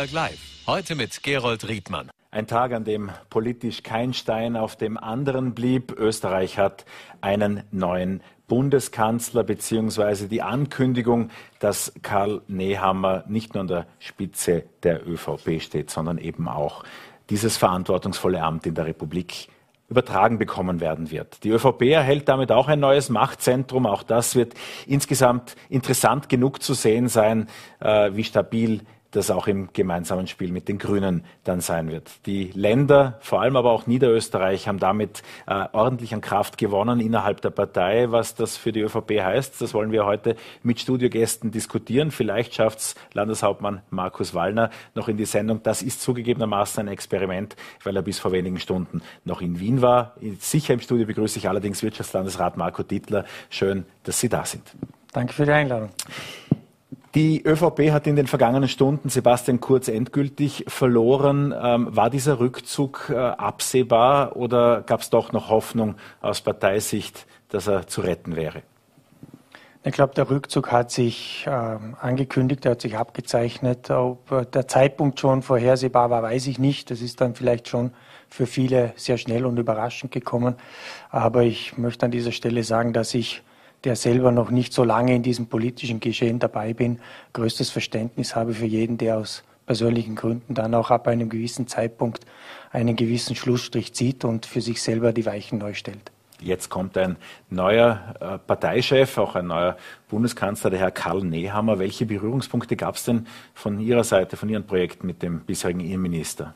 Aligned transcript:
Vorarlberg 0.00 0.12
Live. 0.12 0.38
Heute 0.66 0.94
mit 0.94 1.22
Gerold 1.22 1.68
Riedmann. 1.68 2.10
Ein 2.30 2.46
Tag, 2.46 2.72
an 2.72 2.84
dem 2.84 3.10
politisch 3.28 3.82
kein 3.82 4.14
Stein 4.14 4.56
auf 4.56 4.76
dem 4.76 4.96
anderen 4.96 5.52
blieb. 5.52 5.92
Österreich 5.98 6.56
hat 6.58 6.86
einen 7.20 7.64
neuen 7.70 8.22
Bundeskanzler 8.48 9.44
beziehungsweise 9.44 10.28
die 10.28 10.40
Ankündigung, 10.40 11.30
dass 11.58 11.92
Karl 12.00 12.40
Nehammer 12.48 13.24
nicht 13.28 13.52
nur 13.54 13.62
an 13.62 13.68
der 13.68 13.86
Spitze 13.98 14.64
der 14.84 15.06
ÖVP 15.06 15.60
steht, 15.60 15.90
sondern 15.90 16.16
eben 16.16 16.48
auch 16.48 16.84
dieses 17.28 17.58
verantwortungsvolle 17.58 18.42
Amt 18.42 18.66
in 18.66 18.74
der 18.74 18.86
Republik 18.86 19.48
übertragen 19.90 20.38
bekommen 20.38 20.80
werden 20.80 21.10
wird. 21.10 21.44
Die 21.44 21.50
ÖVP 21.50 21.82
erhält 21.82 22.28
damit 22.28 22.52
auch 22.52 22.68
ein 22.68 22.80
neues 22.80 23.10
Machtzentrum. 23.10 23.86
Auch 23.86 24.04
das 24.04 24.36
wird 24.36 24.54
insgesamt 24.86 25.56
interessant 25.68 26.28
genug 26.28 26.62
zu 26.62 26.74
sehen 26.74 27.08
sein, 27.08 27.48
äh, 27.80 28.12
wie 28.14 28.24
stabil 28.24 28.82
das 29.10 29.30
auch 29.30 29.46
im 29.46 29.72
gemeinsamen 29.72 30.26
Spiel 30.26 30.52
mit 30.52 30.68
den 30.68 30.78
Grünen 30.78 31.24
dann 31.44 31.60
sein 31.60 31.90
wird. 31.90 32.10
Die 32.26 32.50
Länder, 32.54 33.18
vor 33.20 33.40
allem 33.40 33.56
aber 33.56 33.70
auch 33.70 33.86
Niederösterreich, 33.86 34.68
haben 34.68 34.78
damit 34.78 35.22
äh, 35.46 35.66
ordentlich 35.72 36.14
an 36.14 36.20
Kraft 36.20 36.58
gewonnen 36.58 37.00
innerhalb 37.00 37.40
der 37.40 37.50
Partei. 37.50 38.10
Was 38.10 38.34
das 38.34 38.56
für 38.56 38.72
die 38.72 38.80
ÖVP 38.80 39.20
heißt, 39.20 39.60
das 39.60 39.74
wollen 39.74 39.92
wir 39.92 40.06
heute 40.06 40.36
mit 40.62 40.80
Studiogästen 40.80 41.50
diskutieren. 41.50 42.10
Vielleicht 42.10 42.54
schafft 42.54 42.78
es 42.78 42.94
Landeshauptmann 43.12 43.82
Markus 43.90 44.34
Wallner 44.34 44.70
noch 44.94 45.08
in 45.08 45.16
die 45.16 45.24
Sendung. 45.24 45.62
Das 45.62 45.82
ist 45.82 46.02
zugegebenermaßen 46.02 46.80
ein 46.80 46.88
Experiment, 46.88 47.56
weil 47.82 47.96
er 47.96 48.02
bis 48.02 48.18
vor 48.18 48.32
wenigen 48.32 48.60
Stunden 48.60 49.02
noch 49.24 49.40
in 49.40 49.58
Wien 49.60 49.82
war. 49.82 50.14
Sicher 50.38 50.74
im 50.74 50.80
Studio 50.80 51.06
begrüße 51.06 51.38
ich 51.38 51.48
allerdings 51.48 51.82
Wirtschaftslandesrat 51.82 52.56
Marco 52.56 52.82
Dittler. 52.82 53.24
Schön, 53.48 53.84
dass 54.04 54.20
Sie 54.20 54.28
da 54.28 54.44
sind. 54.44 54.62
Danke 55.12 55.32
für 55.32 55.44
die 55.44 55.52
Einladung. 55.52 55.90
Die 57.16 57.44
ÖVP 57.44 57.90
hat 57.90 58.06
in 58.06 58.14
den 58.14 58.28
vergangenen 58.28 58.68
Stunden 58.68 59.08
Sebastian 59.08 59.60
Kurz 59.60 59.88
endgültig 59.88 60.64
verloren. 60.68 61.52
Ähm, 61.60 61.88
war 61.90 62.08
dieser 62.08 62.38
Rückzug 62.38 63.10
äh, 63.12 63.16
absehbar 63.16 64.36
oder 64.36 64.82
gab 64.82 65.00
es 65.00 65.10
doch 65.10 65.32
noch 65.32 65.48
Hoffnung 65.50 65.96
aus 66.20 66.40
Parteisicht, 66.40 67.26
dass 67.48 67.66
er 67.66 67.88
zu 67.88 68.02
retten 68.02 68.36
wäre? 68.36 68.62
Ich 69.82 69.92
glaube, 69.92 70.14
der 70.14 70.30
Rückzug 70.30 70.70
hat 70.70 70.92
sich 70.92 71.46
äh, 71.46 71.50
angekündigt, 71.50 72.64
er 72.64 72.72
hat 72.72 72.82
sich 72.82 72.96
abgezeichnet. 72.96 73.90
Ob 73.90 74.30
äh, 74.30 74.44
der 74.44 74.68
Zeitpunkt 74.68 75.18
schon 75.18 75.42
vorhersehbar 75.42 76.10
war, 76.10 76.22
weiß 76.22 76.46
ich 76.46 76.60
nicht. 76.60 76.92
Das 76.92 77.00
ist 77.00 77.20
dann 77.20 77.34
vielleicht 77.34 77.66
schon 77.66 77.90
für 78.28 78.46
viele 78.46 78.92
sehr 78.94 79.18
schnell 79.18 79.46
und 79.46 79.58
überraschend 79.58 80.12
gekommen. 80.12 80.54
Aber 81.08 81.42
ich 81.42 81.76
möchte 81.76 82.06
an 82.06 82.12
dieser 82.12 82.30
Stelle 82.30 82.62
sagen, 82.62 82.92
dass 82.92 83.14
ich 83.14 83.42
der 83.84 83.96
selber 83.96 84.32
noch 84.32 84.50
nicht 84.50 84.72
so 84.72 84.84
lange 84.84 85.14
in 85.14 85.22
diesem 85.22 85.46
politischen 85.46 86.00
Geschehen 86.00 86.38
dabei 86.38 86.74
bin, 86.74 87.00
größtes 87.32 87.70
Verständnis 87.70 88.36
habe 88.36 88.54
für 88.54 88.66
jeden, 88.66 88.98
der 88.98 89.18
aus 89.18 89.42
persönlichen 89.66 90.16
Gründen 90.16 90.54
dann 90.54 90.74
auch 90.74 90.90
ab 90.90 91.06
einem 91.06 91.28
gewissen 91.28 91.68
Zeitpunkt 91.68 92.26
einen 92.72 92.96
gewissen 92.96 93.36
Schlussstrich 93.36 93.94
zieht 93.94 94.24
und 94.24 94.46
für 94.46 94.60
sich 94.60 94.82
selber 94.82 95.12
die 95.12 95.26
Weichen 95.26 95.58
neu 95.58 95.74
stellt. 95.74 96.10
Jetzt 96.40 96.70
kommt 96.70 96.96
ein 96.96 97.16
neuer 97.50 98.16
äh, 98.18 98.38
Parteichef, 98.38 99.18
auch 99.18 99.36
ein 99.36 99.46
neuer 99.46 99.76
Bundeskanzler, 100.08 100.70
der 100.70 100.78
Herr 100.78 100.90
Karl 100.90 101.22
Nehammer. 101.22 101.78
Welche 101.78 102.06
Berührungspunkte 102.06 102.76
gab 102.76 102.96
es 102.96 103.04
denn 103.04 103.26
von 103.54 103.78
Ihrer 103.78 104.04
Seite, 104.04 104.36
von 104.36 104.48
Ihren 104.48 104.66
Projekten 104.66 105.06
mit 105.06 105.22
dem 105.22 105.40
bisherigen 105.40 105.80
Innenminister? 105.80 106.54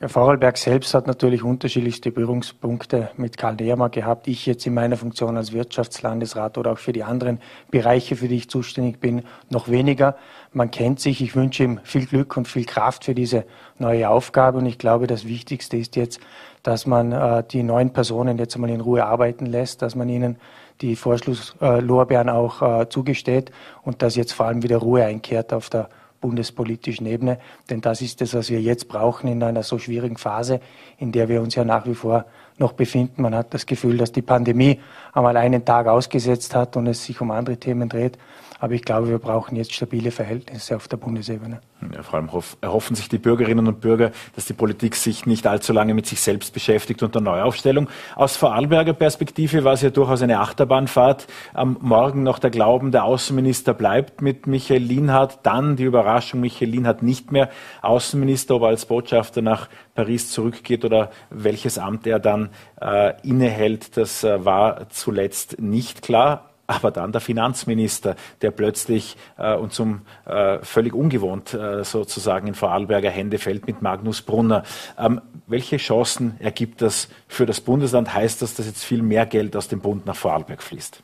Ja, 0.00 0.08
Vorarlberg 0.08 0.56
selbst 0.56 0.94
hat 0.94 1.06
natürlich 1.06 1.42
unterschiedlichste 1.42 2.10
Berührungspunkte 2.10 3.10
mit 3.16 3.36
Karl 3.36 3.56
Nehammer 3.56 3.90
gehabt. 3.90 4.28
Ich 4.28 4.46
jetzt 4.46 4.66
in 4.66 4.74
meiner 4.74 4.96
Funktion 4.96 5.36
als 5.36 5.52
Wirtschaftslandesrat 5.52 6.56
oder 6.56 6.72
auch 6.72 6.78
für 6.78 6.92
die 6.92 7.02
anderen 7.02 7.38
Bereiche, 7.70 8.16
für 8.16 8.28
die 8.28 8.36
ich 8.36 8.48
zuständig 8.48 9.00
bin, 9.00 9.22
noch 9.50 9.68
weniger. 9.68 10.16
Man 10.52 10.70
kennt 10.70 11.00
sich. 11.00 11.20
Ich 11.20 11.36
wünsche 11.36 11.64
ihm 11.64 11.80
viel 11.84 12.06
Glück 12.06 12.36
und 12.36 12.48
viel 12.48 12.64
Kraft 12.64 13.04
für 13.04 13.14
diese 13.14 13.44
neue 13.78 14.08
Aufgabe. 14.08 14.58
Und 14.58 14.66
ich 14.66 14.78
glaube, 14.78 15.06
das 15.06 15.26
Wichtigste 15.26 15.76
ist 15.76 15.96
jetzt, 15.96 16.20
dass 16.62 16.86
man 16.86 17.12
äh, 17.12 17.44
die 17.50 17.62
neuen 17.62 17.92
Personen 17.92 18.38
jetzt 18.38 18.54
einmal 18.54 18.70
in 18.70 18.80
Ruhe 18.80 19.04
arbeiten 19.04 19.46
lässt, 19.46 19.82
dass 19.82 19.94
man 19.94 20.08
ihnen 20.08 20.36
die 20.80 20.96
Vorschlusslorbeeren 20.96 22.30
auch 22.30 22.62
äh, 22.62 22.88
zugesteht 22.88 23.52
und 23.82 24.02
dass 24.02 24.16
jetzt 24.16 24.32
vor 24.32 24.46
allem 24.46 24.62
wieder 24.62 24.78
Ruhe 24.78 25.04
einkehrt 25.04 25.52
auf 25.52 25.68
der 25.68 25.88
bundespolitischen 26.20 27.06
Ebene. 27.06 27.38
Denn 27.68 27.80
das 27.80 28.02
ist 28.02 28.20
es, 28.22 28.34
was 28.34 28.50
wir 28.50 28.60
jetzt 28.60 28.88
brauchen 28.88 29.28
in 29.28 29.42
einer 29.42 29.62
so 29.62 29.78
schwierigen 29.78 30.16
Phase, 30.16 30.60
in 30.98 31.12
der 31.12 31.28
wir 31.28 31.40
uns 31.40 31.54
ja 31.54 31.64
nach 31.64 31.86
wie 31.86 31.94
vor 31.94 32.26
noch 32.58 32.72
befinden. 32.72 33.22
Man 33.22 33.34
hat 33.34 33.54
das 33.54 33.66
Gefühl, 33.66 33.96
dass 33.96 34.12
die 34.12 34.22
Pandemie 34.22 34.80
einmal 35.12 35.36
einen 35.36 35.64
Tag 35.64 35.86
ausgesetzt 35.86 36.54
hat 36.54 36.76
und 36.76 36.86
es 36.86 37.04
sich 37.04 37.20
um 37.20 37.30
andere 37.30 37.56
Themen 37.56 37.88
dreht. 37.88 38.18
Aber 38.60 38.74
ich 38.74 38.82
glaube, 38.82 39.08
wir 39.08 39.18
brauchen 39.18 39.56
jetzt 39.56 39.72
stabile 39.72 40.10
Verhältnisse 40.10 40.76
auf 40.76 40.86
der 40.86 40.98
Bundesebene. 40.98 41.60
Ja, 41.94 42.02
vor 42.02 42.18
allem 42.18 42.28
erhoffen 42.60 42.94
sich 42.94 43.08
die 43.08 43.16
Bürgerinnen 43.16 43.66
und 43.66 43.80
Bürger, 43.80 44.12
dass 44.36 44.44
die 44.44 44.52
Politik 44.52 44.96
sich 44.96 45.24
nicht 45.24 45.46
allzu 45.46 45.72
lange 45.72 45.94
mit 45.94 46.06
sich 46.06 46.20
selbst 46.20 46.52
beschäftigt 46.52 47.02
und 47.02 47.14
der 47.14 47.22
Neuaufstellung. 47.22 47.88
Aus 48.16 48.36
Vorarlberger 48.36 48.92
Perspektive 48.92 49.64
war 49.64 49.72
es 49.72 49.80
ja 49.80 49.88
durchaus 49.88 50.20
eine 50.20 50.40
Achterbahnfahrt. 50.40 51.26
Am 51.54 51.78
Morgen 51.80 52.22
noch 52.22 52.38
der 52.38 52.50
Glauben, 52.50 52.92
der 52.92 53.04
Außenminister 53.04 53.72
bleibt 53.72 54.20
mit 54.20 54.46
Michael 54.46 54.82
Lienhardt. 54.82 55.38
Dann 55.42 55.76
die 55.76 55.84
Überraschung, 55.84 56.40
Michael 56.40 56.68
Lienhardt 56.68 57.02
nicht 57.02 57.32
mehr 57.32 57.48
Außenminister, 57.80 58.56
ob 58.56 58.62
er 58.62 58.68
als 58.68 58.84
Botschafter 58.84 59.40
nach 59.40 59.70
Paris 59.94 60.30
zurückgeht 60.30 60.84
oder 60.84 61.10
welches 61.30 61.78
Amt 61.78 62.06
er 62.06 62.18
dann 62.18 62.50
äh, 62.78 63.14
innehält. 63.26 63.96
Das 63.96 64.22
äh, 64.22 64.44
war 64.44 64.90
zuletzt 64.90 65.60
nicht 65.60 66.02
klar 66.02 66.49
aber 66.70 66.90
dann 66.90 67.12
der 67.12 67.20
Finanzminister, 67.20 68.16
der 68.42 68.52
plötzlich 68.52 69.16
äh, 69.36 69.54
und 69.54 69.72
zum 69.72 70.02
äh, 70.24 70.58
völlig 70.62 70.94
ungewohnt 70.94 71.52
äh, 71.52 71.84
sozusagen 71.84 72.46
in 72.46 72.54
Vorarlberger 72.54 73.10
Hände 73.10 73.38
fällt 73.38 73.66
mit 73.66 73.82
Magnus 73.82 74.22
Brunner. 74.22 74.62
Ähm, 74.98 75.20
welche 75.46 75.78
Chancen 75.78 76.36
ergibt 76.38 76.80
das 76.80 77.08
für 77.26 77.44
das 77.44 77.60
Bundesland? 77.60 78.14
Heißt 78.14 78.40
das, 78.40 78.54
dass 78.54 78.66
jetzt 78.66 78.84
viel 78.84 79.02
mehr 79.02 79.26
Geld 79.26 79.56
aus 79.56 79.66
dem 79.66 79.80
Bund 79.80 80.06
nach 80.06 80.14
Vorarlberg 80.14 80.62
fließt? 80.62 81.02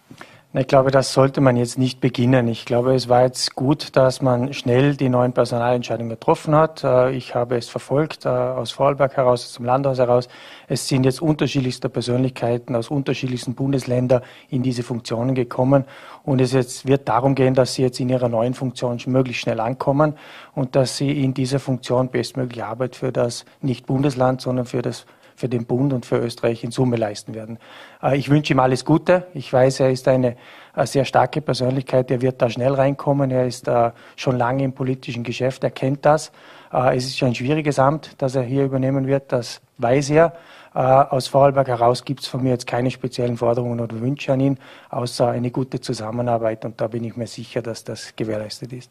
Ich 0.58 0.68
glaube, 0.68 0.90
das 0.90 1.12
sollte 1.12 1.42
man 1.42 1.58
jetzt 1.58 1.76
nicht 1.76 2.00
beginnen. 2.00 2.48
Ich 2.48 2.64
glaube, 2.64 2.94
es 2.94 3.10
war 3.10 3.24
jetzt 3.24 3.54
gut, 3.56 3.94
dass 3.94 4.22
man 4.22 4.54
schnell 4.54 4.96
die 4.96 5.10
neuen 5.10 5.34
Personalentscheidungen 5.34 6.08
getroffen 6.08 6.54
hat. 6.54 6.82
Äh, 6.82 7.12
ich 7.12 7.34
habe 7.34 7.58
es 7.58 7.68
verfolgt 7.68 8.24
äh, 8.24 8.30
aus 8.30 8.70
Vorarlberg 8.70 9.18
heraus, 9.18 9.44
aus 9.44 9.52
dem 9.56 9.66
Landhaus 9.66 9.98
heraus. 9.98 10.28
Es 10.66 10.88
sind 10.88 11.04
jetzt 11.04 11.20
unterschiedlichste 11.20 11.90
Persönlichkeiten 11.90 12.74
aus 12.74 12.88
unterschiedlichsten 12.88 13.54
Bundesländern 13.54 14.22
in 14.48 14.62
diese 14.62 14.82
Funktionen 14.82 15.34
gekommen. 15.34 15.84
Und 16.24 16.40
es 16.40 16.52
jetzt 16.52 16.86
wird 16.86 17.06
darum 17.06 17.34
gehen, 17.34 17.52
dass 17.52 17.74
sie 17.74 17.82
jetzt 17.82 18.00
in 18.00 18.08
ihrer 18.08 18.30
neuen 18.30 18.54
Funktion 18.54 18.98
möglichst 19.08 19.42
schnell 19.42 19.60
ankommen 19.60 20.14
und 20.54 20.74
dass 20.74 20.96
sie 20.96 21.22
in 21.22 21.34
dieser 21.34 21.58
Funktion 21.58 22.08
bestmögliche 22.08 22.64
Arbeit 22.64 22.96
für 22.96 23.12
das 23.12 23.44
nicht 23.60 23.84
Bundesland, 23.84 24.40
sondern 24.40 24.64
für 24.64 24.80
das 24.80 25.04
für 25.36 25.48
den 25.48 25.66
Bund 25.66 25.92
und 25.92 26.06
für 26.06 26.16
Österreich 26.18 26.64
in 26.64 26.70
Summe 26.70 26.96
leisten 26.96 27.34
werden. 27.34 27.58
Äh, 28.02 28.16
ich 28.16 28.28
wünsche 28.28 28.52
ihm 28.52 28.60
alles 28.60 28.84
Gute. 28.84 29.26
Ich 29.34 29.52
weiß, 29.52 29.80
er 29.80 29.90
ist 29.90 30.08
eine, 30.08 30.36
eine 30.74 30.86
sehr 30.86 31.04
starke 31.04 31.40
Persönlichkeit. 31.40 32.10
Er 32.10 32.22
wird 32.22 32.42
da 32.42 32.50
schnell 32.50 32.72
reinkommen. 32.72 33.30
Er 33.30 33.46
ist 33.46 33.68
uh, 33.68 33.90
schon 34.16 34.36
lange 34.36 34.64
im 34.64 34.72
politischen 34.72 35.22
Geschäft. 35.22 35.62
Er 35.62 35.70
kennt 35.70 36.04
das. 36.04 36.32
Es 36.72 37.06
ist 37.06 37.22
ein 37.22 37.34
schwieriges 37.34 37.78
Amt, 37.78 38.10
das 38.18 38.34
er 38.34 38.42
hier 38.42 38.64
übernehmen 38.64 39.06
wird. 39.06 39.32
Das 39.32 39.60
weiß 39.78 40.10
er. 40.10 40.34
Aus 40.74 41.28
Vorarlberg 41.28 41.68
heraus 41.68 42.04
gibt 42.04 42.20
es 42.20 42.26
von 42.26 42.42
mir 42.42 42.50
jetzt 42.50 42.66
keine 42.66 42.90
speziellen 42.90 43.38
Forderungen 43.38 43.80
oder 43.80 43.98
Wünsche 44.00 44.32
an 44.32 44.40
ihn, 44.40 44.58
außer 44.90 45.28
eine 45.28 45.50
gute 45.50 45.80
Zusammenarbeit. 45.80 46.64
Und 46.66 46.80
da 46.80 46.88
bin 46.88 47.04
ich 47.04 47.16
mir 47.16 47.28
sicher, 47.28 47.62
dass 47.62 47.84
das 47.84 48.14
gewährleistet 48.14 48.72
ist. 48.72 48.90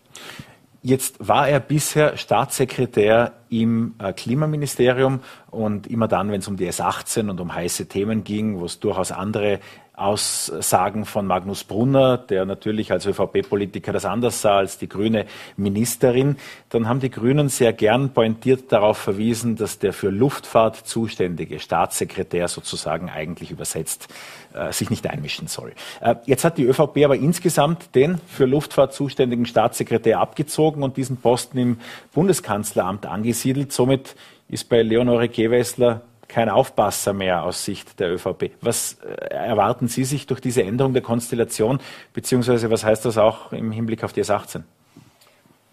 Jetzt 0.81 1.16
war 1.19 1.47
er 1.47 1.59
bisher 1.59 2.16
Staatssekretär 2.16 3.34
im 3.50 3.95
äh, 4.00 4.13
Klimaministerium 4.13 5.19
und 5.51 5.88
immer 5.88 6.07
dann, 6.07 6.31
wenn 6.31 6.39
es 6.39 6.47
um 6.47 6.57
die 6.57 6.69
S18 6.69 7.29
und 7.29 7.39
um 7.39 7.53
heiße 7.53 7.87
Themen 7.87 8.23
ging, 8.23 8.59
wo 8.59 8.66
es 8.66 8.79
durchaus 8.79 9.11
andere 9.11 9.59
Aussagen 9.97 11.05
von 11.05 11.25
Magnus 11.25 11.64
Brunner, 11.64 12.17
der 12.17 12.46
natürlich 12.46 12.91
als 12.91 13.05
ÖVP-Politiker 13.05 13.93
das 13.93 14.03
anders 14.03 14.41
sah 14.41 14.58
als 14.58 14.78
die 14.78 14.90
grüne 14.90 15.25
Ministerin, 15.55 16.35
dann 16.69 16.90
haben 16.90 16.99
die 16.99 17.09
Grünen 17.09 17.47
sehr 17.47 17.72
gern 17.72 18.09
pointiert 18.09 18.73
darauf 18.73 18.97
verwiesen, 18.97 19.55
dass 19.55 19.79
der 19.79 19.93
für 19.93 20.09
Luftfahrt 20.09 20.75
zuständige 20.75 21.59
Staatssekretär 21.59 22.49
sozusagen 22.49 23.09
eigentlich 23.09 23.52
übersetzt 23.52 24.09
äh, 24.53 24.73
sich 24.73 24.90
nicht 24.90 25.08
einmischen 25.08 25.47
soll. 25.47 25.73
Äh, 26.02 26.16
jetzt 26.25 26.43
hat 26.43 26.58
die 26.58 26.66
ÖVP 26.66 27.05
aber 27.05 27.16
insgesamt 27.16 27.96
den 27.96 28.19
für 28.28 28.46
Luftfahrt 28.46 28.93
zuständigen 28.93 29.46
Staatssekretär 29.46 30.19
abgezogen 30.19 30.84
und 30.84 30.97
diesen 30.97 31.17
Posten 31.17 31.58
im 31.58 31.78
Bundeskanzleramt 32.14 33.05
angesiedelt. 33.35 33.72
Somit 33.72 34.16
ist 34.47 34.70
bei 34.70 34.82
Leonore 34.82 35.28
Gewessler 35.28 36.02
kein 36.28 36.49
Aufpasser 36.49 37.14
mehr 37.14 37.43
aus 37.43 37.66
Sicht 37.66 37.99
der 37.99 38.14
ÖVP. 38.14 38.52
Was 38.61 38.97
äh, 39.03 39.34
erwarten 39.34 39.87
Sie 39.87 40.05
sich 40.05 40.26
durch 40.26 40.40
diese 40.40 40.64
Änderung 40.64 40.93
der 40.93 41.03
Konstellation, 41.03 41.79
beziehungsweise 42.14 42.72
was 42.72 42.84
heißt 42.84 43.05
das 43.05 43.17
auch 43.17 43.52
im 43.52 43.72
Hinblick 43.72 44.03
auf 44.03 44.14
die 44.14 44.23
S18? 44.23 44.64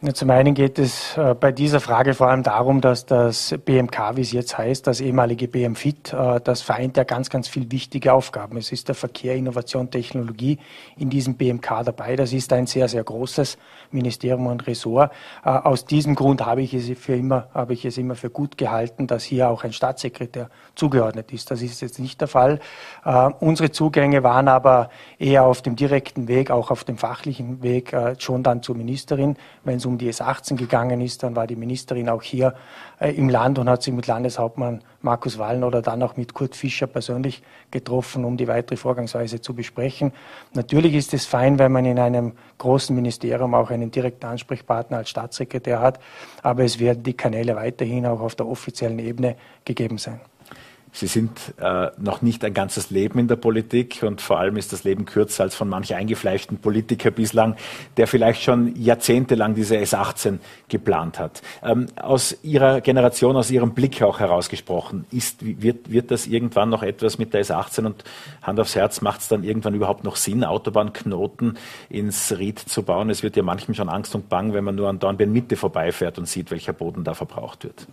Zum 0.02 0.30
einen 0.30 0.54
geht 0.54 0.80
es 0.80 1.16
äh, 1.16 1.32
bei 1.32 1.52
dieser 1.52 1.78
Frage 1.78 2.14
vor 2.14 2.26
allem 2.26 2.42
darum, 2.42 2.80
dass 2.80 3.06
das 3.06 3.54
BMK, 3.64 4.16
wie 4.16 4.22
es 4.22 4.32
jetzt 4.32 4.58
heißt, 4.58 4.84
das 4.84 5.00
ehemalige 5.00 5.46
BMFIT, 5.46 6.12
äh, 6.12 6.40
das 6.42 6.60
vereint 6.60 6.96
ja 6.96 7.04
ganz, 7.04 7.30
ganz 7.30 7.46
viel 7.46 7.70
wichtige 7.70 8.12
Aufgaben. 8.12 8.56
Es 8.56 8.72
ist 8.72 8.88
der 8.88 8.96
Verkehr, 8.96 9.36
Innovation, 9.36 9.92
Technologie 9.92 10.58
in 10.96 11.08
diesem 11.08 11.36
BMK 11.36 11.84
dabei. 11.84 12.16
Das 12.16 12.32
ist 12.32 12.52
ein 12.52 12.66
sehr, 12.66 12.88
sehr 12.88 13.04
großes 13.04 13.58
Ministerium 13.92 14.48
und 14.48 14.66
Ressort. 14.66 15.12
Äh, 15.44 15.50
aus 15.50 15.84
diesem 15.84 16.16
Grund 16.16 16.44
habe 16.44 16.62
ich 16.62 16.74
es 16.74 16.98
für 16.98 17.14
immer, 17.14 17.46
habe 17.54 17.72
ich 17.72 17.84
es 17.84 17.96
immer 17.96 18.16
für 18.16 18.28
gut 18.28 18.58
gehalten, 18.58 19.06
dass 19.06 19.22
hier 19.22 19.50
auch 19.50 19.62
ein 19.62 19.72
Staatssekretär 19.72 20.50
zugeordnet 20.74 21.32
ist. 21.32 21.52
Das 21.52 21.62
ist 21.62 21.80
jetzt 21.80 22.00
nicht 22.00 22.20
der 22.20 22.28
Fall. 22.28 22.58
Unsere 23.40 23.70
Zugänge 23.70 24.22
waren 24.22 24.48
aber 24.48 24.90
eher 25.18 25.44
auf 25.44 25.62
dem 25.62 25.76
direkten 25.76 26.28
Weg, 26.28 26.50
auch 26.50 26.70
auf 26.70 26.84
dem 26.84 26.98
fachlichen 26.98 27.62
Weg, 27.62 27.94
schon 28.18 28.42
dann 28.42 28.62
zur 28.62 28.74
Ministerin, 28.74 29.36
wenn 29.64 29.76
es 29.76 29.86
um 29.91 29.91
um 29.92 29.98
die 29.98 30.10
S18 30.10 30.56
gegangen 30.56 31.00
ist, 31.00 31.22
dann 31.22 31.36
war 31.36 31.46
die 31.46 31.56
Ministerin 31.56 32.08
auch 32.08 32.22
hier 32.22 32.54
äh, 32.98 33.10
im 33.14 33.28
Land 33.28 33.58
und 33.58 33.68
hat 33.68 33.82
sich 33.82 33.92
mit 33.92 34.06
Landeshauptmann 34.06 34.82
Markus 35.02 35.38
Wallen 35.38 35.64
oder 35.64 35.82
dann 35.82 36.02
auch 36.02 36.16
mit 36.16 36.34
Kurt 36.34 36.56
Fischer 36.56 36.86
persönlich 36.86 37.42
getroffen, 37.70 38.24
um 38.24 38.36
die 38.36 38.48
weitere 38.48 38.76
Vorgangsweise 38.76 39.40
zu 39.40 39.54
besprechen. 39.54 40.12
Natürlich 40.54 40.94
ist 40.94 41.12
es 41.14 41.26
fein, 41.26 41.58
wenn 41.58 41.72
man 41.72 41.84
in 41.84 41.98
einem 41.98 42.32
großen 42.58 42.94
Ministerium 42.96 43.54
auch 43.54 43.70
einen 43.70 43.90
direkten 43.90 44.26
Ansprechpartner 44.26 44.98
als 44.98 45.10
Staatssekretär 45.10 45.80
hat, 45.80 46.00
aber 46.42 46.64
es 46.64 46.78
werden 46.78 47.02
die 47.02 47.14
Kanäle 47.14 47.54
weiterhin 47.56 48.06
auch 48.06 48.20
auf 48.20 48.34
der 48.34 48.46
offiziellen 48.46 48.98
Ebene 48.98 49.36
gegeben 49.64 49.98
sein. 49.98 50.20
Sie 50.94 51.06
sind 51.06 51.54
äh, 51.58 51.90
noch 51.96 52.20
nicht 52.20 52.44
ein 52.44 52.52
ganzes 52.52 52.90
Leben 52.90 53.18
in 53.18 53.26
der 53.26 53.36
Politik 53.36 54.02
und 54.02 54.20
vor 54.20 54.38
allem 54.38 54.58
ist 54.58 54.74
das 54.74 54.84
Leben 54.84 55.06
kürzer 55.06 55.44
als 55.44 55.54
von 55.54 55.66
manch 55.66 55.94
eingefleischten 55.94 56.58
Politiker 56.58 57.10
bislang, 57.10 57.56
der 57.96 58.06
vielleicht 58.06 58.42
schon 58.42 58.76
jahrzehntelang 58.76 59.54
diese 59.54 59.76
S18 59.76 60.38
geplant 60.68 61.18
hat. 61.18 61.40
Ähm, 61.62 61.86
aus 61.96 62.36
Ihrer 62.42 62.82
Generation, 62.82 63.36
aus 63.36 63.50
Ihrem 63.50 63.72
Blick 63.72 64.02
auch 64.02 64.20
herausgesprochen, 64.20 65.06
ist, 65.10 65.38
wird, 65.62 65.90
wird 65.90 66.10
das 66.10 66.26
irgendwann 66.26 66.68
noch 66.68 66.82
etwas 66.82 67.16
mit 67.16 67.32
der 67.32 67.42
S18 67.42 67.86
und 67.86 68.04
Hand 68.42 68.60
aufs 68.60 68.76
Herz, 68.76 69.00
macht 69.00 69.22
es 69.22 69.28
dann 69.28 69.44
irgendwann 69.44 69.74
überhaupt 69.74 70.04
noch 70.04 70.16
Sinn, 70.16 70.44
Autobahnknoten 70.44 71.56
ins 71.88 72.36
Ried 72.38 72.58
zu 72.58 72.82
bauen? 72.82 73.08
Es 73.08 73.22
wird 73.22 73.36
ja 73.36 73.42
manchem 73.42 73.74
schon 73.74 73.88
Angst 73.88 74.14
und 74.14 74.28
Bang, 74.28 74.52
wenn 74.52 74.64
man 74.64 74.74
nur 74.74 74.90
an 74.90 74.98
Dornbirn 74.98 75.32
Mitte 75.32 75.56
vorbeifährt 75.56 76.18
und 76.18 76.28
sieht, 76.28 76.50
welcher 76.50 76.74
Boden 76.74 77.02
da 77.02 77.14
verbraucht 77.14 77.64
wird. 77.64 77.86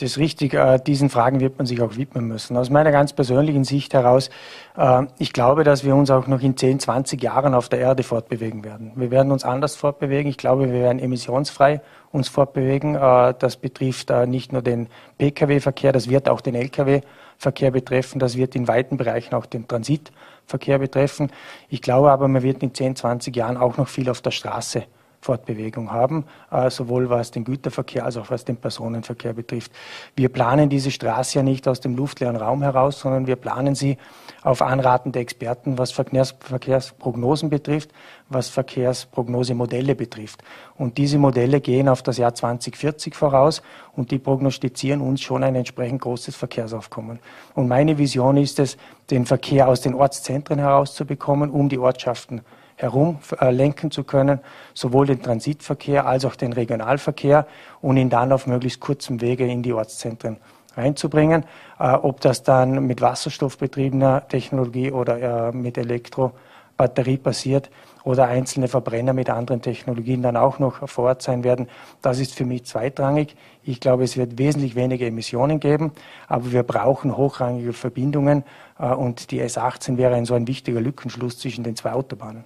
Das 0.00 0.12
ist 0.12 0.18
richtig. 0.18 0.54
Äh, 0.54 0.78
diesen 0.78 1.10
Fragen 1.10 1.40
wird 1.40 1.58
man 1.58 1.66
sich 1.66 1.82
auch 1.82 1.96
widmen 1.96 2.26
müssen. 2.26 2.56
Aus 2.56 2.70
meiner 2.70 2.90
ganz 2.90 3.12
persönlichen 3.12 3.64
Sicht 3.64 3.92
heraus, 3.92 4.30
äh, 4.74 5.02
ich 5.18 5.34
glaube, 5.34 5.62
dass 5.62 5.84
wir 5.84 5.94
uns 5.94 6.10
auch 6.10 6.26
noch 6.26 6.40
in 6.40 6.56
10, 6.56 6.80
20 6.80 7.22
Jahren 7.22 7.52
auf 7.52 7.68
der 7.68 7.80
Erde 7.80 8.02
fortbewegen 8.02 8.64
werden. 8.64 8.92
Wir 8.94 9.10
werden 9.10 9.30
uns 9.30 9.44
anders 9.44 9.76
fortbewegen. 9.76 10.30
Ich 10.30 10.38
glaube, 10.38 10.72
wir 10.72 10.80
werden 10.80 11.00
emissionsfrei 11.00 11.82
uns 12.12 12.28
fortbewegen. 12.28 12.94
Äh, 12.94 13.34
das 13.38 13.58
betrifft 13.58 14.10
nicht 14.26 14.54
nur 14.54 14.62
den 14.62 14.88
Pkw-Verkehr, 15.18 15.92
das 15.92 16.08
wird 16.08 16.30
auch 16.30 16.40
den 16.40 16.54
Lkw-Verkehr 16.54 17.70
betreffen. 17.70 18.20
Das 18.20 18.38
wird 18.38 18.54
in 18.54 18.68
weiten 18.68 18.96
Bereichen 18.96 19.34
auch 19.34 19.44
den 19.44 19.68
Transitverkehr 19.68 20.78
betreffen. 20.78 21.30
Ich 21.68 21.82
glaube 21.82 22.10
aber, 22.10 22.26
man 22.26 22.42
wird 22.42 22.62
in 22.62 22.72
10, 22.72 22.96
20 22.96 23.36
Jahren 23.36 23.58
auch 23.58 23.76
noch 23.76 23.88
viel 23.88 24.08
auf 24.08 24.22
der 24.22 24.30
Straße 24.30 24.84
Fortbewegung 25.22 25.92
haben, 25.92 26.24
äh, 26.50 26.70
sowohl 26.70 27.10
was 27.10 27.30
den 27.30 27.44
Güterverkehr 27.44 28.06
als 28.06 28.16
auch 28.16 28.30
was 28.30 28.44
den 28.44 28.56
Personenverkehr 28.56 29.34
betrifft. 29.34 29.70
Wir 30.16 30.30
planen 30.30 30.70
diese 30.70 30.90
Straße 30.90 31.38
ja 31.38 31.42
nicht 31.42 31.68
aus 31.68 31.80
dem 31.80 31.94
luftleeren 31.94 32.36
Raum 32.36 32.62
heraus, 32.62 33.00
sondern 33.00 33.26
wir 33.26 33.36
planen 33.36 33.74
sie 33.74 33.98
auf 34.42 34.62
Anraten 34.62 35.12
der 35.12 35.20
Experten, 35.20 35.76
was 35.76 35.92
Verkehrsprognosen 35.92 37.50
betrifft, 37.50 37.90
was 38.30 38.48
Verkehrsprognosemodelle 38.48 39.94
betrifft. 39.94 40.42
Und 40.76 40.96
diese 40.96 41.18
Modelle 41.18 41.60
gehen 41.60 41.88
auf 41.88 42.02
das 42.02 42.16
Jahr 42.16 42.34
2040 42.34 43.14
voraus 43.14 43.62
und 43.94 44.10
die 44.10 44.18
prognostizieren 44.18 45.02
uns 45.02 45.20
schon 45.20 45.44
ein 45.44 45.54
entsprechend 45.54 46.00
großes 46.00 46.34
Verkehrsaufkommen. 46.34 47.18
Und 47.54 47.68
meine 47.68 47.98
Vision 47.98 48.38
ist 48.38 48.58
es, 48.58 48.78
den 49.10 49.26
Verkehr 49.26 49.68
aus 49.68 49.82
den 49.82 49.94
Ortszentren 49.94 50.58
herauszubekommen, 50.58 51.50
um 51.50 51.68
die 51.68 51.78
Ortschaften 51.78 52.40
herumlenken 52.80 53.90
zu 53.90 54.04
können, 54.04 54.40
sowohl 54.74 55.06
den 55.06 55.22
Transitverkehr 55.22 56.06
als 56.06 56.24
auch 56.24 56.36
den 56.36 56.52
Regionalverkehr 56.52 57.46
und 57.80 57.96
ihn 57.96 58.10
dann 58.10 58.32
auf 58.32 58.46
möglichst 58.46 58.80
kurzem 58.80 59.20
Wege 59.20 59.46
in 59.46 59.62
die 59.62 59.72
Ortszentren 59.72 60.38
reinzubringen. 60.76 61.44
Äh, 61.78 61.92
ob 61.92 62.20
das 62.20 62.42
dann 62.42 62.86
mit 62.86 63.00
wasserstoffbetriebener 63.00 64.28
Technologie 64.28 64.92
oder 64.92 65.48
äh, 65.48 65.52
mit 65.52 65.78
Elektrobatterie 65.78 67.18
passiert 67.18 67.70
oder 68.04 68.28
einzelne 68.28 68.68
Verbrenner 68.68 69.12
mit 69.12 69.28
anderen 69.28 69.60
Technologien 69.60 70.22
dann 70.22 70.36
auch 70.36 70.58
noch 70.58 70.88
vor 70.88 71.04
Ort 71.04 71.22
sein 71.22 71.44
werden, 71.44 71.68
das 72.00 72.18
ist 72.18 72.34
für 72.34 72.46
mich 72.46 72.64
zweitrangig. 72.64 73.36
Ich 73.62 73.80
glaube, 73.80 74.04
es 74.04 74.16
wird 74.16 74.38
wesentlich 74.38 74.74
weniger 74.74 75.06
Emissionen 75.06 75.60
geben, 75.60 75.92
aber 76.26 76.50
wir 76.52 76.62
brauchen 76.62 77.16
hochrangige 77.16 77.72
Verbindungen 77.72 78.44
äh, 78.78 78.86
und 78.86 79.30
die 79.30 79.42
S18 79.42 79.96
wäre 79.96 80.14
ein 80.14 80.24
so 80.24 80.34
ein 80.34 80.46
wichtiger 80.46 80.80
Lückenschluss 80.80 81.38
zwischen 81.38 81.64
den 81.64 81.76
zwei 81.76 81.92
Autobahnen. 81.92 82.44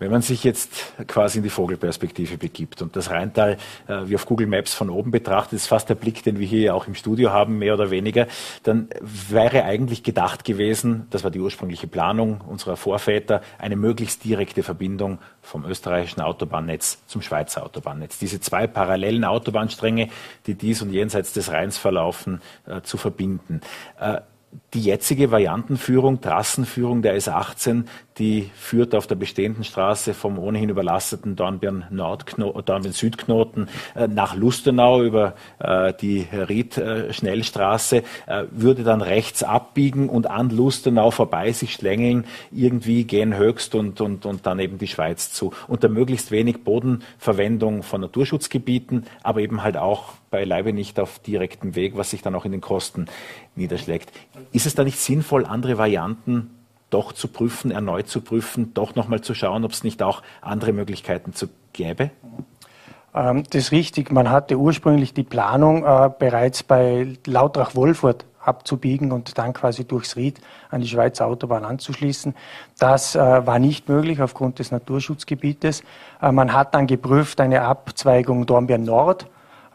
Wenn 0.00 0.10
man 0.10 0.22
sich 0.22 0.44
jetzt 0.44 0.94
quasi 1.06 1.38
in 1.38 1.44
die 1.44 1.50
Vogelperspektive 1.50 2.38
begibt 2.38 2.80
und 2.80 2.96
das 2.96 3.10
Rheintal 3.10 3.58
äh, 3.86 3.98
wie 4.06 4.14
auf 4.14 4.24
Google 4.24 4.46
Maps 4.46 4.72
von 4.72 4.88
oben 4.88 5.10
betrachtet, 5.10 5.52
ist 5.58 5.66
fast 5.66 5.90
der 5.90 5.94
Blick, 5.94 6.22
den 6.22 6.38
wir 6.38 6.46
hier 6.46 6.74
auch 6.74 6.86
im 6.86 6.94
Studio 6.94 7.32
haben, 7.32 7.58
mehr 7.58 7.74
oder 7.74 7.90
weniger, 7.90 8.26
dann 8.62 8.88
wäre 9.02 9.64
eigentlich 9.64 10.02
gedacht 10.02 10.44
gewesen, 10.44 11.06
das 11.10 11.22
war 11.22 11.30
die 11.30 11.38
ursprüngliche 11.38 11.86
Planung 11.86 12.40
unserer 12.40 12.78
Vorväter, 12.78 13.42
eine 13.58 13.76
möglichst 13.76 14.24
direkte 14.24 14.62
Verbindung 14.62 15.18
vom 15.42 15.66
österreichischen 15.66 16.22
Autobahnnetz 16.22 17.02
zum 17.06 17.20
Schweizer 17.20 17.62
Autobahnnetz. 17.62 18.18
Diese 18.18 18.40
zwei 18.40 18.66
parallelen 18.66 19.26
Autobahnstränge, 19.26 20.08
die 20.46 20.54
dies 20.54 20.80
und 20.80 20.94
jenseits 20.94 21.34
des 21.34 21.52
Rheins 21.52 21.76
verlaufen, 21.76 22.40
äh, 22.66 22.80
zu 22.80 22.96
verbinden. 22.96 23.60
Äh, 24.00 24.22
die 24.74 24.82
jetzige 24.82 25.30
Variantenführung, 25.30 26.20
Trassenführung 26.20 27.02
der 27.02 27.18
S18, 27.18 27.84
die 28.18 28.50
führt 28.54 28.94
auf 28.94 29.06
der 29.06 29.14
bestehenden 29.14 29.64
Straße 29.64 30.14
vom 30.14 30.38
ohnehin 30.38 30.68
überlasteten 30.68 31.36
Dornbirn, 31.36 31.86
Dornbirn 31.90 32.92
Südknoten 32.92 33.68
äh, 33.96 34.06
nach 34.06 34.36
Lustenau 34.36 35.02
über 35.02 35.34
äh, 35.58 35.94
die 36.00 36.26
Ried-Schnellstraße, 36.30 38.02
äh, 38.26 38.44
würde 38.50 38.84
dann 38.84 39.00
rechts 39.00 39.42
abbiegen 39.42 40.08
und 40.08 40.28
an 40.28 40.50
Lustenau 40.50 41.10
vorbei 41.10 41.52
sich 41.52 41.72
schlängeln, 41.72 42.26
irgendwie 42.52 43.04
gehen 43.04 43.36
höchst 43.36 43.74
und, 43.74 44.00
und, 44.00 44.26
und 44.26 44.46
dann 44.46 44.58
eben 44.58 44.78
die 44.78 44.88
Schweiz 44.88 45.32
zu. 45.32 45.52
Unter 45.66 45.88
möglichst 45.88 46.30
wenig 46.30 46.62
Bodenverwendung 46.62 47.82
von 47.82 48.02
Naturschutzgebieten, 48.02 49.06
aber 49.22 49.40
eben 49.40 49.62
halt 49.62 49.78
auch 49.78 50.12
beileibe 50.30 50.72
nicht 50.72 51.00
auf 51.00 51.18
direktem 51.18 51.74
Weg, 51.74 51.96
was 51.96 52.10
sich 52.10 52.22
dann 52.22 52.34
auch 52.34 52.44
in 52.44 52.52
den 52.52 52.60
Kosten 52.60 53.06
niederschlägt. 53.56 54.12
Ist 54.52 54.59
es 54.66 54.74
da 54.74 54.84
nicht 54.84 54.98
sinnvoll, 54.98 55.46
andere 55.46 55.78
Varianten 55.78 56.50
doch 56.90 57.12
zu 57.12 57.28
prüfen, 57.28 57.70
erneut 57.70 58.08
zu 58.08 58.20
prüfen, 58.20 58.74
doch 58.74 58.94
nochmal 58.94 59.20
zu 59.20 59.34
schauen, 59.34 59.64
ob 59.64 59.72
es 59.72 59.84
nicht 59.84 60.02
auch 60.02 60.22
andere 60.40 60.72
Möglichkeiten 60.72 61.32
zu 61.32 61.48
gäbe? 61.72 62.10
Ähm, 63.14 63.44
das 63.50 63.64
ist 63.64 63.72
richtig. 63.72 64.10
Man 64.10 64.30
hatte 64.30 64.56
ursprünglich 64.56 65.14
die 65.14 65.22
Planung, 65.22 65.84
äh, 65.84 66.10
bereits 66.18 66.62
bei 66.62 67.14
Lautrach-Wolfurt 67.26 68.24
abzubiegen 68.42 69.12
und 69.12 69.36
dann 69.38 69.52
quasi 69.52 69.84
durchs 69.84 70.16
Ried 70.16 70.40
an 70.70 70.80
die 70.80 70.88
Schweizer 70.88 71.26
Autobahn 71.26 71.64
anzuschließen. 71.64 72.34
Das 72.78 73.14
äh, 73.14 73.18
war 73.18 73.58
nicht 73.58 73.88
möglich 73.88 74.22
aufgrund 74.22 74.58
des 74.58 74.70
Naturschutzgebietes. 74.70 75.82
Äh, 76.22 76.32
man 76.32 76.52
hat 76.52 76.74
dann 76.74 76.86
geprüft 76.86 77.40
eine 77.40 77.62
Abzweigung 77.62 78.46
Dornbirn 78.46 78.84
Nord 78.84 79.26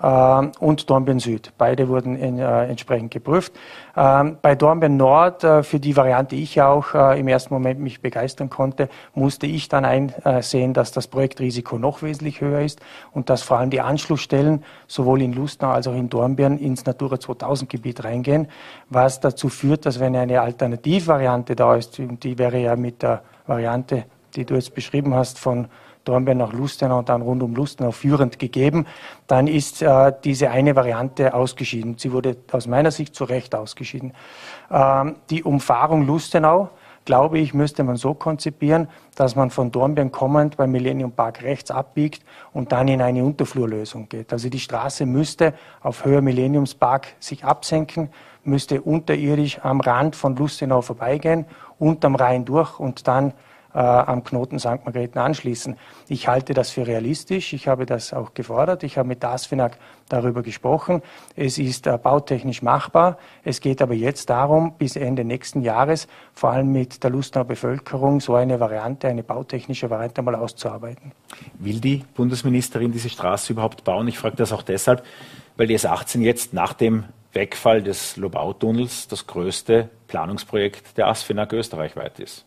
und 0.05 0.89
Dornbirn 0.89 1.19
Süd. 1.19 1.51
Beide 1.57 1.87
wurden 1.87 2.15
in, 2.15 2.37
äh, 2.37 2.65
entsprechend 2.65 3.11
geprüft. 3.11 3.53
Ähm, 3.97 4.37
bei 4.41 4.53
Dornbirn 4.53 4.97
Nord, 4.97 5.43
äh, 5.43 5.63
für 5.63 5.79
die 5.79 5.97
Variante 5.97 6.35
ich 6.35 6.61
auch 6.61 6.93
äh, 6.93 7.19
im 7.19 7.27
ersten 7.27 7.53
Moment 7.53 7.79
mich 7.79 8.01
begeistern 8.01 8.49
konnte, 8.49 8.89
musste 9.15 9.47
ich 9.47 9.67
dann 9.67 9.83
einsehen, 9.83 10.73
dass 10.73 10.91
das 10.91 11.07
Projektrisiko 11.07 11.79
noch 11.79 12.03
wesentlich 12.03 12.41
höher 12.41 12.61
ist 12.61 12.81
und 13.13 13.29
dass 13.29 13.41
vor 13.41 13.57
allem 13.57 13.71
die 13.71 13.81
Anschlussstellen 13.81 14.63
sowohl 14.85 15.23
in 15.23 15.33
Lustenau 15.33 15.71
als 15.71 15.87
auch 15.87 15.95
in 15.95 16.09
Dornbirn 16.09 16.59
ins 16.59 16.85
Natura 16.85 17.19
2000 17.19 17.69
Gebiet 17.69 18.03
reingehen, 18.03 18.47
was 18.89 19.19
dazu 19.21 19.49
führt, 19.49 19.85
dass 19.85 19.99
wenn 19.99 20.15
eine 20.15 20.41
Alternativvariante 20.41 21.55
da 21.55 21.75
ist, 21.75 21.97
die 21.97 22.37
wäre 22.37 22.59
ja 22.59 22.75
mit 22.75 23.01
der 23.01 23.21
Variante, 23.47 24.05
die 24.35 24.45
du 24.45 24.53
jetzt 24.53 24.75
beschrieben 24.75 25.15
hast, 25.15 25.39
von 25.39 25.67
Dornbirn 26.05 26.37
nach 26.37 26.53
Lustenau 26.53 26.99
und 26.99 27.09
dann 27.09 27.21
rund 27.21 27.43
um 27.43 27.53
Lustenau 27.55 27.91
führend 27.91 28.39
gegeben, 28.39 28.85
dann 29.27 29.47
ist 29.47 29.81
äh, 29.81 30.13
diese 30.23 30.51
eine 30.51 30.75
Variante 30.75 31.33
ausgeschieden. 31.33 31.97
Sie 31.97 32.11
wurde 32.11 32.37
aus 32.51 32.67
meiner 32.67 32.91
Sicht 32.91 33.15
zu 33.15 33.25
Recht 33.25 33.53
ausgeschieden. 33.55 34.13
Ähm, 34.71 35.15
die 35.29 35.43
Umfahrung 35.43 36.05
Lustenau, 36.05 36.69
glaube 37.03 37.39
ich, 37.39 37.53
müsste 37.53 37.83
man 37.83 37.97
so 37.97 38.13
konzipieren, 38.13 38.87
dass 39.15 39.35
man 39.35 39.49
von 39.49 39.71
Dornbirn 39.71 40.11
kommend 40.11 40.57
beim 40.57 40.71
Millennium 40.71 41.11
Park 41.11 41.43
rechts 41.43 41.71
abbiegt 41.71 42.23
und 42.53 42.71
dann 42.71 42.87
in 42.87 43.01
eine 43.01 43.23
Unterflurlösung 43.23 44.09
geht. 44.09 44.33
Also 44.33 44.49
die 44.49 44.59
Straße 44.59 45.05
müsste 45.05 45.53
auf 45.81 46.05
Höhe 46.05 46.21
Millenniumspark 46.21 47.07
sich 47.19 47.45
absenken, 47.45 48.09
müsste 48.43 48.81
unterirdisch 48.81 49.59
am 49.63 49.81
Rand 49.81 50.15
von 50.15 50.35
Lustenau 50.35 50.81
vorbeigehen 50.81 51.45
und 51.79 52.03
am 52.05 52.15
Rhein 52.15 52.45
durch 52.45 52.79
und 52.79 53.07
dann 53.07 53.33
äh, 53.75 53.79
am 53.79 54.23
Knoten 54.23 54.57
St. 54.57 54.85
Margrethen 54.85 55.19
anschließen. 55.19 55.75
Ich 56.07 56.27
halte 56.27 56.53
das 56.53 56.69
für 56.69 56.87
realistisch. 56.87 57.51
Ich 57.53 57.67
habe 57.67 57.85
das 57.85 58.13
auch 58.13 58.33
gefordert. 58.33 58.83
Ich 58.83 58.97
habe 58.97 59.07
mit 59.07 59.21
der 59.21 59.31
ASFINAG 59.31 59.77
darüber 60.07 60.41
gesprochen. 60.41 61.01
Es 61.35 61.57
ist 61.57 61.85
äh, 61.85 61.97
bautechnisch 61.97 62.61
machbar. 62.61 63.17
Es 63.43 63.59
geht 63.59 63.81
aber 63.81 63.93
jetzt 63.93 64.29
darum, 64.29 64.75
bis 64.77 64.95
Ende 64.95 65.25
nächsten 65.25 65.61
Jahres, 65.61 66.07
vor 66.33 66.51
allem 66.51 66.71
mit 66.71 67.03
der 67.03 67.09
Lustenauer 67.09 67.45
Bevölkerung, 67.45 68.21
so 68.21 68.35
eine 68.35 68.59
Variante, 68.59 69.09
eine 69.09 69.23
bautechnische 69.23 69.89
Variante 69.89 70.21
mal 70.21 70.35
auszuarbeiten. 70.35 71.11
Will 71.59 71.81
die 71.81 72.03
Bundesministerin 72.15 72.91
diese 72.93 73.09
Straße 73.09 73.51
überhaupt 73.51 73.83
bauen? 73.83 74.07
Ich 74.07 74.17
frage 74.17 74.37
das 74.37 74.53
auch 74.53 74.63
deshalb, 74.63 75.03
weil 75.57 75.67
die 75.67 75.77
S18 75.77 76.21
jetzt 76.21 76.53
nach 76.53 76.73
dem 76.73 77.03
Wegfall 77.33 77.83
des 77.83 78.15
Lobautunnels 78.15 79.09
das 79.09 79.27
größte 79.27 79.89
Planungsprojekt 80.07 80.97
der 80.97 81.07
ASFINAG 81.07 81.51
österreichweit 81.51 82.19
ist. 82.19 82.45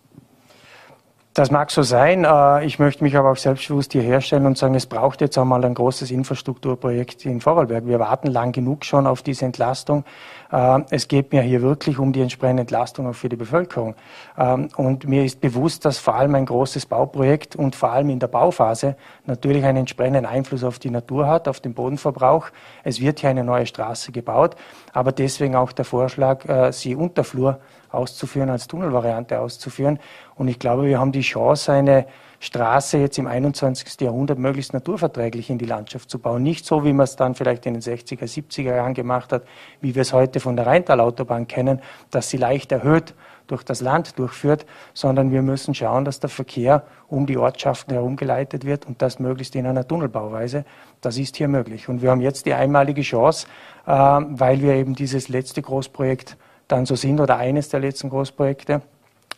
Das 1.38 1.52
mag 1.52 1.70
so 1.70 1.82
sein. 1.82 2.24
Äh, 2.24 2.64
ich 2.64 2.80
möchte 2.80 3.04
mich 3.04 3.16
aber 3.16 3.30
auch 3.30 3.36
selbstbewusst 3.36 3.92
hier 3.92 4.02
herstellen 4.02 4.44
und 4.44 4.58
sagen, 4.58 4.74
es 4.74 4.86
braucht 4.86 5.20
jetzt 5.20 5.38
einmal 5.38 5.64
ein 5.64 5.72
großes 5.72 6.10
Infrastrukturprojekt 6.10 7.24
in 7.26 7.40
Vorarlberg. 7.40 7.86
Wir 7.86 8.00
warten 8.00 8.26
lang 8.26 8.50
genug 8.50 8.84
schon 8.84 9.06
auf 9.06 9.22
diese 9.22 9.44
Entlastung. 9.44 10.02
Äh, 10.50 10.80
es 10.90 11.08
geht 11.08 11.32
mir 11.32 11.42
hier 11.42 11.62
wirklich 11.62 11.98
um 11.98 12.12
die 12.12 12.20
entsprechende 12.20 12.62
Entlastung 12.62 13.06
auch 13.06 13.14
für 13.14 13.28
die 13.28 13.36
Bevölkerung. 13.36 13.94
Ähm, 14.36 14.68
und 14.76 15.06
mir 15.06 15.24
ist 15.24 15.40
bewusst, 15.40 15.84
dass 15.84 15.98
vor 15.98 16.14
allem 16.14 16.34
ein 16.34 16.46
großes 16.46 16.86
Bauprojekt 16.86 17.56
und 17.56 17.76
vor 17.76 17.90
allem 17.90 18.10
in 18.10 18.18
der 18.18 18.28
Bauphase 18.28 18.96
natürlich 19.26 19.64
einen 19.64 19.78
entsprechenden 19.78 20.26
Einfluss 20.26 20.64
auf 20.64 20.78
die 20.78 20.90
Natur 20.90 21.26
hat, 21.26 21.48
auf 21.48 21.60
den 21.60 21.74
Bodenverbrauch. 21.74 22.48
Es 22.84 23.00
wird 23.00 23.20
hier 23.20 23.30
eine 23.30 23.44
neue 23.44 23.66
Straße 23.66 24.12
gebaut, 24.12 24.56
aber 24.92 25.12
deswegen 25.12 25.54
auch 25.54 25.72
der 25.72 25.84
Vorschlag, 25.84 26.48
äh, 26.48 26.72
sie 26.72 26.94
unter 26.94 27.24
Flur 27.24 27.58
auszuführen, 27.90 28.50
als 28.50 28.66
Tunnelvariante 28.66 29.40
auszuführen. 29.40 29.98
Und 30.34 30.48
ich 30.48 30.58
glaube, 30.58 30.84
wir 30.84 30.98
haben 30.98 31.12
die 31.12 31.22
Chance, 31.22 31.72
eine 31.72 32.06
Straße 32.40 32.98
jetzt 32.98 33.18
im 33.18 33.26
21. 33.26 34.00
Jahrhundert 34.00 34.38
möglichst 34.38 34.72
naturverträglich 34.72 35.50
in 35.50 35.58
die 35.58 35.64
Landschaft 35.64 36.08
zu 36.08 36.20
bauen. 36.20 36.42
Nicht 36.42 36.64
so, 36.64 36.84
wie 36.84 36.92
man 36.92 37.04
es 37.04 37.16
dann 37.16 37.34
vielleicht 37.34 37.66
in 37.66 37.74
den 37.74 37.82
60er, 37.82 38.24
70er 38.24 38.76
Jahren 38.76 38.94
gemacht 38.94 39.32
hat, 39.32 39.42
wie 39.80 39.94
wir 39.94 40.02
es 40.02 40.12
heute 40.12 40.38
von 40.38 40.54
der 40.54 40.66
Rheintalautobahn 40.66 41.48
kennen, 41.48 41.80
dass 42.10 42.30
sie 42.30 42.36
leicht 42.36 42.70
erhöht 42.70 43.14
durch 43.48 43.64
das 43.64 43.80
Land 43.80 44.18
durchführt, 44.18 44.66
sondern 44.94 45.32
wir 45.32 45.42
müssen 45.42 45.74
schauen, 45.74 46.04
dass 46.04 46.20
der 46.20 46.30
Verkehr 46.30 46.84
um 47.08 47.26
die 47.26 47.38
Ortschaften 47.38 47.94
herumgeleitet 47.94 48.64
wird 48.64 48.86
und 48.86 49.02
das 49.02 49.18
möglichst 49.18 49.56
in 49.56 49.66
einer 49.66 49.88
Tunnelbauweise. 49.88 50.64
Das 51.00 51.16
ist 51.18 51.36
hier 51.36 51.48
möglich. 51.48 51.88
Und 51.88 52.02
wir 52.02 52.10
haben 52.10 52.20
jetzt 52.20 52.46
die 52.46 52.54
einmalige 52.54 53.02
Chance, 53.02 53.46
äh, 53.86 53.90
weil 53.90 54.60
wir 54.60 54.74
eben 54.74 54.94
dieses 54.94 55.28
letzte 55.28 55.62
Großprojekt 55.62 56.36
dann 56.68 56.86
so 56.86 56.94
sind 56.94 57.18
oder 57.18 57.38
eines 57.38 57.70
der 57.70 57.80
letzten 57.80 58.10
Großprojekte. 58.10 58.82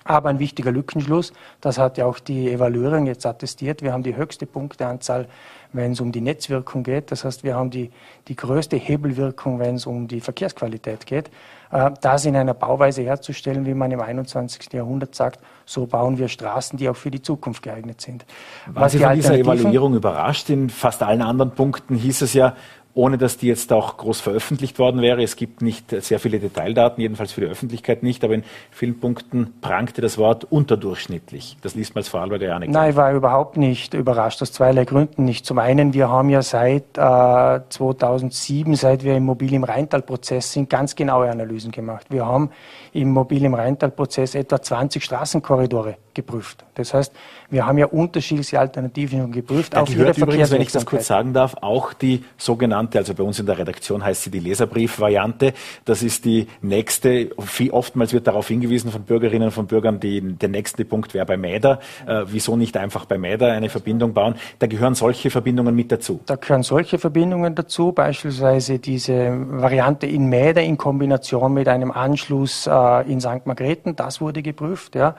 Aber 0.04 0.28
ein 0.30 0.38
wichtiger 0.38 0.72
Lückenschluss, 0.72 1.32
das 1.60 1.78
hat 1.78 1.98
ja 1.98 2.06
auch 2.06 2.18
die 2.18 2.50
Evaluierung 2.50 3.06
jetzt 3.06 3.26
attestiert. 3.26 3.82
Wir 3.82 3.92
haben 3.92 4.02
die 4.02 4.16
höchste 4.16 4.46
Punkteanzahl, 4.46 5.26
wenn 5.72 5.92
es 5.92 6.00
um 6.00 6.10
die 6.10 6.20
Netzwirkung 6.20 6.82
geht. 6.82 7.12
Das 7.12 7.24
heißt, 7.24 7.44
wir 7.44 7.54
haben 7.54 7.70
die, 7.70 7.90
die 8.28 8.36
größte 8.36 8.76
Hebelwirkung, 8.76 9.58
wenn 9.58 9.76
es 9.76 9.86
um 9.86 10.08
die 10.08 10.20
Verkehrsqualität 10.20 11.06
geht. 11.06 11.30
Äh, 11.70 11.90
das 12.00 12.24
in 12.24 12.34
einer 12.34 12.54
Bauweise 12.54 13.02
herzustellen, 13.02 13.66
wie 13.66 13.74
man 13.74 13.90
im 13.90 14.00
21. 14.00 14.72
Jahrhundert 14.72 15.14
sagt, 15.14 15.40
so 15.64 15.86
bauen 15.86 16.18
wir 16.18 16.28
Straßen, 16.28 16.78
die 16.78 16.88
auch 16.88 16.96
für 16.96 17.10
die 17.10 17.22
Zukunft 17.22 17.62
geeignet 17.62 18.00
sind. 18.00 18.24
Waren 18.66 18.88
Sie 18.88 18.98
von 18.98 19.14
dieser 19.14 19.38
Evaluierung 19.38 19.94
überrascht? 19.94 20.50
In 20.50 20.70
fast 20.70 21.02
allen 21.02 21.22
anderen 21.22 21.52
Punkten 21.52 21.94
hieß 21.94 22.22
es 22.22 22.34
ja, 22.34 22.56
ohne 22.94 23.18
dass 23.18 23.36
die 23.36 23.46
jetzt 23.46 23.72
auch 23.72 23.96
groß 23.96 24.20
veröffentlicht 24.20 24.78
worden 24.78 25.00
wäre. 25.00 25.22
Es 25.22 25.36
gibt 25.36 25.62
nicht 25.62 25.90
sehr 26.02 26.18
viele 26.18 26.40
Detaildaten, 26.40 27.00
jedenfalls 27.00 27.32
für 27.32 27.40
die 27.40 27.46
Öffentlichkeit 27.46 28.02
nicht, 28.02 28.24
aber 28.24 28.34
in 28.34 28.44
vielen 28.70 28.98
Punkten 28.98 29.54
prangte 29.60 30.00
das 30.00 30.18
Wort 30.18 30.44
unterdurchschnittlich. 30.50 31.56
Das 31.62 31.74
liest 31.74 31.94
man 31.94 32.00
als 32.00 32.08
Vorarlberger 32.08 32.46
ja 32.46 32.58
nicht. 32.58 32.72
Nein, 32.72 32.90
ich 32.90 32.96
war 32.96 33.12
überhaupt 33.12 33.56
nicht 33.56 33.94
überrascht, 33.94 34.42
aus 34.42 34.52
zweierlei 34.52 34.84
Gründen 34.84 35.24
nicht. 35.24 35.46
Zum 35.46 35.58
einen, 35.58 35.94
wir 35.94 36.08
haben 36.08 36.30
ja 36.30 36.42
seit 36.42 36.98
äh, 36.98 37.60
2007, 37.68 38.74
seit 38.74 39.04
wir 39.04 39.16
im 39.16 39.24
Mobil 39.24 39.54
im 39.54 39.64
Rheintal-Prozess 39.64 40.52
sind, 40.52 40.68
ganz 40.68 40.96
genaue 40.96 41.30
Analysen 41.30 41.70
gemacht. 41.70 42.06
Wir 42.10 42.26
haben 42.26 42.50
im 42.92 43.12
Mobil 43.12 43.44
im 43.44 43.54
Rheintal-Prozess 43.54 44.34
etwa 44.34 44.60
20 44.60 45.04
Straßenkorridore 45.04 45.96
geprüft. 46.20 46.64
Das 46.74 46.94
heißt, 46.94 47.12
wir 47.50 47.66
haben 47.66 47.78
ja 47.78 47.86
unterschiedliche 47.86 48.58
Alternativen 48.60 49.20
schon 49.20 49.32
geprüft. 49.32 49.74
Da 49.74 49.82
gehört 49.82 50.18
übrigens, 50.18 50.50
wenn 50.50 50.62
ich 50.62 50.72
das 50.72 50.86
kurz 50.86 51.06
sagen 51.06 51.32
darf, 51.32 51.56
auch 51.60 51.92
die 51.92 52.24
sogenannte, 52.36 52.98
also 52.98 53.14
bei 53.14 53.22
uns 53.22 53.38
in 53.38 53.46
der 53.46 53.58
Redaktion 53.58 54.04
heißt 54.04 54.22
sie 54.22 54.30
die 54.30 54.38
Leserbrief-Variante. 54.40 55.52
Das 55.84 56.02
ist 56.02 56.24
die 56.24 56.46
nächste, 56.62 57.30
oftmals 57.70 58.12
wird 58.12 58.26
darauf 58.26 58.48
hingewiesen 58.48 58.90
von 58.90 59.02
Bürgerinnen 59.02 59.46
und 59.46 59.52
von 59.52 59.66
Bürgern, 59.66 60.00
die, 60.00 60.20
der 60.20 60.48
nächste 60.48 60.84
Punkt 60.84 61.14
wäre 61.14 61.26
bei 61.26 61.36
Mäder. 61.36 61.80
Äh, 62.06 62.24
wieso 62.26 62.56
nicht 62.56 62.76
einfach 62.76 63.04
bei 63.06 63.18
Mäder 63.18 63.52
eine 63.52 63.68
Verbindung 63.68 64.14
bauen? 64.14 64.34
Da 64.58 64.66
gehören 64.66 64.94
solche 64.94 65.30
Verbindungen 65.30 65.74
mit 65.74 65.90
dazu. 65.90 66.20
Da 66.26 66.36
gehören 66.36 66.62
solche 66.62 66.98
Verbindungen 66.98 67.54
dazu, 67.54 67.92
beispielsweise 67.92 68.78
diese 68.78 69.32
Variante 69.48 70.06
in 70.06 70.26
Mäder 70.26 70.62
in 70.62 70.76
Kombination 70.76 71.52
mit 71.52 71.68
einem 71.68 71.90
Anschluss 71.90 72.66
äh, 72.66 73.10
in 73.10 73.20
St. 73.20 73.46
Margrethen. 73.46 73.96
Das 73.96 74.20
wurde 74.20 74.42
geprüft. 74.42 74.94
Ja. 74.94 75.16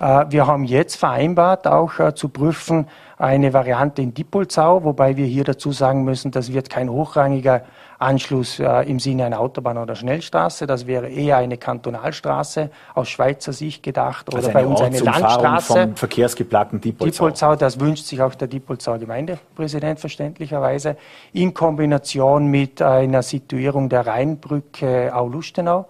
Äh, 0.00 0.26
wir 0.30 0.46
haben 0.46 0.64
jetzt 0.64 0.96
vereinbart, 0.96 1.66
auch 1.66 1.98
äh, 1.98 2.14
zu 2.14 2.30
prüfen, 2.30 2.88
eine 3.18 3.52
Variante 3.52 4.00
in 4.00 4.14
Diepolzau, 4.14 4.82
wobei 4.82 5.16
wir 5.16 5.26
hier 5.26 5.44
dazu 5.44 5.72
sagen 5.72 6.04
müssen, 6.04 6.30
das 6.30 6.52
wird 6.52 6.70
kein 6.70 6.88
hochrangiger 6.88 7.62
Anschluss 7.98 8.58
äh, 8.58 8.88
im 8.88 8.98
Sinne 8.98 9.26
einer 9.26 9.40
Autobahn 9.40 9.76
oder 9.76 9.94
Schnellstraße. 9.94 10.66
Das 10.66 10.86
wäre 10.86 11.06
eher 11.10 11.36
eine 11.36 11.58
Kantonalstraße 11.58 12.70
aus 12.94 13.10
Schweizer 13.10 13.52
Sicht 13.52 13.82
gedacht 13.82 14.28
oder 14.28 14.38
also 14.38 14.50
bei 14.52 14.64
uns 14.64 14.80
eine 14.80 14.98
Landstraße. 15.00 15.82
Vom 15.82 15.96
verkehrsgeplagten 15.96 16.80
Diepolzau. 16.80 17.26
Diepolzau, 17.26 17.56
das 17.56 17.78
wünscht 17.78 18.06
sich 18.06 18.22
auch 18.22 18.34
der 18.34 18.48
Diepolzauer 18.48 18.98
Gemeindepräsident 18.98 20.00
verständlicherweise, 20.00 20.96
in 21.34 21.52
Kombination 21.52 22.46
mit 22.46 22.80
einer 22.80 23.22
Situierung 23.22 23.90
der 23.90 24.06
Rheinbrücke 24.06 25.14
Au-Lustenau 25.14 25.86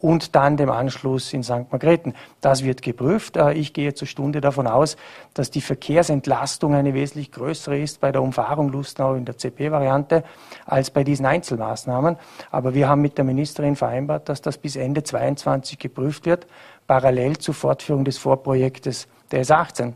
und 0.00 0.36
dann 0.36 0.56
dem 0.56 0.70
Anschluss 0.70 1.32
in 1.32 1.42
St. 1.42 1.70
Margrethen. 1.70 2.14
Das 2.40 2.64
wird 2.64 2.82
geprüft. 2.82 3.36
Äh, 3.36 3.52
ich 3.54 3.72
gehe 3.72 3.94
zur 3.94 4.06
Stunde 4.06 4.40
davon 4.40 4.66
aus, 4.66 4.96
dass 5.34 5.50
die 5.50 5.60
Verkehrsentlastung 5.60 6.74
eine 6.74 6.94
wesentlich 6.94 7.32
größere 7.32 7.78
ist 7.78 8.00
bei 8.00 8.12
der 8.12 8.22
Umfahrung 8.22 8.70
Lustenau 8.70 9.14
in 9.14 9.24
der 9.24 9.36
CP-Variante 9.36 10.22
als 10.66 10.90
bei 10.90 11.02
diesen 11.04 11.26
Einzelmaßnahmen. 11.26 12.16
Aber 12.50 12.74
wir 12.74 12.88
haben 12.88 13.02
mit 13.02 13.18
der 13.18 13.24
Ministerin 13.24 13.76
vereinbart, 13.76 14.28
dass 14.28 14.40
das 14.40 14.56
bis 14.56 14.76
Ende 14.76 15.02
2022 15.02 15.78
geprüft 15.78 16.26
wird, 16.26 16.46
parallel 16.86 17.38
zur 17.38 17.54
Fortführung 17.54 18.04
des 18.04 18.18
Vorprojektes 18.18 19.08
der 19.32 19.44
S18. 19.44 19.94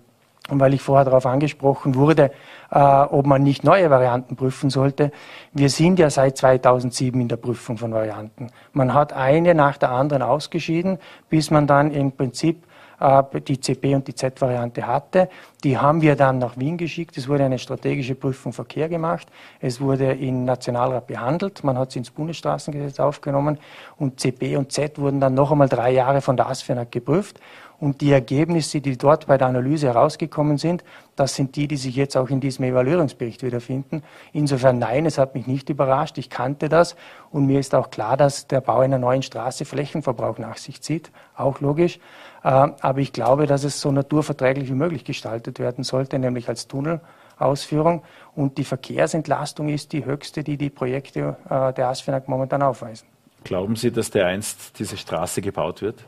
Und 0.48 0.58
weil 0.58 0.74
ich 0.74 0.82
vorher 0.82 1.04
darauf 1.04 1.24
angesprochen 1.24 1.94
wurde, 1.94 2.32
äh, 2.70 2.78
ob 2.78 3.26
man 3.26 3.42
nicht 3.42 3.62
neue 3.62 3.90
Varianten 3.90 4.34
prüfen 4.34 4.70
sollte. 4.70 5.12
Wir 5.52 5.70
sind 5.70 6.00
ja 6.00 6.10
seit 6.10 6.36
2007 6.36 7.20
in 7.20 7.28
der 7.28 7.36
Prüfung 7.36 7.78
von 7.78 7.92
Varianten. 7.92 8.48
Man 8.72 8.92
hat 8.92 9.12
eine 9.12 9.54
nach 9.54 9.76
der 9.76 9.90
anderen 9.90 10.22
ausgeschieden, 10.22 10.98
bis 11.30 11.50
man 11.50 11.68
dann 11.68 11.92
im 11.92 12.10
Prinzip 12.10 12.64
äh, 13.02 13.40
die 13.40 13.60
CP 13.60 13.94
und 13.94 14.06
die 14.06 14.14
Z-Variante 14.14 14.86
hatte. 14.86 15.28
Die 15.64 15.76
haben 15.76 16.02
wir 16.02 16.16
dann 16.16 16.38
nach 16.38 16.56
Wien 16.56 16.76
geschickt. 16.76 17.16
Es 17.16 17.28
wurde 17.28 17.44
eine 17.44 17.58
strategische 17.58 18.14
Prüfung 18.14 18.52
Verkehr 18.52 18.88
gemacht. 18.88 19.28
Es 19.60 19.80
wurde 19.80 20.12
in 20.12 20.44
Nationalrat 20.44 21.06
behandelt. 21.06 21.64
Man 21.64 21.76
hat 21.76 21.92
sie 21.92 21.98
ins 21.98 22.10
Bundesstraßengesetz 22.10 23.00
aufgenommen 23.00 23.58
und 23.96 24.20
CP 24.20 24.56
und 24.56 24.72
Z 24.72 24.98
wurden 24.98 25.20
dann 25.20 25.34
noch 25.34 25.50
einmal 25.50 25.68
drei 25.68 25.90
Jahre 25.90 26.20
von 26.20 26.36
der 26.36 26.48
ASFINAG 26.48 26.90
geprüft. 26.90 27.40
Und 27.82 28.00
die 28.00 28.12
Ergebnisse, 28.12 28.80
die 28.80 28.96
dort 28.96 29.26
bei 29.26 29.36
der 29.36 29.48
Analyse 29.48 29.88
herausgekommen 29.88 30.56
sind, 30.56 30.84
das 31.16 31.34
sind 31.34 31.56
die, 31.56 31.66
die 31.66 31.76
sich 31.76 31.96
jetzt 31.96 32.16
auch 32.16 32.30
in 32.30 32.38
diesem 32.38 32.64
Evaluierungsbericht 32.64 33.42
wiederfinden. 33.42 34.04
Insofern 34.32 34.78
nein, 34.78 35.04
es 35.04 35.18
hat 35.18 35.34
mich 35.34 35.48
nicht 35.48 35.68
überrascht. 35.68 36.16
Ich 36.16 36.30
kannte 36.30 36.68
das. 36.68 36.94
Und 37.32 37.46
mir 37.46 37.58
ist 37.58 37.74
auch 37.74 37.90
klar, 37.90 38.16
dass 38.16 38.46
der 38.46 38.60
Bau 38.60 38.78
einer 38.78 38.98
neuen 38.98 39.22
Straße 39.22 39.64
Flächenverbrauch 39.64 40.38
nach 40.38 40.58
sich 40.58 40.80
zieht. 40.80 41.10
Auch 41.34 41.60
logisch. 41.60 41.98
Äh, 42.44 42.50
aber 42.50 43.00
ich 43.00 43.12
glaube, 43.12 43.48
dass 43.48 43.64
es 43.64 43.80
so 43.80 43.90
naturverträglich 43.90 44.68
wie 44.68 44.74
möglich 44.74 45.02
gestaltet 45.02 45.58
werden 45.58 45.82
sollte, 45.82 46.20
nämlich 46.20 46.48
als 46.48 46.68
Tunnelausführung. 46.68 48.04
Und 48.36 48.58
die 48.58 48.64
Verkehrsentlastung 48.64 49.68
ist 49.68 49.92
die 49.92 50.04
höchste, 50.04 50.44
die 50.44 50.56
die 50.56 50.70
Projekte 50.70 51.36
äh, 51.50 51.72
der 51.72 51.88
ASFINAG 51.88 52.28
momentan 52.28 52.62
aufweisen. 52.62 53.08
Glauben 53.42 53.74
Sie, 53.74 53.90
dass 53.90 54.10
der 54.12 54.26
einst 54.26 54.78
diese 54.78 54.96
Straße 54.96 55.42
gebaut 55.42 55.82
wird? 55.82 56.04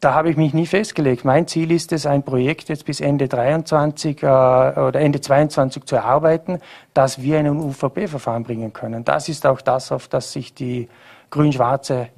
Da 0.00 0.14
habe 0.14 0.30
ich 0.30 0.36
mich 0.36 0.54
nie 0.54 0.66
festgelegt. 0.66 1.24
Mein 1.24 1.48
Ziel 1.48 1.72
ist 1.72 1.92
es, 1.92 2.06
ein 2.06 2.22
Projekt 2.22 2.68
jetzt 2.68 2.84
bis 2.84 3.00
Ende 3.00 3.26
23 3.26 4.22
äh, 4.22 4.26
oder 4.26 4.94
Ende 4.94 5.20
22 5.20 5.84
zu 5.86 5.96
erarbeiten, 5.96 6.60
dass 6.94 7.20
wir 7.20 7.40
in 7.40 7.46
ein 7.46 7.56
UVP-Verfahren 7.56 8.44
bringen 8.44 8.72
können. 8.72 9.04
Das 9.04 9.28
ist 9.28 9.44
auch 9.44 9.60
das, 9.60 9.90
auf 9.90 10.06
das 10.06 10.32
sich 10.32 10.54
die 10.54 10.88
grün-schwarze 11.30 12.10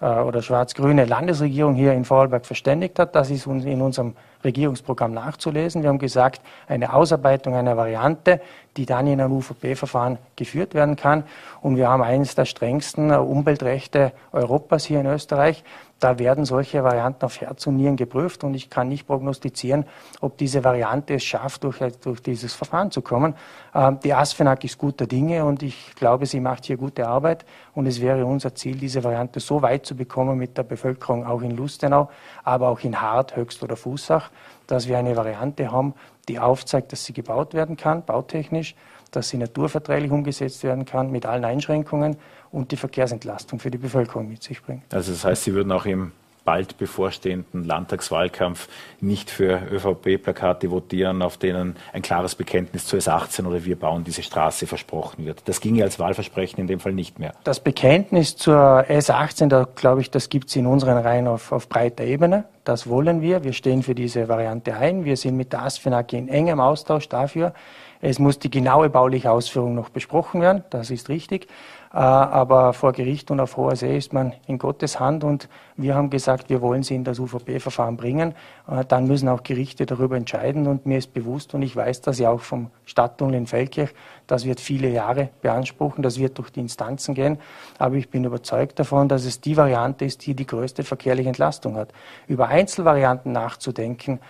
äh, 0.00 0.06
oder 0.06 0.42
schwarz-grüne 0.42 1.04
Landesregierung 1.04 1.76
hier 1.76 1.92
in 1.92 2.04
Vorarlberg 2.04 2.44
verständigt 2.44 2.98
hat. 2.98 3.14
Das 3.14 3.30
ist 3.30 3.46
in 3.46 3.82
unserem 3.82 4.14
Regierungsprogramm 4.42 5.12
nachzulesen. 5.14 5.82
Wir 5.82 5.90
haben 5.90 5.98
gesagt, 5.98 6.42
eine 6.66 6.92
Ausarbeitung 6.92 7.54
einer 7.54 7.76
Variante, 7.76 8.40
die 8.76 8.86
dann 8.86 9.06
in 9.06 9.20
ein 9.20 9.30
UVP-Verfahren 9.30 10.18
geführt 10.36 10.74
werden 10.74 10.96
kann. 10.96 11.24
Und 11.60 11.76
wir 11.76 11.88
haben 11.88 12.02
eines 12.02 12.34
der 12.34 12.44
strengsten 12.44 13.10
Umweltrechte 13.10 14.12
Europas 14.32 14.84
hier 14.84 15.00
in 15.00 15.06
Österreich. 15.06 15.64
Da 16.00 16.18
werden 16.20 16.44
solche 16.44 16.84
Varianten 16.84 17.24
auf 17.24 17.40
Herz 17.40 17.66
und 17.66 17.76
Nieren 17.76 17.96
geprüft 17.96 18.44
und 18.44 18.54
ich 18.54 18.70
kann 18.70 18.88
nicht 18.88 19.06
prognostizieren, 19.06 19.84
ob 20.20 20.36
diese 20.38 20.62
Variante 20.62 21.14
es 21.14 21.24
schafft, 21.24 21.64
durch, 21.64 21.78
durch 22.00 22.22
dieses 22.22 22.54
Verfahren 22.54 22.92
zu 22.92 23.02
kommen. 23.02 23.34
Ähm, 23.74 23.98
die 24.04 24.14
ASFINAG 24.14 24.62
ist 24.62 24.78
guter 24.78 25.06
Dinge 25.06 25.44
und 25.44 25.62
ich 25.62 25.94
glaube, 25.96 26.26
sie 26.26 26.38
macht 26.38 26.66
hier 26.66 26.76
gute 26.76 27.08
Arbeit 27.08 27.44
und 27.74 27.86
es 27.86 28.00
wäre 28.00 28.24
unser 28.26 28.54
Ziel, 28.54 28.76
diese 28.76 29.02
Variante 29.02 29.40
so 29.40 29.60
weit 29.60 29.86
zu 29.86 29.96
bekommen 29.96 30.38
mit 30.38 30.56
der 30.56 30.62
Bevölkerung 30.62 31.26
auch 31.26 31.42
in 31.42 31.50
Lustenau, 31.50 32.10
aber 32.44 32.68
auch 32.68 32.80
in 32.80 33.00
Hart, 33.00 33.34
Höchst 33.34 33.62
oder 33.64 33.76
Fußach, 33.76 34.30
dass 34.68 34.86
wir 34.86 34.98
eine 34.98 35.16
Variante 35.16 35.72
haben, 35.72 35.94
die 36.28 36.38
aufzeigt, 36.38 36.92
dass 36.92 37.04
sie 37.04 37.12
gebaut 37.12 37.54
werden 37.54 37.76
kann, 37.76 38.04
bautechnisch, 38.04 38.76
dass 39.10 39.30
sie 39.30 39.38
naturverträglich 39.38 40.10
umgesetzt 40.10 40.62
werden 40.62 40.84
kann 40.84 41.10
mit 41.10 41.26
allen 41.26 41.44
Einschränkungen 41.44 42.16
und 42.50 42.72
die 42.72 42.76
Verkehrsentlastung 42.76 43.58
für 43.58 43.70
die 43.70 43.78
Bevölkerung 43.78 44.28
mit 44.28 44.42
sich 44.42 44.62
bringt. 44.62 44.82
Also 44.92 45.12
das 45.12 45.24
heißt, 45.24 45.44
Sie 45.44 45.54
würden 45.54 45.72
auch 45.72 45.86
im 45.86 46.12
bald 46.48 46.78
bevorstehenden 46.78 47.64
Landtagswahlkampf 47.64 48.68
nicht 49.02 49.28
für 49.28 49.60
ÖVP-Plakate 49.70 50.70
votieren, 50.70 51.20
auf 51.20 51.36
denen 51.36 51.76
ein 51.92 52.00
klares 52.00 52.36
Bekenntnis 52.36 52.86
zu 52.86 52.96
S18 52.96 53.44
oder 53.44 53.66
wir 53.66 53.78
bauen 53.78 54.02
diese 54.02 54.22
Straße 54.22 54.66
versprochen 54.66 55.26
wird. 55.26 55.42
Das 55.44 55.60
ginge 55.60 55.84
als 55.84 55.98
Wahlversprechen 55.98 56.58
in 56.58 56.66
dem 56.66 56.80
Fall 56.80 56.94
nicht 56.94 57.18
mehr. 57.18 57.34
Das 57.44 57.60
Bekenntnis 57.60 58.34
zur 58.36 58.56
S18, 58.88 59.48
da 59.48 59.68
glaube 59.74 60.00
ich, 60.00 60.10
das 60.10 60.30
gibt 60.30 60.48
es 60.48 60.56
in 60.56 60.66
unseren 60.66 60.96
Reihen 60.96 61.26
auf, 61.26 61.52
auf 61.52 61.68
breiter 61.68 62.04
Ebene. 62.04 62.44
Das 62.64 62.88
wollen 62.88 63.20
wir. 63.20 63.44
Wir 63.44 63.52
stehen 63.52 63.82
für 63.82 63.94
diese 63.94 64.28
Variante 64.28 64.74
ein. 64.74 65.04
Wir 65.04 65.18
sind 65.18 65.36
mit 65.36 65.52
der 65.52 65.64
ASFINAG 65.64 66.14
in 66.14 66.28
engem 66.28 66.60
Austausch 66.60 67.10
dafür. 67.10 67.52
Es 68.00 68.18
muss 68.18 68.38
die 68.38 68.50
genaue 68.50 68.88
bauliche 68.88 69.30
Ausführung 69.30 69.74
noch 69.74 69.90
besprochen 69.90 70.40
werden. 70.40 70.64
Das 70.70 70.90
ist 70.90 71.10
richtig. 71.10 71.48
Äh, 71.92 71.96
aber 71.96 72.74
vor 72.74 72.92
Gericht 72.92 73.30
und 73.30 73.40
auf 73.40 73.56
hoher 73.56 73.76
See 73.76 73.96
ist 73.96 74.12
man 74.12 74.34
in 74.46 74.58
Gottes 74.58 75.00
Hand 75.00 75.24
und 75.24 75.48
wir 75.76 75.94
haben 75.94 76.10
gesagt, 76.10 76.50
wir 76.50 76.60
wollen 76.60 76.82
sie 76.82 76.94
in 76.94 77.04
das 77.04 77.18
UVP-Verfahren 77.18 77.96
bringen. 77.96 78.34
Äh, 78.68 78.84
dann 78.84 79.06
müssen 79.06 79.28
auch 79.28 79.42
Gerichte 79.42 79.86
darüber 79.86 80.16
entscheiden 80.16 80.66
und 80.66 80.84
mir 80.84 80.98
ist 80.98 81.14
bewusst 81.14 81.54
und 81.54 81.62
ich 81.62 81.74
weiß 81.74 82.02
das 82.02 82.18
ja 82.18 82.30
auch 82.30 82.40
vom 82.40 82.70
Stadttunnel 82.84 83.36
in 83.36 83.46
Feldkirch, 83.46 83.94
das 84.26 84.44
wird 84.44 84.60
viele 84.60 84.90
Jahre 84.90 85.30
beanspruchen, 85.40 86.02
das 86.02 86.18
wird 86.18 86.36
durch 86.36 86.50
die 86.50 86.60
Instanzen 86.60 87.14
gehen, 87.14 87.38
aber 87.78 87.94
ich 87.96 88.10
bin 88.10 88.24
überzeugt 88.24 88.78
davon, 88.78 89.08
dass 89.08 89.24
es 89.24 89.40
die 89.40 89.56
Variante 89.56 90.04
ist, 90.04 90.26
die 90.26 90.34
die 90.34 90.46
größte 90.46 90.84
verkehrliche 90.84 91.28
Entlastung 91.28 91.76
hat. 91.76 91.92
Über 92.26 92.48
Einzelvarianten 92.48 93.32
nachzudenken, 93.32 94.20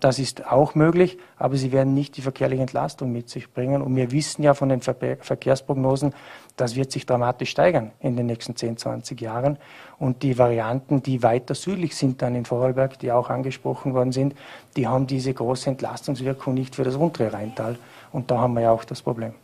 das 0.00 0.18
ist 0.18 0.50
auch 0.50 0.74
möglich, 0.74 1.18
aber 1.36 1.56
sie 1.56 1.72
werden 1.72 1.94
nicht 1.94 2.16
die 2.16 2.22
verkehrliche 2.22 2.62
Entlastung 2.62 3.12
mit 3.12 3.28
sich 3.28 3.52
bringen. 3.52 3.82
Und 3.82 3.94
wir 3.94 4.10
wissen 4.10 4.42
ja 4.42 4.54
von 4.54 4.68
den 4.68 4.80
Verkehrsprognosen, 4.80 6.12
das 6.56 6.76
wird 6.76 6.90
sich 6.92 7.06
dramatisch 7.06 7.50
steigern 7.50 7.92
in 8.00 8.16
den 8.16 8.26
nächsten 8.26 8.56
10, 8.56 8.76
20 8.76 9.20
Jahren. 9.20 9.58
Und 9.98 10.22
die 10.22 10.38
Varianten, 10.38 11.02
die 11.02 11.22
weiter 11.22 11.54
südlich 11.54 11.96
sind 11.96 12.20
dann 12.22 12.34
in 12.34 12.44
Vorarlberg, 12.44 12.98
die 12.98 13.12
auch 13.12 13.30
angesprochen 13.30 13.94
worden 13.94 14.12
sind, 14.12 14.34
die 14.76 14.86
haben 14.86 15.06
diese 15.06 15.32
große 15.32 15.70
Entlastungswirkung 15.70 16.54
nicht 16.54 16.74
für 16.74 16.84
das 16.84 16.96
untere 16.96 17.32
Rheintal. 17.32 17.78
Und 18.12 18.30
da 18.30 18.38
haben 18.38 18.54
wir 18.54 18.62
ja 18.62 18.70
auch 18.72 18.84
das 18.84 19.02
Problem. 19.02 19.34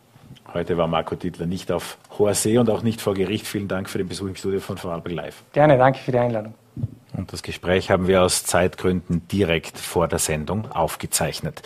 Heute 0.53 0.77
war 0.77 0.87
Marco 0.87 1.15
Dittler 1.15 1.45
nicht 1.45 1.71
auf 1.71 1.97
hoher 2.17 2.33
See 2.33 2.57
und 2.57 2.69
auch 2.69 2.81
nicht 2.81 3.01
vor 3.01 3.13
Gericht. 3.13 3.47
Vielen 3.47 3.67
Dank 3.67 3.89
für 3.89 3.97
den 3.97 4.07
Besuch 4.07 4.27
im 4.27 4.35
Studio 4.35 4.59
von 4.59 4.77
Vorarlberg 4.77 5.13
Live. 5.13 5.43
Gerne, 5.53 5.77
danke 5.77 5.99
für 5.99 6.11
die 6.11 6.19
Einladung. 6.19 6.53
Und 7.13 7.33
das 7.33 7.43
Gespräch 7.43 7.89
haben 7.89 8.07
wir 8.07 8.23
aus 8.23 8.43
Zeitgründen 8.43 9.27
direkt 9.27 9.77
vor 9.77 10.07
der 10.07 10.19
Sendung 10.19 10.71
aufgezeichnet. 10.71 11.61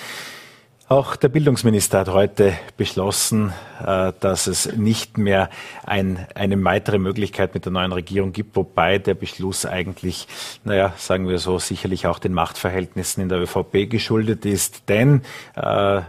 Auch 0.91 1.15
der 1.15 1.29
Bildungsminister 1.29 1.99
hat 1.99 2.09
heute 2.09 2.51
beschlossen, 2.75 3.53
äh, 3.81 4.11
dass 4.19 4.47
es 4.47 4.75
nicht 4.75 5.17
mehr 5.17 5.49
ein, 5.85 6.27
eine 6.35 6.61
weitere 6.65 6.97
Möglichkeit 6.97 7.53
mit 7.53 7.63
der 7.63 7.71
neuen 7.71 7.93
Regierung 7.93 8.33
gibt, 8.33 8.57
wobei 8.57 8.97
der 8.97 9.13
Beschluss 9.13 9.65
eigentlich, 9.65 10.27
naja, 10.65 10.93
sagen 10.97 11.29
wir 11.29 11.37
so, 11.37 11.59
sicherlich 11.59 12.07
auch 12.07 12.19
den 12.19 12.33
Machtverhältnissen 12.33 13.23
in 13.23 13.29
der 13.29 13.39
ÖVP 13.39 13.89
geschuldet 13.89 14.45
ist. 14.45 14.89
Denn 14.89 15.21
äh, 15.55 16.01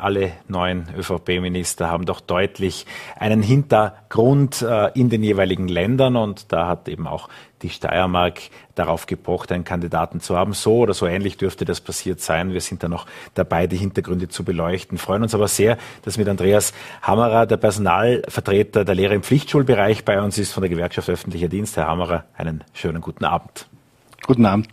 alle 0.00 0.32
neuen 0.48 0.86
ÖVP-Minister 0.96 1.90
haben 1.90 2.04
doch 2.04 2.20
deutlich 2.20 2.86
einen 3.18 3.42
Hintergrund 3.42 4.62
äh, 4.62 4.90
in 4.94 5.08
den 5.08 5.22
jeweiligen 5.22 5.68
Ländern 5.68 6.16
und 6.16 6.52
da 6.52 6.66
hat 6.66 6.88
eben 6.88 7.06
auch 7.06 7.28
die 7.62 7.70
Steiermark 7.70 8.40
darauf 8.74 9.06
gepocht, 9.06 9.52
einen 9.52 9.64
Kandidaten 9.64 10.20
zu 10.20 10.36
haben. 10.36 10.52
So 10.52 10.78
oder 10.78 10.94
so 10.94 11.06
ähnlich 11.06 11.36
dürfte 11.36 11.64
das 11.64 11.80
passiert 11.80 12.20
sein. 12.20 12.52
Wir 12.52 12.60
sind 12.60 12.82
da 12.82 12.88
noch 12.88 13.06
dabei, 13.34 13.66
die 13.66 13.76
Hintergründe 13.76 14.28
zu 14.28 14.44
beleuchten. 14.44 14.98
Freuen 14.98 15.22
uns 15.22 15.34
aber 15.34 15.48
sehr, 15.48 15.76
dass 16.02 16.16
mit 16.16 16.28
Andreas 16.28 16.72
Hammerer, 17.02 17.46
der 17.46 17.56
Personalvertreter 17.58 18.84
der 18.84 18.94
Lehre 18.94 19.14
im 19.14 19.22
Pflichtschulbereich 19.22 20.04
bei 20.04 20.20
uns 20.20 20.38
ist 20.38 20.52
von 20.52 20.62
der 20.62 20.70
Gewerkschaft 20.70 21.08
Öffentlicher 21.08 21.48
Dienst. 21.48 21.76
Herr 21.76 21.86
Hammerer, 21.86 22.24
einen 22.36 22.64
schönen 22.72 23.00
guten 23.00 23.24
Abend. 23.24 23.66
Guten 24.26 24.46
Abend. 24.46 24.68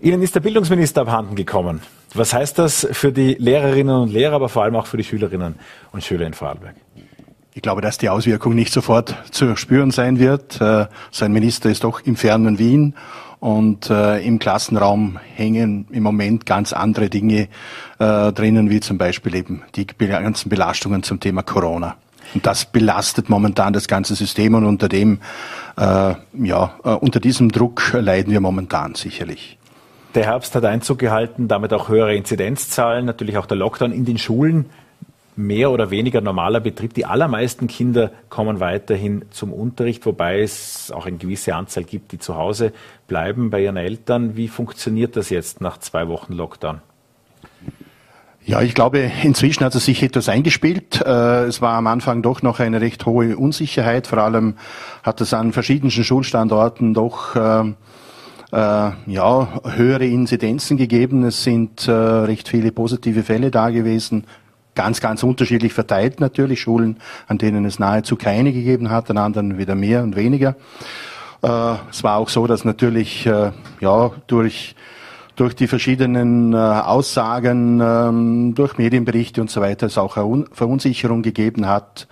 Ihnen 0.00 0.22
ist 0.22 0.34
der 0.34 0.40
Bildungsminister 0.40 1.02
abhanden 1.02 1.34
gekommen. 1.34 1.82
Was 2.14 2.32
heißt 2.32 2.58
das 2.58 2.88
für 2.92 3.12
die 3.12 3.34
Lehrerinnen 3.34 3.94
und 3.94 4.12
Lehrer, 4.12 4.34
aber 4.34 4.48
vor 4.48 4.62
allem 4.62 4.76
auch 4.76 4.86
für 4.86 4.96
die 4.96 5.04
Schülerinnen 5.04 5.56
und 5.92 6.02
Schüler 6.02 6.26
in 6.26 6.32
Vorarlberg? 6.32 6.74
Ich 7.58 7.62
glaube, 7.62 7.80
dass 7.80 7.98
die 7.98 8.08
Auswirkung 8.08 8.54
nicht 8.54 8.72
sofort 8.72 9.16
zu 9.30 9.56
spüren 9.56 9.90
sein 9.90 10.18
wird. 10.18 10.60
Äh, 10.60 10.86
sein 11.10 11.32
Minister 11.32 11.68
ist 11.68 11.84
doch 11.84 12.00
im 12.00 12.14
fernen 12.14 12.58
Wien 12.58 12.94
und 13.40 13.90
äh, 13.90 14.24
im 14.24 14.38
Klassenraum 14.38 15.18
hängen 15.34 15.86
im 15.90 16.02
Moment 16.04 16.46
ganz 16.46 16.72
andere 16.72 17.10
Dinge 17.10 17.48
äh, 17.98 18.32
drinnen, 18.32 18.70
wie 18.70 18.80
zum 18.80 18.96
Beispiel 18.96 19.34
eben 19.34 19.62
die 19.74 19.86
ganzen 19.86 20.48
Belastungen 20.48 21.02
zum 21.02 21.18
Thema 21.18 21.42
Corona. 21.42 21.96
Und 22.32 22.46
das 22.46 22.64
belastet 22.64 23.28
momentan 23.28 23.72
das 23.72 23.88
ganze 23.88 24.14
System 24.14 24.54
und 24.54 24.64
unter 24.66 24.88
dem, 24.88 25.18
ja, 25.76 26.62
unter 27.00 27.20
diesem 27.20 27.50
Druck 27.50 27.94
leiden 27.94 28.32
wir 28.32 28.40
momentan 28.40 28.96
sicherlich. 28.96 29.57
Der 30.14 30.24
Herbst 30.24 30.54
hat 30.54 30.64
Einzug 30.64 30.98
gehalten, 30.98 31.48
damit 31.48 31.72
auch 31.72 31.88
höhere 31.88 32.14
Inzidenzzahlen, 32.14 33.04
natürlich 33.04 33.36
auch 33.36 33.46
der 33.46 33.58
Lockdown 33.58 33.92
in 33.92 34.04
den 34.04 34.18
Schulen. 34.18 34.66
Mehr 35.36 35.70
oder 35.70 35.90
weniger 35.90 36.20
normaler 36.20 36.58
Betrieb. 36.58 36.94
Die 36.94 37.04
allermeisten 37.04 37.68
Kinder 37.68 38.10
kommen 38.28 38.58
weiterhin 38.58 39.24
zum 39.30 39.52
Unterricht, 39.52 40.04
wobei 40.04 40.40
es 40.40 40.90
auch 40.90 41.06
eine 41.06 41.16
gewisse 41.16 41.54
Anzahl 41.54 41.84
gibt, 41.84 42.10
die 42.10 42.18
zu 42.18 42.34
Hause 42.34 42.72
bleiben 43.06 43.50
bei 43.50 43.62
ihren 43.62 43.76
Eltern. 43.76 44.36
Wie 44.36 44.48
funktioniert 44.48 45.14
das 45.14 45.30
jetzt 45.30 45.60
nach 45.60 45.78
zwei 45.78 46.08
Wochen 46.08 46.32
Lockdown? 46.32 46.80
Ja, 48.44 48.62
ich 48.62 48.74
glaube, 48.74 49.12
inzwischen 49.22 49.64
hat 49.64 49.74
es 49.74 49.84
sich 49.84 50.02
etwas 50.02 50.28
eingespielt. 50.28 51.02
Äh, 51.02 51.44
es 51.44 51.60
war 51.60 51.74
am 51.74 51.86
Anfang 51.86 52.22
doch 52.22 52.42
noch 52.42 52.58
eine 52.58 52.80
recht 52.80 53.04
hohe 53.04 53.36
Unsicherheit. 53.36 54.06
Vor 54.06 54.18
allem 54.18 54.56
hat 55.02 55.20
es 55.20 55.34
an 55.34 55.52
verschiedenen 55.52 55.90
Schulstandorten 55.90 56.94
doch 56.94 57.36
ähm, 57.36 57.72
äh, 57.72 57.97
ja, 58.56 59.48
höhere 59.64 60.06
Inzidenzen 60.06 60.76
gegeben. 60.76 61.24
Es 61.24 61.44
sind 61.44 61.86
äh, 61.86 61.92
recht 61.92 62.48
viele 62.48 62.72
positive 62.72 63.22
Fälle 63.22 63.50
da 63.50 63.70
gewesen. 63.70 64.24
Ganz, 64.74 65.00
ganz 65.00 65.22
unterschiedlich 65.22 65.72
verteilt 65.72 66.20
natürlich. 66.20 66.60
Schulen, 66.60 66.98
an 67.26 67.38
denen 67.38 67.64
es 67.64 67.78
nahezu 67.78 68.16
keine 68.16 68.52
gegeben 68.52 68.90
hat, 68.90 69.10
an 69.10 69.18
anderen 69.18 69.58
wieder 69.58 69.74
mehr 69.74 70.02
und 70.02 70.16
weniger. 70.16 70.56
Äh, 71.42 71.74
es 71.90 72.02
war 72.02 72.16
auch 72.16 72.28
so, 72.28 72.46
dass 72.46 72.64
natürlich 72.64 73.26
äh, 73.26 73.52
ja 73.80 74.10
durch 74.26 74.74
durch 75.36 75.54
die 75.54 75.68
verschiedenen 75.68 76.52
äh, 76.52 76.56
Aussagen, 76.56 77.80
ähm, 77.80 78.54
durch 78.56 78.76
Medienberichte 78.76 79.40
und 79.40 79.48
so 79.48 79.60
weiter 79.60 79.86
es 79.86 79.96
auch 79.96 80.16
eine 80.16 80.46
Verunsicherung 80.52 81.22
gegeben 81.22 81.68
hat. 81.68 82.08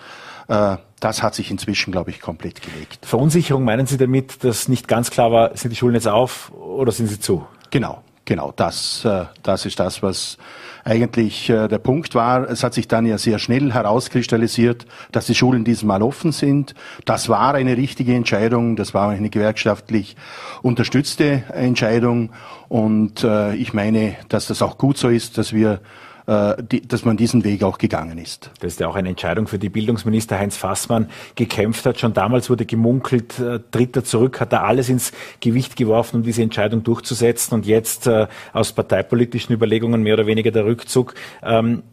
Das 1.01 1.23
hat 1.23 1.35
sich 1.35 1.51
inzwischen, 1.51 1.93
glaube 1.93 2.11
ich, 2.11 2.21
komplett 2.21 2.63
gelegt. 2.63 3.05
Verunsicherung 3.05 3.65
meinen 3.65 3.87
Sie 3.87 3.99
damit, 3.99 4.43
dass 4.45 4.69
nicht 4.69 4.89
ganz 4.89 5.11
klar 5.11 5.31
war, 5.31 5.57
sind 5.57 5.71
die 5.71 5.77
Schulen 5.77 5.95
jetzt 5.95 6.09
auf 6.09 6.53
oder 6.53 6.91
sind 6.91 7.09
sie 7.09 7.21
zu? 7.21 7.47
Genau, 7.71 8.03
genau. 8.25 8.53
Das, 8.57 9.05
äh, 9.05 9.25
das 9.43 9.67
ist 9.67 9.79
das, 9.79 10.03
was 10.03 10.39
eigentlich 10.87 11.51
äh, 11.51 11.67
der 11.69 11.79
Punkt 11.79 12.15
war. 12.15 12.49
Es 12.49 12.63
hat 12.63 12.73
sich 12.73 12.87
dann 12.87 13.05
ja 13.07 13.19
sehr 13.19 13.39
schnell 13.39 13.73
herauskristallisiert, 13.73 14.87
dass 15.11 15.27
die 15.27 15.35
Schulen 15.35 15.65
diesmal 15.65 16.01
offen 16.01 16.33
sind. 16.33 16.75
Das 17.05 17.29
war 17.29 17.55
eine 17.55 17.77
richtige 17.77 18.15
Entscheidung. 18.15 18.77
Das 18.77 18.95
war 18.95 19.11
eine 19.11 19.29
gewerkschaftlich 19.29 20.17
unterstützte 20.63 21.43
Entscheidung. 21.53 22.31
Und 22.69 23.25
äh, 23.25 23.55
ich 23.57 23.75
meine, 23.75 24.17
dass 24.29 24.47
das 24.47 24.63
auch 24.63 24.79
gut 24.79 24.97
so 24.97 25.09
ist, 25.09 25.37
dass 25.39 25.53
wir 25.53 25.81
die, 26.27 26.81
dass 26.81 27.05
man 27.05 27.17
diesen 27.17 27.45
Weg 27.45 27.63
auch 27.63 27.79
gegangen 27.79 28.19
ist. 28.19 28.51
Das 28.61 28.73
ist 28.73 28.81
ja 28.81 28.89
auch 28.89 28.97
eine 28.97 29.11
Entscheidung, 29.11 29.47
für 29.47 29.61
die 29.61 29.69
Bildungsminister 29.69 30.39
Heinz 30.39 30.57
Fassmann 30.57 31.09
gekämpft 31.37 31.87
hat. 31.87 32.01
Schon 32.01 32.15
damals 32.15 32.51
wurde 32.51 32.67
gemunkelt, 32.67 33.39
äh, 33.39 33.61
tritt 33.71 33.95
er 33.95 34.03
zurück, 34.03 34.41
hat 34.41 34.53
er 34.53 34.65
alles 34.65 34.89
ins 34.89 35.13
Gewicht 35.41 35.77
geworfen, 35.77 36.17
um 36.17 36.23
diese 36.25 36.43
Entscheidung 36.43 36.83
durchzusetzen 36.83 37.55
und 37.55 37.65
jetzt 37.65 38.09
äh, 38.09 38.27
aus 38.53 38.73
parteipolitischen 38.73 39.55
Überlegungen 39.55 40.03
mehr 40.03 40.15
oder 40.15 40.27
weniger 40.27 40.51
der 40.51 40.65
Rückzug. 40.65 41.15
Ähm, 41.45 41.85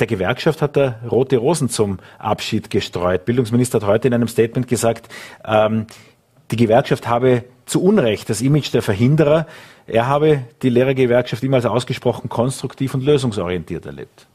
der 0.00 0.06
Gewerkschaft 0.06 0.62
hat 0.62 0.76
er 0.76 1.00
rote 1.10 1.36
Rosen 1.36 1.68
zum 1.68 1.98
Abschied 2.18 2.70
gestreut. 2.70 3.26
Bildungsminister 3.26 3.80
hat 3.80 3.86
heute 3.86 4.08
in 4.08 4.14
einem 4.14 4.28
Statement 4.28 4.66
gesagt, 4.66 5.08
ähm, 5.44 5.86
die 6.50 6.56
Gewerkschaft 6.56 7.06
habe 7.06 7.44
zu 7.66 7.82
Unrecht 7.82 8.28
das 8.28 8.40
Image 8.40 8.72
der 8.72 8.82
Verhinderer. 8.82 9.46
Er 9.86 10.06
habe 10.06 10.44
die 10.62 10.70
Lehrergewerkschaft 10.70 11.42
immer 11.42 11.56
als 11.56 11.66
ausgesprochen 11.66 12.28
konstruktiv 12.28 12.94
und 12.94 13.04
lösungsorientiert 13.04 13.86
erlebt. 13.86 14.26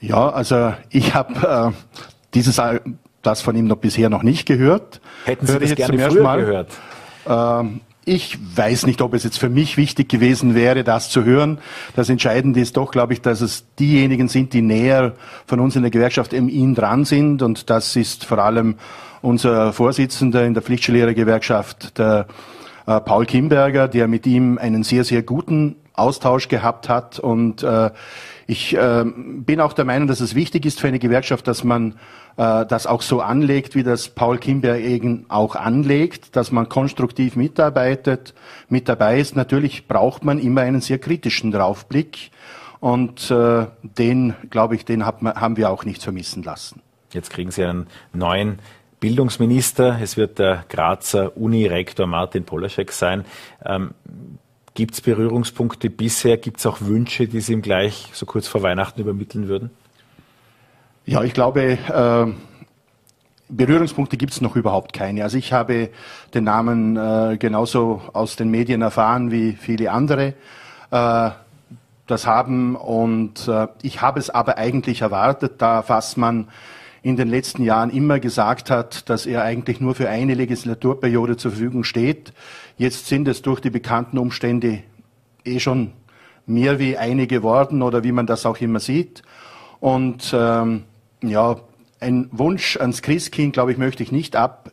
Ja, 0.00 0.28
also 0.28 0.74
ich 0.90 1.14
habe 1.14 1.74
äh, 1.74 1.96
dieses 2.34 2.60
das 3.22 3.40
von 3.42 3.56
ihm 3.56 3.66
noch 3.66 3.78
bisher 3.78 4.10
noch 4.10 4.22
nicht 4.22 4.46
gehört. 4.46 5.00
Hätten 5.24 5.46
Sie 5.46 5.52
Hör 5.52 5.60
das 5.60 5.74
gerne 5.74 5.98
früher 6.10 6.22
Mal. 6.22 6.40
gehört? 6.40 6.72
Ähm, 7.26 7.80
ich 8.04 8.38
weiß 8.56 8.86
nicht, 8.86 9.02
ob 9.02 9.12
es 9.12 9.24
jetzt 9.24 9.38
für 9.38 9.50
mich 9.50 9.76
wichtig 9.76 10.08
gewesen 10.08 10.54
wäre, 10.54 10.82
das 10.82 11.10
zu 11.10 11.24
hören. 11.24 11.58
Das 11.94 12.08
Entscheidende 12.08 12.60
ist 12.60 12.76
doch, 12.76 12.90
glaube 12.90 13.12
ich, 13.12 13.20
dass 13.20 13.42
es 13.42 13.66
diejenigen 13.78 14.28
sind, 14.28 14.54
die 14.54 14.62
näher 14.62 15.12
von 15.46 15.60
uns 15.60 15.76
in 15.76 15.82
der 15.82 15.90
Gewerkschaft 15.90 16.32
im 16.32 16.48
ihn 16.48 16.74
dran 16.74 17.04
sind. 17.04 17.42
Und 17.42 17.68
das 17.68 17.96
ist 17.96 18.24
vor 18.24 18.38
allem 18.38 18.76
unser 19.20 19.74
Vorsitzender 19.74 20.46
in 20.46 20.54
der 20.54 20.62
Pflichtschullehrergewerkschaft, 20.62 21.98
der 21.98 22.26
äh, 22.88 23.00
Paul 23.00 23.26
Kimberger, 23.26 23.86
der 23.86 24.08
mit 24.08 24.26
ihm 24.26 24.56
einen 24.56 24.82
sehr, 24.82 25.04
sehr 25.04 25.22
guten 25.22 25.76
Austausch 25.92 26.48
gehabt 26.48 26.88
hat. 26.88 27.18
Und 27.18 27.62
äh, 27.62 27.90
ich 28.46 28.74
äh, 28.74 29.04
bin 29.04 29.60
auch 29.60 29.74
der 29.74 29.84
Meinung, 29.84 30.08
dass 30.08 30.20
es 30.20 30.34
wichtig 30.34 30.64
ist 30.64 30.80
für 30.80 30.88
eine 30.88 30.98
Gewerkschaft, 30.98 31.46
dass 31.46 31.64
man 31.64 31.96
äh, 32.38 32.64
das 32.64 32.86
auch 32.86 33.02
so 33.02 33.20
anlegt, 33.20 33.74
wie 33.74 33.82
das 33.82 34.08
Paul 34.08 34.38
Kimberg 34.38 34.80
eben 34.80 35.26
auch 35.28 35.54
anlegt, 35.54 36.34
dass 36.34 36.50
man 36.50 36.70
konstruktiv 36.70 37.36
mitarbeitet, 37.36 38.32
mit 38.70 38.88
dabei 38.88 39.20
ist. 39.20 39.36
Natürlich 39.36 39.86
braucht 39.86 40.24
man 40.24 40.38
immer 40.38 40.62
einen 40.62 40.80
sehr 40.80 40.98
kritischen 40.98 41.52
Draufblick 41.52 42.30
und 42.80 43.30
äh, 43.30 43.66
den, 43.82 44.34
glaube 44.48 44.76
ich, 44.76 44.86
den 44.86 45.04
hat 45.04 45.20
haben 45.20 45.56
wir 45.58 45.68
auch 45.68 45.84
nicht 45.84 46.02
vermissen 46.02 46.42
lassen. 46.42 46.80
Jetzt 47.12 47.30
kriegen 47.30 47.50
Sie 47.50 47.64
einen 47.64 47.86
neuen 48.12 48.60
Bildungsminister. 49.00 49.98
Es 50.02 50.16
wird 50.16 50.38
der 50.38 50.64
Grazer 50.68 51.36
Unirektor 51.36 52.06
Martin 52.06 52.44
Polaschek 52.44 52.92
sein. 52.92 53.24
Ähm, 53.64 53.92
Gibt 54.74 54.94
es 54.94 55.00
Berührungspunkte 55.00 55.90
bisher? 55.90 56.36
Gibt 56.36 56.58
es 56.58 56.66
auch 56.66 56.80
Wünsche, 56.80 57.26
die 57.26 57.40
Sie 57.40 57.52
ihm 57.52 57.62
gleich 57.62 58.10
so 58.12 58.26
kurz 58.26 58.46
vor 58.46 58.62
Weihnachten 58.62 59.00
übermitteln 59.00 59.48
würden? 59.48 59.70
Ja, 61.04 61.24
ich 61.24 61.32
glaube, 61.32 61.78
äh, 61.88 62.26
Berührungspunkte 63.48 64.16
gibt 64.16 64.32
es 64.32 64.40
noch 64.40 64.56
überhaupt 64.56 64.92
keine. 64.92 65.22
Also 65.22 65.38
ich 65.38 65.52
habe 65.52 65.90
den 66.34 66.44
Namen 66.44 66.96
äh, 66.96 67.38
genauso 67.38 68.02
aus 68.12 68.36
den 68.36 68.50
Medien 68.50 68.82
erfahren 68.82 69.30
wie 69.30 69.54
viele 69.54 69.90
andere 69.90 70.34
äh, 70.90 71.30
das 72.06 72.26
haben. 72.26 72.76
Und 72.76 73.48
äh, 73.48 73.68
ich 73.82 74.02
habe 74.02 74.20
es 74.20 74.30
aber 74.30 74.58
eigentlich 74.58 75.00
erwartet, 75.00 75.54
da 75.58 75.82
Fassmann 75.82 76.48
in 77.02 77.16
den 77.16 77.28
letzten 77.28 77.62
Jahren 77.62 77.90
immer 77.90 78.18
gesagt 78.18 78.70
hat, 78.70 79.08
dass 79.08 79.26
er 79.26 79.42
eigentlich 79.42 79.80
nur 79.80 79.94
für 79.94 80.08
eine 80.08 80.34
Legislaturperiode 80.34 81.36
zur 81.36 81.52
Verfügung 81.52 81.84
steht. 81.84 82.32
Jetzt 82.76 83.06
sind 83.06 83.28
es 83.28 83.42
durch 83.42 83.60
die 83.60 83.70
bekannten 83.70 84.18
Umstände 84.18 84.82
eh 85.44 85.60
schon 85.60 85.92
mehr 86.46 86.78
wie 86.78 86.96
eine 86.96 87.26
geworden 87.26 87.82
oder 87.82 88.04
wie 88.04 88.12
man 88.12 88.26
das 88.26 88.46
auch 88.46 88.58
immer 88.58 88.80
sieht. 88.80 89.22
Und 89.80 90.34
ähm, 90.36 90.84
ja, 91.22 91.56
ein 92.00 92.28
Wunsch 92.32 92.76
ans 92.76 93.02
Christkind, 93.02 93.52
glaube 93.52 93.72
ich, 93.72 93.78
möchte 93.78 94.02
ich 94.02 94.12
nicht 94.12 94.36
ab, 94.36 94.72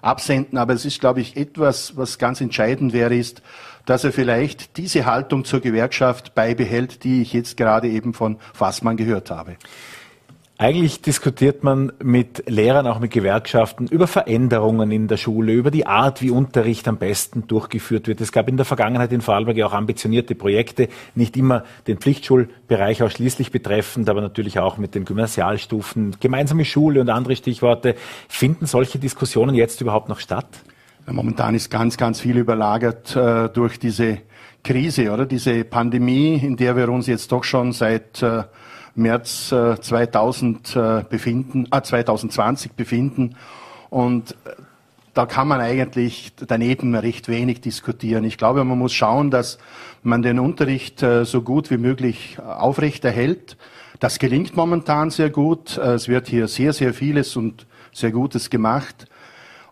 absenden, 0.00 0.58
aber 0.58 0.74
es 0.74 0.84
ist, 0.84 1.00
glaube 1.00 1.20
ich, 1.20 1.36
etwas, 1.36 1.96
was 1.96 2.18
ganz 2.18 2.40
entscheidend 2.40 2.92
wäre, 2.92 3.14
ist, 3.14 3.42
dass 3.84 4.04
er 4.04 4.12
vielleicht 4.12 4.76
diese 4.76 5.06
Haltung 5.06 5.44
zur 5.44 5.60
Gewerkschaft 5.60 6.34
beibehält, 6.34 7.04
die 7.04 7.22
ich 7.22 7.32
jetzt 7.32 7.56
gerade 7.56 7.88
eben 7.88 8.14
von 8.14 8.38
Fassmann 8.52 8.96
gehört 8.96 9.30
habe. 9.30 9.56
Eigentlich 10.60 11.02
diskutiert 11.02 11.62
man 11.62 11.92
mit 12.02 12.42
Lehrern, 12.48 12.88
auch 12.88 12.98
mit 12.98 13.12
Gewerkschaften 13.12 13.86
über 13.86 14.08
Veränderungen 14.08 14.90
in 14.90 15.06
der 15.06 15.16
Schule, 15.16 15.52
über 15.52 15.70
die 15.70 15.86
Art, 15.86 16.20
wie 16.20 16.30
Unterricht 16.30 16.88
am 16.88 16.96
besten 16.96 17.46
durchgeführt 17.46 18.08
wird. 18.08 18.20
Es 18.20 18.32
gab 18.32 18.48
in 18.48 18.56
der 18.56 18.66
Vergangenheit 18.66 19.12
in 19.12 19.20
Vorarlberg 19.20 19.56
ja 19.56 19.66
auch 19.66 19.72
ambitionierte 19.72 20.34
Projekte, 20.34 20.88
nicht 21.14 21.36
immer 21.36 21.62
den 21.86 21.98
Pflichtschulbereich 21.98 23.04
ausschließlich 23.04 23.52
betreffend, 23.52 24.10
aber 24.10 24.20
natürlich 24.20 24.58
auch 24.58 24.78
mit 24.78 24.96
den 24.96 25.04
Gymnasialstufen, 25.04 26.16
gemeinsame 26.18 26.64
Schule 26.64 27.00
und 27.02 27.08
andere 27.08 27.36
Stichworte. 27.36 27.94
Finden 28.28 28.66
solche 28.66 28.98
Diskussionen 28.98 29.54
jetzt 29.54 29.80
überhaupt 29.80 30.08
noch 30.08 30.18
statt? 30.18 30.48
Momentan 31.06 31.54
ist 31.54 31.70
ganz, 31.70 31.96
ganz 31.96 32.20
viel 32.20 32.36
überlagert 32.36 33.14
äh, 33.14 33.48
durch 33.48 33.78
diese 33.78 34.22
Krise 34.64 35.12
oder 35.12 35.24
diese 35.24 35.62
Pandemie, 35.62 36.34
in 36.34 36.56
der 36.56 36.74
wir 36.74 36.88
uns 36.88 37.06
jetzt 37.06 37.30
doch 37.30 37.44
schon 37.44 37.72
seit 37.72 38.24
äh, 38.24 38.42
März 38.94 39.48
2000 39.48 40.76
äh, 40.76 41.04
befinden, 41.08 41.68
äh, 41.70 41.82
2020 41.82 42.72
befinden. 42.72 43.36
Und 43.90 44.32
äh, 44.32 44.50
da 45.14 45.26
kann 45.26 45.48
man 45.48 45.60
eigentlich 45.60 46.32
daneben 46.46 46.94
recht 46.94 47.28
wenig 47.28 47.60
diskutieren. 47.60 48.24
Ich 48.24 48.38
glaube, 48.38 48.62
man 48.64 48.78
muss 48.78 48.92
schauen, 48.92 49.30
dass 49.30 49.58
man 50.02 50.22
den 50.22 50.38
Unterricht 50.38 51.02
äh, 51.02 51.24
so 51.24 51.42
gut 51.42 51.70
wie 51.70 51.78
möglich 51.78 52.38
aufrechterhält. 52.40 53.56
Das 54.00 54.18
gelingt 54.18 54.56
momentan 54.56 55.10
sehr 55.10 55.30
gut. 55.30 55.76
Es 55.76 56.06
wird 56.06 56.28
hier 56.28 56.46
sehr, 56.46 56.72
sehr 56.72 56.94
vieles 56.94 57.34
und 57.34 57.66
sehr 57.92 58.12
Gutes 58.12 58.48
gemacht. 58.48 59.06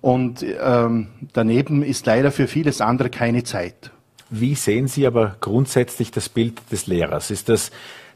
Und 0.00 0.44
ähm, 0.60 1.08
daneben 1.32 1.82
ist 1.82 2.06
leider 2.06 2.32
für 2.32 2.48
vieles 2.48 2.80
andere 2.80 3.08
keine 3.10 3.44
Zeit. 3.44 3.90
Wie 4.30 4.54
sehen 4.56 4.88
Sie 4.88 5.06
aber 5.06 5.36
grundsätzlich 5.40 6.10
das 6.10 6.28
Bild 6.28 6.60
des 6.72 6.86
Lehrers? 6.86 7.30
Ist 7.30 7.48
das 7.48 7.70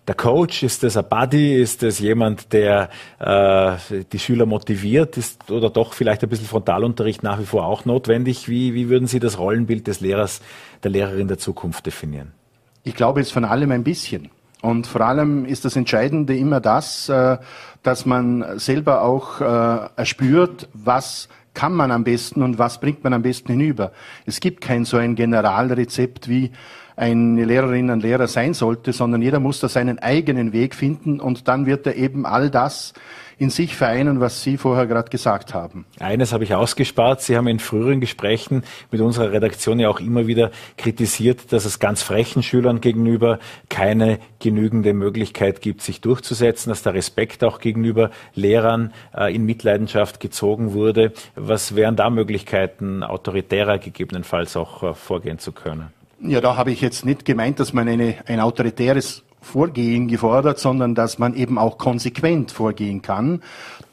der 0.07 0.15
Coach? 0.15 0.63
Ist 0.63 0.83
das 0.83 0.97
ein 0.97 1.05
Buddy? 1.09 1.61
Ist 1.61 1.83
das 1.83 1.99
jemand, 1.99 2.53
der 2.53 2.89
äh, 3.19 4.03
die 4.13 4.19
Schüler 4.19 4.47
motiviert? 4.47 5.17
Ist 5.17 5.51
oder 5.51 5.71
doch 5.71 5.93
vielleicht 5.93 6.23
ein 6.23 6.29
bisschen 6.29 6.47
Frontalunterricht 6.47 7.23
nach 7.23 7.39
wie 7.39 7.47
vor 7.47 7.65
auch 7.67 7.85
notwendig? 7.85 8.49
Wie, 8.49 8.75
wie 8.75 8.89
würden 8.89 9.07
Sie 9.07 9.21
das 9.21 9.39
Rollenbild 9.39 9.87
des 9.87 10.01
Lehrers, 10.01 10.41
der 10.83 10.91
Lehrerin 10.91 11.29
der 11.29 11.39
Zukunft 11.39 11.87
definieren? 11.87 12.33
Ich 12.83 12.95
glaube, 12.95 13.21
es 13.21 13.29
ist 13.29 13.33
von 13.33 13.45
allem 13.45 13.71
ein 13.73 13.85
bisschen. 13.85 14.31
Und 14.63 14.87
vor 14.87 15.01
allem 15.03 15.47
ist 15.47 15.65
das 15.65 15.77
Entscheidende 15.77 16.37
immer 16.37 16.61
das, 16.61 17.09
äh, 17.09 17.39
dass 17.83 18.05
man 18.05 18.59
selber 18.59 19.03
auch 19.03 19.41
äh, 19.41 19.89
erspürt, 19.97 20.69
was 20.75 21.29
kann 21.55 21.73
man 21.73 21.91
am 21.91 22.05
besten 22.05 22.43
und 22.43 22.59
was 22.59 22.79
bringt 22.81 23.03
man 23.03 23.13
am 23.13 23.23
besten 23.23 23.53
hinüber. 23.53 23.93
Es 24.27 24.41
gibt 24.41 24.61
kein 24.61 24.85
so 24.85 24.97
ein 24.97 25.15
Generalrezept 25.15 26.29
wie 26.29 26.53
eine 27.01 27.47
Lehrerin, 27.47 27.89
ein 27.89 28.01
Lehrer 28.01 28.29
sein 28.29 28.53
sollte, 28.53 28.93
sondern 28.93 29.23
jeder 29.23 29.41
muss 29.41 29.59
da 29.59 29.71
seinen 29.71 29.99
eigenen 30.01 30.53
Weg 30.53 30.75
finden 30.75 31.19
und 31.19 31.49
dann 31.49 31.65
wird 31.65 31.87
er 31.87 31.97
eben 31.97 32.27
all 32.27 32.51
das 32.51 32.93
in 33.39 33.49
sich 33.49 33.75
vereinen, 33.75 34.21
was 34.21 34.43
Sie 34.43 34.59
vorher 34.59 34.87
gerade 34.87 35.09
gesagt 35.09 35.55
haben. 35.55 35.87
Eines 35.99 36.35
habe 36.35 36.45
ich 36.45 36.55
ausgespart. 36.55 37.23
Sie 37.23 37.39
haben 37.39 37.47
in 37.47 37.59
früheren 37.59 37.99
Gesprächen 37.99 38.65
mit 38.91 39.01
unserer 39.01 39.33
Redaktion 39.33 39.81
ja 39.81 39.89
auch 39.89 39.99
immer 39.99 40.27
wieder 40.27 40.51
kritisiert, 40.77 41.51
dass 41.55 41.65
es 41.65 41.79
ganz 41.79 42.03
frechen 42.03 42.43
Schülern 42.43 42.83
gegenüber 42.83 43.39
keine 43.71 44.19
genügende 44.41 44.93
Möglichkeit 44.93 45.63
gibt, 45.63 45.81
sich 45.81 46.03
durchzusetzen, 46.03 46.69
dass 46.69 46.83
der 46.83 46.93
Respekt 46.93 47.43
auch 47.43 47.61
gegenüber 47.61 48.11
Lehrern 48.35 48.93
äh, 49.17 49.35
in 49.35 49.47
Mitleidenschaft 49.47 50.21
gezogen 50.21 50.75
wurde. 50.75 51.15
Was 51.35 51.75
wären 51.75 51.97
da 51.97 52.11
Möglichkeiten, 52.11 53.03
autoritärer 53.03 53.79
gegebenenfalls 53.79 54.55
auch 54.55 54.83
äh, 54.83 54.93
vorgehen 54.93 55.39
zu 55.39 55.53
können? 55.53 55.99
Ja, 56.23 56.43
da 56.43 56.57
habe 56.57 56.71
ich 56.71 56.83
jetzt 56.83 57.07
nicht 57.07 57.25
gemeint, 57.25 57.61
dass 57.61 57.73
man 57.73 57.89
eine, 57.89 58.17
ein 58.27 58.41
autoritäres 58.41 59.23
Vorgehen 59.41 60.07
gefordert, 60.07 60.59
sondern 60.59 60.95
dass 60.95 61.19
man 61.19 61.35
eben 61.35 61.57
auch 61.57 61.79
konsequent 61.79 62.53
vorgehen 62.53 63.01
kann. 63.01 63.43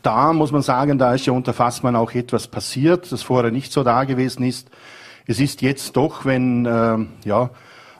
Da 0.01 0.33
muss 0.33 0.51
man 0.51 0.61
sagen, 0.61 0.97
da 0.97 1.13
ist 1.13 1.25
ja 1.25 1.31
unter 1.31 1.53
Fassmann 1.53 1.95
auch 1.95 2.13
etwas 2.13 2.49
passiert, 2.49 3.09
das 3.13 3.23
vorher 3.23 3.51
nicht 3.51 3.71
so 3.71 3.83
da 3.83 4.03
gewesen 4.03 4.43
ist. 4.43 4.69
Es 5.25 5.39
ist 5.39 5.61
jetzt 5.61 5.95
doch, 5.95 6.25
wenn 6.25 6.65
äh, 6.65 6.97
ja, 7.23 7.49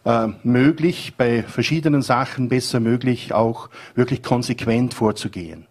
äh, 0.04 0.28
möglich, 0.44 1.14
bei 1.18 1.44
verschiedenen 1.44 2.02
Sachen 2.02 2.50
besser 2.50 2.82
möglich, 2.82 3.34
auch 3.34 3.70
wirklich 3.96 4.24
konsequent 4.24 4.94
vorzugehen. 4.94 5.67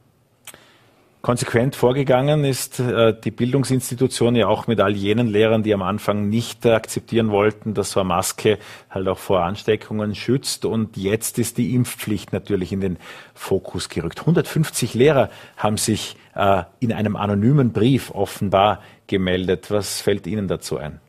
Konsequent 1.27 1.75
vorgegangen 1.75 2.45
ist 2.45 2.79
äh, 2.79 3.13
die 3.13 3.33
Bildungsinstitution 3.33 4.37
ja 4.37 4.47
auch 4.47 4.69
mit 4.69 4.81
all 4.81 4.93
jenen 4.93 5.27
Lehrern, 5.27 5.65
die 5.65 5.75
am 5.75 5.83
Anfang 5.83 6.29
nicht 6.29 6.65
akzeptieren 6.65 7.33
wollten, 7.33 7.75
dass 7.75 7.91
so 7.91 7.99
eine 7.99 8.07
Maske 8.07 8.61
halt 8.91 9.09
auch 9.09 9.19
vor 9.19 9.43
Ansteckungen 9.43 10.15
schützt. 10.15 10.65
Und 10.65 10.97
jetzt 10.97 11.41
ist 11.41 11.59
die 11.59 11.75
Impfpflicht 11.75 12.33
natürlich 12.33 12.71
in 12.73 12.81
den 12.81 12.99
Fokus 13.35 13.89
gerückt. 13.89 14.21
150 14.21 14.95
Lehrer 14.95 15.29
haben 15.57 15.79
sich 15.79 16.17
äh, 16.37 16.63
in 16.79 16.93
einem 16.93 17.17
anonymen 17.17 17.73
Brief 17.73 18.13
offenbar 18.13 18.81
gemeldet. 19.09 19.69
Was 19.73 20.01
fällt 20.01 20.29
Ihnen 20.29 20.47
dazu 20.47 20.77
ein? 20.77 21.01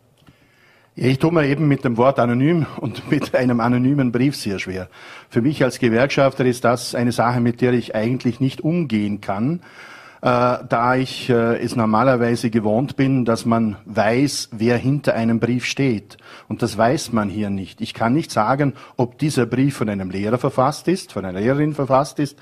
Ich 0.96 1.20
tue 1.20 1.32
mir 1.32 1.46
eben 1.46 1.68
mit 1.68 1.84
dem 1.84 1.96
Wort 1.96 2.18
anonym 2.18 2.66
und 2.82 3.08
mit 3.12 3.36
einem 3.36 3.60
anonymen 3.60 4.12
Brief 4.12 4.36
sehr 4.36 4.58
schwer. 4.58 4.90
Für 5.30 5.44
mich 5.44 5.64
als 5.64 5.78
Gewerkschafter 5.78 6.44
ist 6.44 6.64
das 6.66 6.96
eine 6.96 7.12
Sache, 7.12 7.40
mit 7.40 7.62
der 7.62 7.74
ich 7.74 7.94
eigentlich 7.94 8.40
nicht 8.40 8.62
umgehen 8.62 9.22
kann 9.22 9.62
da 10.22 10.96
ich 10.96 11.30
äh, 11.30 11.64
es 11.64 11.76
normalerweise 11.76 12.50
gewohnt 12.50 12.96
bin, 12.96 13.24
dass 13.24 13.46
man 13.46 13.78
weiß, 13.86 14.50
wer 14.52 14.78
hinter 14.78 15.14
einem 15.14 15.40
Brief 15.40 15.66
steht. 15.66 16.18
Und 16.48 16.62
das 16.62 16.78
weiß 16.78 17.14
man 17.14 17.30
hier 17.30 17.50
nicht. 17.50 17.82
Ich 17.82 17.94
kann 17.94 18.14
nicht 18.14 18.32
sagen, 18.32 18.74
ob 18.96 19.20
dieser 19.20 19.46
Brief 19.46 19.78
von 19.78 19.90
einem 19.90 20.10
Lehrer 20.10 20.38
verfasst 20.38 20.88
ist, 20.88 21.14
von 21.14 21.24
einer 21.24 21.40
Lehrerin 21.40 21.76
verfasst 21.76 22.20
ist, 22.20 22.38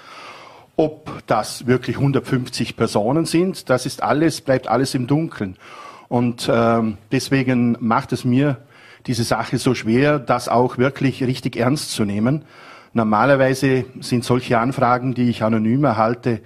ob 0.78 1.24
das 1.28 1.68
wirklich 1.68 1.98
150 1.98 2.76
Personen 2.76 3.26
sind. 3.26 3.70
Das 3.70 3.86
ist 3.86 4.04
alles, 4.04 4.42
bleibt 4.42 4.68
alles 4.68 4.96
im 4.96 5.08
Dunkeln. 5.08 5.58
Und 6.08 6.50
ähm, 6.52 6.98
deswegen 7.12 7.78
macht 7.80 8.14
es 8.14 8.26
mir 8.26 8.58
diese 9.08 9.24
Sache 9.24 9.58
so 9.58 9.76
schwer, 9.76 10.20
das 10.20 10.50
auch 10.50 10.78
wirklich 10.78 11.24
richtig 11.24 11.58
ernst 11.58 11.92
zu 11.92 12.06
nehmen. 12.06 12.46
Normalerweise 12.94 13.86
sind 14.00 14.24
solche 14.24 14.58
Anfragen, 14.58 15.14
die 15.14 15.30
ich 15.30 15.44
anonym 15.44 15.84
erhalte, 15.84 16.42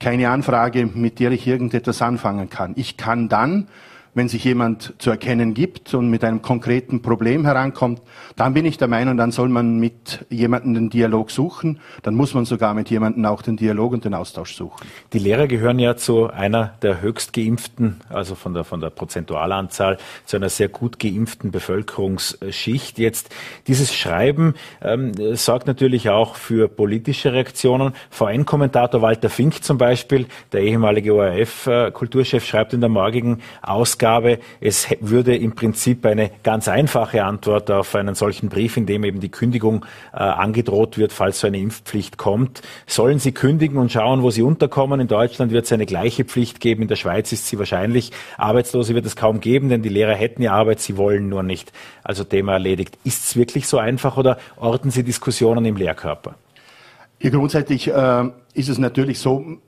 keine 0.00 0.30
Anfrage, 0.30 0.86
mit 0.86 1.20
der 1.20 1.30
ich 1.30 1.46
irgendetwas 1.46 2.02
anfangen 2.02 2.50
kann. 2.50 2.72
Ich 2.76 2.96
kann 2.96 3.28
dann 3.28 3.68
wenn 4.14 4.28
sich 4.28 4.44
jemand 4.44 4.94
zu 4.98 5.10
erkennen 5.10 5.54
gibt 5.54 5.94
und 5.94 6.10
mit 6.10 6.24
einem 6.24 6.42
konkreten 6.42 7.02
Problem 7.02 7.44
herankommt, 7.44 8.02
dann 8.36 8.54
bin 8.54 8.64
ich 8.64 8.78
der 8.78 8.88
Meinung, 8.88 9.16
dann 9.16 9.32
soll 9.32 9.48
man 9.48 9.78
mit 9.78 10.24
jemandem 10.30 10.74
den 10.74 10.90
Dialog 10.90 11.30
suchen. 11.30 11.80
Dann 12.02 12.14
muss 12.14 12.34
man 12.34 12.44
sogar 12.44 12.74
mit 12.74 12.90
jemandem 12.90 13.24
auch 13.24 13.42
den 13.42 13.56
Dialog 13.56 13.92
und 13.92 14.04
den 14.04 14.14
Austausch 14.14 14.54
suchen. 14.54 14.86
Die 15.12 15.18
Lehrer 15.18 15.46
gehören 15.46 15.78
ja 15.78 15.96
zu 15.96 16.30
einer 16.30 16.74
der 16.82 17.00
höchst 17.00 17.32
geimpften, 17.32 18.00
also 18.08 18.34
von 18.34 18.54
der, 18.54 18.64
von 18.64 18.80
der 18.80 18.90
Prozentualanzahl, 18.90 19.98
zu 20.24 20.36
einer 20.36 20.48
sehr 20.48 20.68
gut 20.68 20.98
geimpften 20.98 21.50
Bevölkerungsschicht. 21.50 22.98
Jetzt 22.98 23.30
dieses 23.66 23.94
Schreiben 23.94 24.54
ähm, 24.82 25.12
sorgt 25.36 25.66
natürlich 25.66 26.10
auch 26.10 26.34
für 26.34 26.68
politische 26.68 27.32
Reaktionen. 27.32 27.94
VN-Kommentator 28.10 29.02
Walter 29.02 29.30
Fink 29.30 29.62
zum 29.62 29.78
Beispiel, 29.78 30.26
der 30.52 30.62
ehemalige 30.62 31.14
ORF-Kulturchef, 31.14 32.44
schreibt 32.44 32.72
in 32.72 32.80
der 32.80 32.90
morgigen 32.90 33.40
Ausgabe, 33.62 33.99
Ausgabe. 34.00 34.38
Es 34.60 34.88
würde 35.00 35.36
im 35.36 35.54
Prinzip 35.54 36.06
eine 36.06 36.30
ganz 36.42 36.68
einfache 36.68 37.22
Antwort 37.24 37.70
auf 37.70 37.94
einen 37.94 38.14
solchen 38.14 38.48
Brief, 38.48 38.78
in 38.78 38.86
dem 38.86 39.04
eben 39.04 39.20
die 39.20 39.28
Kündigung 39.28 39.84
äh, 40.12 40.16
angedroht 40.16 40.96
wird, 40.96 41.12
falls 41.12 41.40
so 41.40 41.46
eine 41.46 41.58
Impfpflicht 41.58 42.16
kommt. 42.16 42.62
Sollen 42.86 43.18
Sie 43.18 43.32
kündigen 43.32 43.76
und 43.76 43.92
schauen, 43.92 44.22
wo 44.22 44.30
Sie 44.30 44.42
unterkommen? 44.42 45.00
In 45.00 45.08
Deutschland 45.08 45.52
wird 45.52 45.66
es 45.66 45.72
eine 45.72 45.84
gleiche 45.84 46.24
Pflicht 46.24 46.60
geben. 46.60 46.82
In 46.82 46.88
der 46.88 46.96
Schweiz 46.96 47.30
ist 47.32 47.46
sie 47.46 47.58
wahrscheinlich. 47.58 48.10
Arbeitslose 48.38 48.94
wird 48.94 49.04
es 49.04 49.16
kaum 49.16 49.40
geben, 49.40 49.68
denn 49.68 49.82
die 49.82 49.90
Lehrer 49.90 50.14
hätten 50.14 50.42
ja 50.42 50.52
Arbeit, 50.52 50.80
sie 50.80 50.96
wollen 50.96 51.28
nur 51.28 51.42
nicht. 51.42 51.70
Also 52.02 52.24
Thema 52.24 52.54
erledigt. 52.54 52.98
Ist 53.04 53.24
es 53.24 53.36
wirklich 53.36 53.68
so 53.68 53.78
einfach 53.78 54.16
oder 54.16 54.38
orten 54.56 54.90
Sie 54.90 55.02
Diskussionen 55.04 55.64
im 55.66 55.76
Lehrkörper? 55.76 56.36
Ja, 57.20 57.28
grundsätzlich 57.28 57.88
äh, 57.88 58.30
ist 58.54 58.70
es 58.70 58.78
natürlich 58.78 59.18
so, 59.18 59.58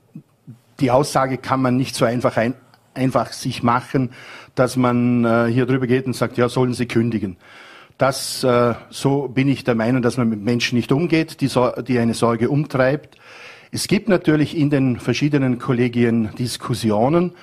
die 0.79 0.89
Aussage 0.89 1.37
kann 1.37 1.61
man 1.61 1.77
nicht 1.77 1.93
so 1.95 2.05
einfach 2.05 2.37
ein, 2.37 2.55
einfach 2.93 3.33
sich 3.33 3.63
machen, 3.63 4.11
dass 4.55 4.75
man 4.75 5.25
äh, 5.25 5.47
hier 5.51 5.65
drüber 5.65 5.87
geht 5.87 6.05
und 6.05 6.15
sagt, 6.15 6.37
ja, 6.37 6.49
sollen 6.49 6.73
sie 6.73 6.85
kündigen. 6.85 7.37
Das, 7.97 8.43
äh, 8.43 8.73
so 8.89 9.27
bin 9.27 9.47
ich 9.47 9.63
der 9.63 9.75
Meinung, 9.75 10.01
dass 10.01 10.17
man 10.17 10.29
mit 10.29 10.41
Menschen 10.41 10.75
nicht 10.75 10.91
umgeht, 10.91 11.41
die, 11.41 11.47
so, 11.47 11.71
die 11.71 11.99
eine 11.99 12.13
Sorge 12.13 12.49
umtreibt. 12.49 13.17
Es 13.71 13.87
gibt 13.87 14.09
natürlich 14.09 14.57
in 14.57 14.69
den 14.69 14.99
verschiedenen 14.99 15.59
Kollegien 15.59 16.29
Diskussionen. 16.37 17.33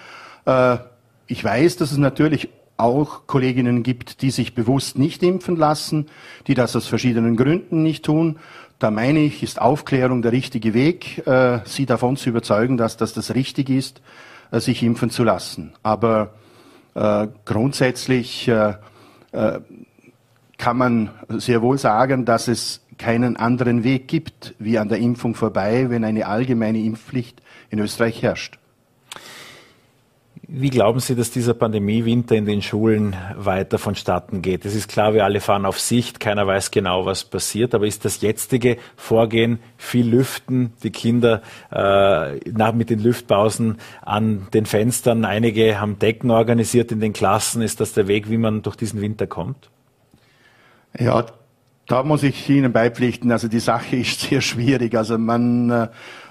Äh, 0.46 0.78
ich 1.26 1.42
weiß, 1.42 1.76
dass 1.76 1.92
es 1.92 1.98
natürlich 1.98 2.48
auch 2.76 3.26
Kolleginnen 3.26 3.82
gibt, 3.82 4.22
die 4.22 4.30
sich 4.30 4.54
bewusst 4.54 4.98
nicht 4.98 5.22
impfen 5.22 5.56
lassen, 5.56 6.06
die 6.46 6.54
das 6.54 6.74
aus 6.74 6.86
verschiedenen 6.86 7.36
Gründen 7.36 7.82
nicht 7.82 8.04
tun. 8.04 8.38
Da 8.78 8.90
meine 8.90 9.20
ich, 9.20 9.42
ist 9.42 9.60
Aufklärung 9.60 10.22
der 10.22 10.32
richtige 10.32 10.72
Weg, 10.72 11.26
äh, 11.26 11.60
sie 11.64 11.86
davon 11.86 12.16
zu 12.16 12.30
überzeugen, 12.30 12.76
dass 12.76 12.96
das 12.96 13.12
das 13.12 13.34
Richtige 13.34 13.76
ist. 13.76 14.00
Äh, 14.50 14.60
sich 14.60 14.82
impfen 14.82 15.10
zu 15.10 15.24
lassen. 15.24 15.72
Aber 15.82 16.34
äh, 16.94 17.28
grundsätzlich 17.44 18.48
äh, 18.48 18.74
äh, 19.32 19.60
kann 20.58 20.76
man 20.76 21.10
sehr 21.28 21.62
wohl 21.62 21.78
sagen, 21.78 22.24
dass 22.24 22.48
es 22.48 22.82
keinen 22.98 23.36
anderen 23.36 23.82
Weg 23.82 24.08
gibt, 24.08 24.54
wie 24.58 24.78
an 24.78 24.88
der 24.88 24.98
Impfung 24.98 25.34
vorbei, 25.34 25.88
wenn 25.88 26.04
eine 26.04 26.26
allgemeine 26.26 26.80
Impfpflicht 26.80 27.40
in 27.70 27.78
Österreich 27.78 28.22
herrscht. 28.22 28.58
Wie 30.52 30.70
glauben 30.70 30.98
Sie, 30.98 31.14
dass 31.14 31.30
dieser 31.30 31.54
Pandemiewinter 31.54 32.34
in 32.34 32.44
den 32.44 32.60
Schulen 32.60 33.14
weiter 33.36 33.78
vonstatten 33.78 34.42
geht? 34.42 34.64
Es 34.64 34.74
ist 34.74 34.88
klar, 34.88 35.14
wir 35.14 35.24
alle 35.24 35.40
fahren 35.40 35.64
auf 35.64 35.78
Sicht, 35.78 36.18
keiner 36.18 36.44
weiß 36.44 36.72
genau, 36.72 37.06
was 37.06 37.22
passiert, 37.22 37.72
aber 37.72 37.86
ist 37.86 38.04
das 38.04 38.20
jetzige 38.20 38.76
Vorgehen 38.96 39.60
viel 39.76 40.08
Lüften, 40.08 40.72
die 40.82 40.90
Kinder 40.90 41.42
äh, 41.70 42.50
nach, 42.50 42.72
mit 42.72 42.90
den 42.90 42.98
Lüftpausen 42.98 43.78
an 44.02 44.48
den 44.52 44.66
Fenstern, 44.66 45.24
einige 45.24 45.80
haben 45.80 46.00
Decken 46.00 46.32
organisiert 46.32 46.90
in 46.90 46.98
den 46.98 47.12
Klassen, 47.12 47.62
ist 47.62 47.78
das 47.78 47.92
der 47.92 48.08
Weg, 48.08 48.28
wie 48.28 48.36
man 48.36 48.62
durch 48.62 48.74
diesen 48.74 49.00
Winter 49.00 49.28
kommt? 49.28 49.70
Ja, 50.98 51.26
da 51.86 52.02
muss 52.02 52.24
ich 52.24 52.50
Ihnen 52.50 52.72
beipflichten, 52.72 53.30
also 53.30 53.46
die 53.46 53.60
Sache 53.60 53.94
ist 54.00 54.22
sehr 54.22 54.40
schwierig. 54.40 54.96
Also 54.96 55.16
man 55.16 55.70
äh, 55.70 55.88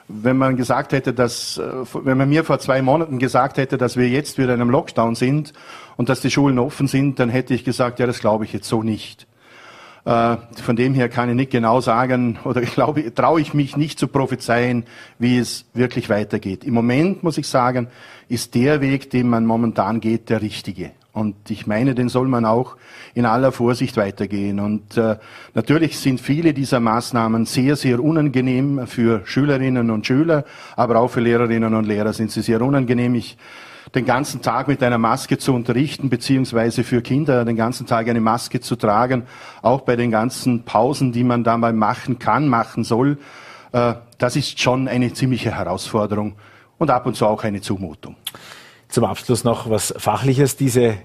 wenn 0.10 0.38
man 0.38 0.58
gesagt 0.58 0.91
hätte, 0.91 1.13
dass, 1.13 1.60
äh, 1.60 1.72
wenn 2.04 2.17
man 2.17 2.28
mir 2.28 2.43
vor 2.43 2.60
zwei 2.60 2.82
Monaten 2.82 3.19
gesagt 3.19 3.58
hätte, 3.58 3.78
dass 3.78 3.95
wir 3.95 4.10
jetzt 4.10 4.38
wieder 4.38 4.56
in 4.56 4.62
einem 4.62 4.72
Lockdown 4.72 5.15
sind 5.15 5.54
und 5.98 6.10
dass 6.10 6.19
die 6.19 6.32
Schulen 6.32 6.58
offen 6.58 6.88
sind, 6.88 7.19
dann 7.19 7.30
hätte 7.30 7.54
ich 7.54 7.63
gesagt, 7.63 8.00
ja, 8.00 8.08
das 8.08 8.19
glaube 8.19 8.43
ich 8.43 8.52
jetzt 8.52 8.67
so 8.67 8.82
nicht. 8.82 9.28
Äh, 10.06 10.38
von 10.62 10.76
dem 10.76 10.95
her 10.95 11.10
kann 11.10 11.30
ich 11.30 11.36
nicht 11.36 11.52
genau 11.52 11.80
sagen 11.80 12.39
oder 12.43 12.63
ich 12.63 12.74
glaube, 12.74 13.13
traue 13.13 13.39
ich 13.39 13.54
mich 13.54 13.78
nicht 13.78 14.00
zu 14.00 14.08
prophezeien, 14.08 14.84
wie 15.19 15.38
es 15.38 15.65
wirklich 15.74 16.10
weitergeht. 16.10 16.63
Im 16.63 16.74
Moment 16.74 17.22
muss 17.22 17.38
ich 17.38 17.48
sagen, 17.48 17.88
ist 18.28 18.56
der 18.56 18.82
Weg, 18.82 19.12
den 19.12 19.30
man 19.30 19.45
momentan 19.45 20.00
geht, 20.02 20.30
der 20.30 20.41
richtige. 20.41 20.91
Und 21.12 21.36
ich 21.50 21.65
meine, 21.65 21.95
den 21.95 22.08
soll 22.08 22.28
man 22.28 22.45
auch 22.45 22.78
in 23.15 23.26
aller 23.26 23.52
Vorsicht 23.52 23.98
weitergehen. 23.98 24.60
Und 24.60 24.95
äh, 24.95 25.17
natürlich 25.56 25.98
sind 25.98 26.22
viele 26.22 26.54
dieser 26.54 26.80
Maßnahmen 26.80 27.45
sehr, 27.45 27.76
sehr 27.76 28.00
unangenehm 28.00 28.86
für 28.86 29.22
Schülerinnen 29.26 29.89
und 29.89 30.06
Schüler, 30.06 30.45
aber 30.76 30.98
auch 30.98 31.10
für 31.10 31.19
Lehrerinnen 31.19 31.74
und 31.74 31.86
Lehrer 31.86 32.13
sind 32.13 32.32
sie 32.32 32.41
sehr 32.41 32.62
unangenehm. 32.62 33.15
Ich, 33.15 33.38
den 33.95 34.06
ganzen 34.06 34.41
Tag 34.41 34.67
mit 34.67 34.84
einer 34.84 35.00
Maske 35.00 35.39
zu 35.39 35.54
unterrichten, 35.54 36.10
beziehungsweise 36.10 36.84
für 36.84 37.02
Kinder 37.02 37.43
den 37.43 37.56
ganzen 37.56 37.88
Tag 37.88 38.08
eine 38.08 38.22
Maske 38.22 38.60
zu 38.60 38.76
tragen, 38.76 39.24
auch 39.63 39.82
bei 39.82 39.95
den 39.95 40.12
ganzen 40.12 40.63
Pausen, 40.63 41.12
die 41.12 41.24
man 41.24 41.43
da 41.43 41.58
mal 41.58 41.74
machen 41.74 42.19
kann, 42.19 42.48
machen 42.48 42.84
soll, 42.84 43.17
äh, 43.72 43.95
das 44.19 44.36
ist 44.36 44.60
schon 44.60 44.88
eine 44.88 45.13
ziemliche 45.13 45.56
Herausforderung 45.56 46.36
und 46.78 46.91
ab 46.91 47.06
und 47.06 47.15
zu 47.15 47.26
auch 47.26 47.43
eine 47.43 47.62
Zumutung. 47.62 48.15
Zum 48.89 49.04
Abschluss 49.04 49.43
noch 49.43 49.69
was 49.69 49.93
Fachliches. 49.97 50.58
Diese 50.58 50.97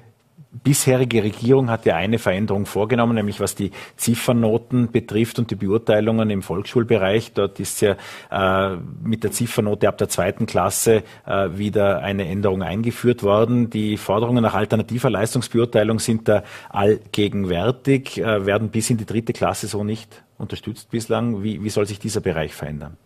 bisherige 0.63 1.23
Regierung 1.23 1.69
hat 1.69 1.85
ja 1.85 1.97
eine 1.97 2.19
Veränderung 2.19 2.65
vorgenommen, 2.65 3.15
nämlich 3.15 3.41
was 3.41 3.55
die 3.55 3.73
Ziffernoten 3.97 4.91
betrifft 4.91 5.39
und 5.39 5.51
die 5.51 5.55
Beurteilungen 5.55 6.31
im 6.31 6.41
Volksschulbereich. 6.41 7.33
Dort 7.35 7.61
ist 7.61 7.83
ja 7.83 7.97
äh, 8.31 8.77
mit 9.03 9.23
der 9.23 9.33
Ziffernote 9.33 9.87
ab 9.89 9.99
der 9.99 10.09
zweiten 10.09 10.47
Klasse 10.47 11.03
äh, 11.27 11.51
wieder 11.55 11.99
eine 11.99 12.27
Änderung 12.27 12.63
eingeführt 12.63 13.23
worden. 13.23 13.69
Die 13.69 13.99
Forderungen 13.99 14.43
nach 14.43 14.55
alternativer 14.55 15.11
Leistungsbeurteilung 15.11 15.99
sind 15.99 16.29
da 16.29 16.43
allgegenwärtig, 16.71 18.19
äh, 18.19 18.47
werden 18.47 18.71
bis 18.71 18.89
in 18.89 18.97
die 18.97 19.07
dritte 19.07 19.35
Klasse 19.35 19.67
so 19.67 19.85
nicht 19.85 20.23
unterstützt 20.39 20.91
bislang. 20.91 21.43
Wie, 21.43 21.63
wie 21.63 21.71
soll 21.71 21.87
sich 21.87 21.99
dieser 21.99 22.23
Bereich 22.23 22.55
verändern? 22.55 22.97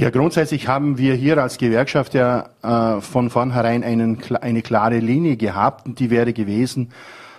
Ja, 0.00 0.08
grundsätzlich 0.08 0.66
haben 0.66 0.96
wir 0.96 1.14
hier 1.14 1.36
als 1.36 1.58
Gewerkschaft 1.58 2.14
ja 2.14 2.48
äh, 2.62 3.02
von 3.02 3.28
vornherein 3.28 3.84
einen, 3.84 4.16
eine 4.40 4.62
klare 4.62 4.98
Linie 4.98 5.36
gehabt 5.36 5.84
und 5.84 5.98
die 5.98 6.08
wäre 6.08 6.32
gewesen, 6.32 6.88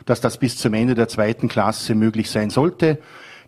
dass 0.06 0.22
das 0.22 0.38
bis 0.38 0.58
zum 0.58 0.76
Ende 0.76 0.94
der 0.94 1.08
zweiten 1.08 1.48
Klasse 1.48 1.96
möglich 1.96 2.30
sein 2.30 2.52
sollte, 2.52 3.00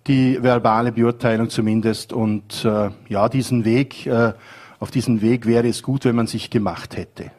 die 0.08 0.42
verbale 0.42 0.92
Beurteilung 0.92 1.52
zumindest. 1.52 2.12
Und 2.12 2.66
äh, 2.66 2.90
ja, 3.08 3.30
diesen 3.30 3.66
Weg, 3.66 4.08
äh, 4.08 4.34
auf 4.80 4.90
diesen 4.90 5.22
Weg 5.22 5.46
wäre 5.46 5.68
es 5.68 5.84
gut, 5.84 6.06
wenn 6.06 6.16
man 6.16 6.26
sich 6.26 6.50
gemacht 6.50 6.98
hätte. 6.98 7.30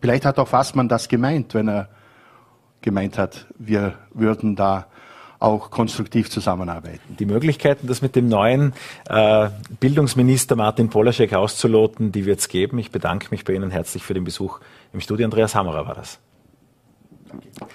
Vielleicht 0.00 0.24
hat 0.24 0.36
auch 0.40 0.48
Fassmann 0.48 0.88
das 0.88 1.06
gemeint, 1.06 1.54
wenn 1.54 1.68
er 1.68 1.90
gemeint 2.80 3.18
hat, 3.18 3.46
wir 3.56 3.94
würden 4.12 4.56
da 4.56 4.88
auch 5.40 5.70
konstruktiv 5.70 6.30
zusammenarbeiten. 6.30 7.16
Die 7.18 7.26
Möglichkeiten, 7.26 7.86
das 7.86 8.02
mit 8.02 8.14
dem 8.14 8.28
neuen 8.28 8.74
äh, 9.08 9.48
Bildungsminister 9.80 10.54
Martin 10.54 10.90
Polaschek 10.90 11.32
auszuloten, 11.32 12.12
die 12.12 12.26
wird 12.26 12.40
es 12.40 12.48
geben. 12.48 12.78
Ich 12.78 12.90
bedanke 12.90 13.28
mich 13.30 13.44
bei 13.44 13.54
Ihnen 13.54 13.70
herzlich 13.70 14.02
für 14.02 14.14
den 14.14 14.24
Besuch 14.24 14.60
im 14.92 15.00
Studio. 15.00 15.24
Andreas 15.24 15.54
Hammerer 15.54 15.86
war 15.86 15.94
das. 15.94 16.18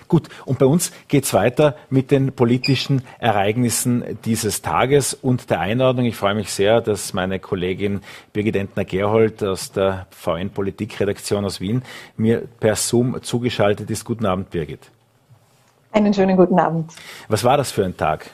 Gut, 0.07 0.29
und 0.45 0.59
bei 0.59 0.65
uns 0.65 0.91
geht 1.07 1.23
es 1.23 1.33
weiter 1.33 1.75
mit 1.89 2.11
den 2.11 2.33
politischen 2.33 3.01
Ereignissen 3.19 4.03
dieses 4.25 4.61
Tages 4.61 5.13
und 5.13 5.49
der 5.49 5.61
Einordnung. 5.61 6.05
Ich 6.05 6.15
freue 6.15 6.35
mich 6.35 6.51
sehr, 6.51 6.81
dass 6.81 7.13
meine 7.13 7.39
Kollegin 7.39 8.01
Birgit 8.33 8.57
Entner-Gerhold 8.57 9.43
aus 9.43 9.71
der 9.71 10.07
VN 10.11 10.49
Politikredaktion 10.49 11.45
aus 11.45 11.61
Wien 11.61 11.83
mir 12.17 12.43
per 12.59 12.75
Zoom 12.75 13.23
zugeschaltet 13.23 13.89
ist. 13.89 14.05
Guten 14.05 14.25
Abend, 14.25 14.49
Birgit. 14.49 14.91
Einen 15.95 16.13
schönen 16.13 16.35
guten 16.35 16.59
Abend. 16.59 16.91
Was 17.29 17.45
war 17.45 17.55
das 17.55 17.71
für 17.71 17.85
ein 17.85 17.95
Tag? 17.95 18.29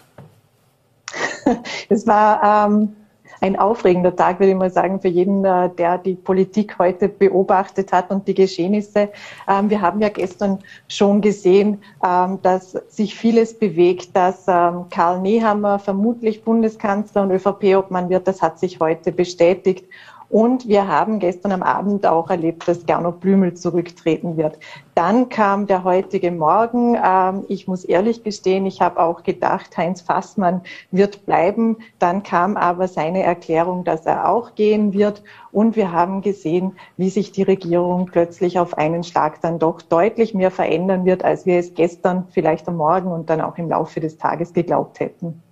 Es 1.89 2.07
war 2.07 2.67
ähm, 2.67 2.95
ein 3.39 3.55
aufregender 3.59 4.15
Tag, 4.15 4.39
würde 4.39 4.51
ich 4.51 4.57
mal 4.57 4.71
sagen, 4.71 4.99
für 4.99 5.09
jeden, 5.09 5.45
äh, 5.45 5.69
der 5.69 5.99
die 5.99 6.15
Politik 6.15 6.79
heute 6.79 7.07
beobachtet 7.07 7.91
hat 7.91 8.09
und 8.09 8.27
die 8.27 8.33
Geschehnisse. 8.33 9.09
Ähm, 9.47 9.69
wir 9.69 9.79
haben 9.79 10.01
ja 10.01 10.09
gestern 10.09 10.57
schon 10.87 11.21
gesehen, 11.21 11.83
ähm, 12.03 12.39
dass 12.41 12.71
sich 12.87 13.13
vieles 13.15 13.59
bewegt, 13.59 14.15
dass 14.15 14.47
ähm, 14.47 14.85
Karl 14.89 15.21
Nehammer 15.21 15.77
vermutlich 15.77 16.43
Bundeskanzler 16.43 17.21
und 17.21 17.31
ÖVP-Obmann 17.31 18.09
wird. 18.09 18.27
Das 18.27 18.41
hat 18.41 18.57
sich 18.57 18.79
heute 18.79 19.11
bestätigt. 19.11 19.85
Und 20.31 20.69
wir 20.69 20.87
haben 20.87 21.19
gestern 21.19 21.51
am 21.51 21.61
Abend 21.61 22.07
auch 22.07 22.29
erlebt, 22.29 22.65
dass 22.65 22.85
Gernot 22.85 23.19
Blümel 23.19 23.53
zurücktreten 23.53 24.37
wird. 24.37 24.57
Dann 24.95 25.27
kam 25.27 25.67
der 25.67 25.83
heutige 25.83 26.31
Morgen. 26.31 26.97
Ähm, 27.03 27.43
ich 27.49 27.67
muss 27.67 27.83
ehrlich 27.83 28.23
gestehen, 28.23 28.65
ich 28.65 28.79
habe 28.79 29.01
auch 29.01 29.23
gedacht, 29.23 29.75
Heinz 29.75 29.99
Fassmann 29.99 30.61
wird 30.89 31.25
bleiben. 31.25 31.79
Dann 31.99 32.23
kam 32.23 32.55
aber 32.55 32.87
seine 32.87 33.23
Erklärung, 33.23 33.83
dass 33.83 34.05
er 34.05 34.29
auch 34.29 34.55
gehen 34.55 34.93
wird. 34.93 35.21
Und 35.51 35.75
wir 35.75 35.91
haben 35.91 36.21
gesehen, 36.21 36.77
wie 36.95 37.09
sich 37.09 37.33
die 37.33 37.43
Regierung 37.43 38.05
plötzlich 38.05 38.57
auf 38.57 38.77
einen 38.77 39.03
Schlag 39.03 39.41
dann 39.41 39.59
doch 39.59 39.81
deutlich 39.81 40.33
mehr 40.33 40.51
verändern 40.51 41.03
wird, 41.03 41.25
als 41.25 41.45
wir 41.45 41.59
es 41.59 41.73
gestern, 41.73 42.29
vielleicht 42.31 42.69
am 42.69 42.77
Morgen 42.77 43.11
und 43.11 43.29
dann 43.29 43.41
auch 43.41 43.57
im 43.57 43.67
Laufe 43.67 43.99
des 43.99 44.17
Tages 44.17 44.53
geglaubt 44.53 45.01
hätten. 45.01 45.43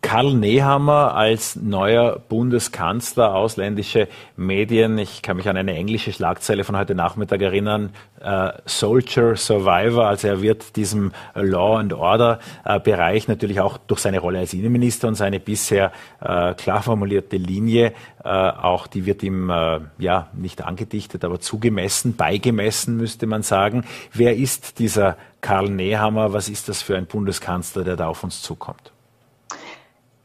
Karl 0.00 0.34
Nehammer 0.34 1.14
als 1.14 1.56
neuer 1.56 2.20
Bundeskanzler, 2.28 3.34
ausländische 3.34 4.08
Medien. 4.36 4.96
Ich 4.96 5.22
kann 5.22 5.36
mich 5.36 5.48
an 5.48 5.56
eine 5.56 5.74
englische 5.74 6.12
Schlagzeile 6.12 6.64
von 6.64 6.76
heute 6.76 6.94
Nachmittag 6.94 7.42
erinnern. 7.42 7.90
Äh, 8.20 8.52
Soldier 8.64 9.36
Survivor, 9.36 10.06
also 10.06 10.28
er 10.28 10.40
wird 10.40 10.76
diesem 10.76 11.12
Law 11.34 11.78
and 11.78 11.92
Order 11.92 12.38
äh, 12.64 12.78
Bereich 12.78 13.28
natürlich 13.28 13.60
auch 13.60 13.76
durch 13.76 14.00
seine 14.00 14.20
Rolle 14.20 14.38
als 14.38 14.54
Innenminister 14.54 15.08
und 15.08 15.16
seine 15.16 15.40
bisher 15.40 15.92
äh, 16.20 16.54
klar 16.54 16.82
formulierte 16.82 17.36
Linie, 17.36 17.92
äh, 18.24 18.28
auch 18.28 18.86
die 18.86 19.04
wird 19.04 19.22
ihm 19.22 19.50
äh, 19.50 19.80
ja 19.98 20.28
nicht 20.32 20.62
angedichtet, 20.62 21.24
aber 21.24 21.40
zugemessen, 21.40 22.16
beigemessen 22.16 22.96
müsste 22.96 23.26
man 23.26 23.42
sagen. 23.42 23.84
Wer 24.12 24.36
ist 24.36 24.78
dieser 24.78 25.16
Karl 25.40 25.68
Nehammer? 25.68 26.32
Was 26.32 26.48
ist 26.48 26.68
das 26.68 26.82
für 26.82 26.96
ein 26.96 27.06
Bundeskanzler, 27.06 27.84
der 27.84 27.96
da 27.96 28.08
auf 28.08 28.24
uns 28.24 28.42
zukommt? 28.42 28.92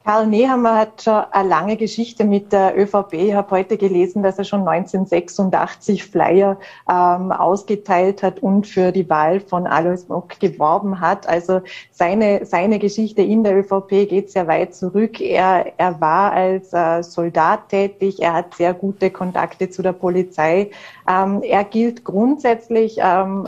Karl 0.05 0.27
Nehammer 0.27 0.75
hat 0.75 1.03
schon 1.03 1.23
eine 1.31 1.47
lange 1.47 1.77
Geschichte 1.77 2.25
mit 2.25 2.51
der 2.51 2.77
ÖVP. 2.77 3.13
Ich 3.13 3.33
habe 3.33 3.51
heute 3.51 3.77
gelesen, 3.77 4.21
dass 4.21 4.37
er 4.37 4.43
schon 4.43 4.67
1986 4.67 6.03
Flyer 6.03 6.59
ähm, 6.89 7.31
ausgeteilt 7.31 8.21
hat 8.21 8.39
und 8.43 8.67
für 8.67 8.91
die 8.91 9.09
Wahl 9.09 9.39
von 9.39 9.65
Alois 9.65 10.05
Mock 10.09 10.41
geworben 10.41 10.99
hat. 10.99 11.25
Also 11.27 11.61
seine, 11.91 12.45
seine 12.45 12.79
Geschichte 12.79 13.21
in 13.21 13.45
der 13.45 13.55
ÖVP 13.55 14.09
geht 14.09 14.29
sehr 14.29 14.47
weit 14.47 14.75
zurück. 14.75 15.21
Er, 15.21 15.71
er 15.77 16.01
war 16.01 16.33
als 16.33 16.73
äh, 16.73 17.01
Soldat 17.01 17.69
tätig, 17.69 18.21
er 18.21 18.33
hat 18.33 18.55
sehr 18.55 18.73
gute 18.73 19.09
Kontakte 19.09 19.69
zu 19.69 19.81
der 19.81 19.93
Polizei. 19.93 20.71
Ähm, 21.09 21.41
er 21.43 21.63
gilt 21.63 22.03
grundsätzlich, 22.03 22.97
ähm, 22.99 23.47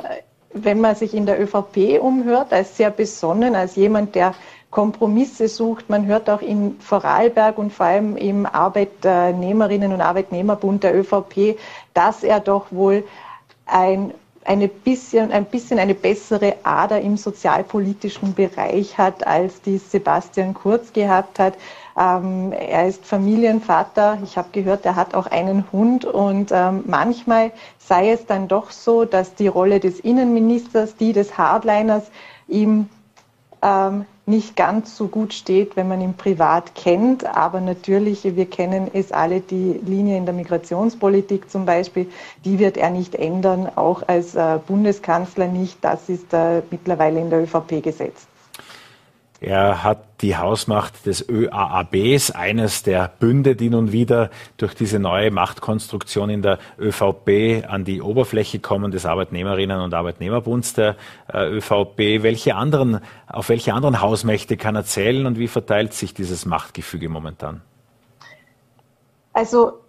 wenn 0.53 0.79
man 0.79 0.95
sich 0.95 1.13
in 1.13 1.25
der 1.25 1.41
ÖVP 1.41 1.99
umhört, 1.99 2.53
als 2.53 2.77
sehr 2.77 2.91
besonnen, 2.91 3.55
als 3.55 3.75
jemand, 3.75 4.15
der 4.15 4.33
Kompromisse 4.75 5.47
sucht. 5.47 5.89
Man 5.89 6.05
hört 6.05 6.29
auch 6.29 6.41
in 6.41 6.75
Vorarlberg 6.81 7.57
und 7.57 7.71
vor 7.71 7.85
allem 7.85 8.17
im 8.17 8.45
Arbeitnehmerinnen- 8.45 9.93
und 9.93 10.01
Arbeitnehmerbund 10.01 10.83
der 10.83 10.93
ÖVP, 10.99 11.57
dass 11.93 12.23
er 12.23 12.41
doch 12.41 12.65
wohl 12.71 13.05
ein 13.65 14.13
eine 14.43 14.67
bisschen, 14.67 15.31
ein 15.31 15.45
bisschen 15.45 15.79
eine 15.79 15.95
bessere 15.95 16.57
Ader 16.63 17.01
im 17.01 17.17
sozialpolitischen 17.17 18.35
Bereich 18.35 18.95
hat, 18.97 19.25
als 19.25 19.59
die 19.61 19.79
Sebastian 19.79 20.53
Kurz 20.53 20.93
gehabt 20.93 21.39
hat. 21.39 21.55
Ähm, 21.97 22.51
er 22.51 22.87
ist 22.87 23.05
Familienvater. 23.05 24.19
Ich 24.23 24.37
habe 24.37 24.49
gehört, 24.51 24.85
er 24.85 24.95
hat 24.97 25.15
auch 25.15 25.25
einen 25.25 25.63
Hund. 25.71 26.05
Und 26.05 26.51
ähm, 26.51 26.83
manchmal 26.85 27.53
sei 27.79 28.11
es 28.11 28.27
dann 28.27 28.47
doch 28.47 28.69
so, 28.69 29.05
dass 29.05 29.33
die 29.33 29.47
Rolle 29.47 29.79
des 29.79 29.99
Innenministers, 30.01 30.95
die 30.95 31.11
des 31.11 31.39
Hardliners, 31.39 32.03
ihm 32.47 32.87
ähm, 33.63 34.05
nicht 34.25 34.55
ganz 34.55 34.97
so 34.97 35.07
gut 35.07 35.33
steht, 35.33 35.75
wenn 35.75 35.87
man 35.87 36.01
ihn 36.01 36.15
privat 36.15 36.73
kennt. 36.75 37.25
Aber 37.25 37.61
natürlich, 37.61 38.23
wir 38.23 38.45
kennen 38.49 38.89
es 38.93 39.11
alle, 39.11 39.41
die 39.41 39.79
Linie 39.85 40.17
in 40.17 40.25
der 40.25 40.33
Migrationspolitik 40.33 41.49
zum 41.49 41.65
Beispiel, 41.65 42.09
die 42.43 42.59
wird 42.59 42.77
er 42.77 42.89
nicht 42.89 43.15
ändern, 43.15 43.69
auch 43.75 44.07
als 44.07 44.35
äh, 44.35 44.59
Bundeskanzler 44.65 45.47
nicht. 45.47 45.77
Das 45.81 46.09
ist 46.09 46.33
äh, 46.33 46.61
mittlerweile 46.71 47.19
in 47.19 47.29
der 47.29 47.43
ÖVP 47.43 47.83
gesetzt. 47.83 48.27
Er 49.41 49.83
hat 49.83 50.21
die 50.21 50.37
Hausmacht 50.37 51.05
des 51.05 51.27
ÖAABs, 51.27 52.31
eines 52.31 52.83
der 52.83 53.11
Bünde, 53.19 53.55
die 53.55 53.69
nun 53.69 53.91
wieder 53.91 54.29
durch 54.57 54.73
diese 54.73 54.97
neue 54.97 55.29
Machtkonstruktion 55.29 56.29
in 56.29 56.41
der 56.41 56.57
ÖVP 56.79 57.65
an 57.67 57.83
die 57.83 58.01
Oberfläche 58.01 58.59
kommen, 58.59 58.91
des 58.91 59.05
Arbeitnehmerinnen 59.05 59.81
und 59.81 59.93
Arbeitnehmerbunds 59.93 60.73
der 60.73 60.95
äh, 61.31 61.49
ÖVP. 61.49 62.23
Welche 62.23 62.55
anderen, 62.55 63.01
auf 63.27 63.49
welche 63.49 63.73
anderen 63.73 64.01
Hausmächte 64.01 64.55
kann 64.55 64.75
er 64.75 64.85
zählen 64.85 65.25
und 65.25 65.37
wie 65.37 65.49
verteilt 65.49 65.93
sich 65.93 66.13
dieses 66.13 66.45
Machtgefüge 66.45 67.09
momentan? 67.09 67.61
Also 69.33 69.84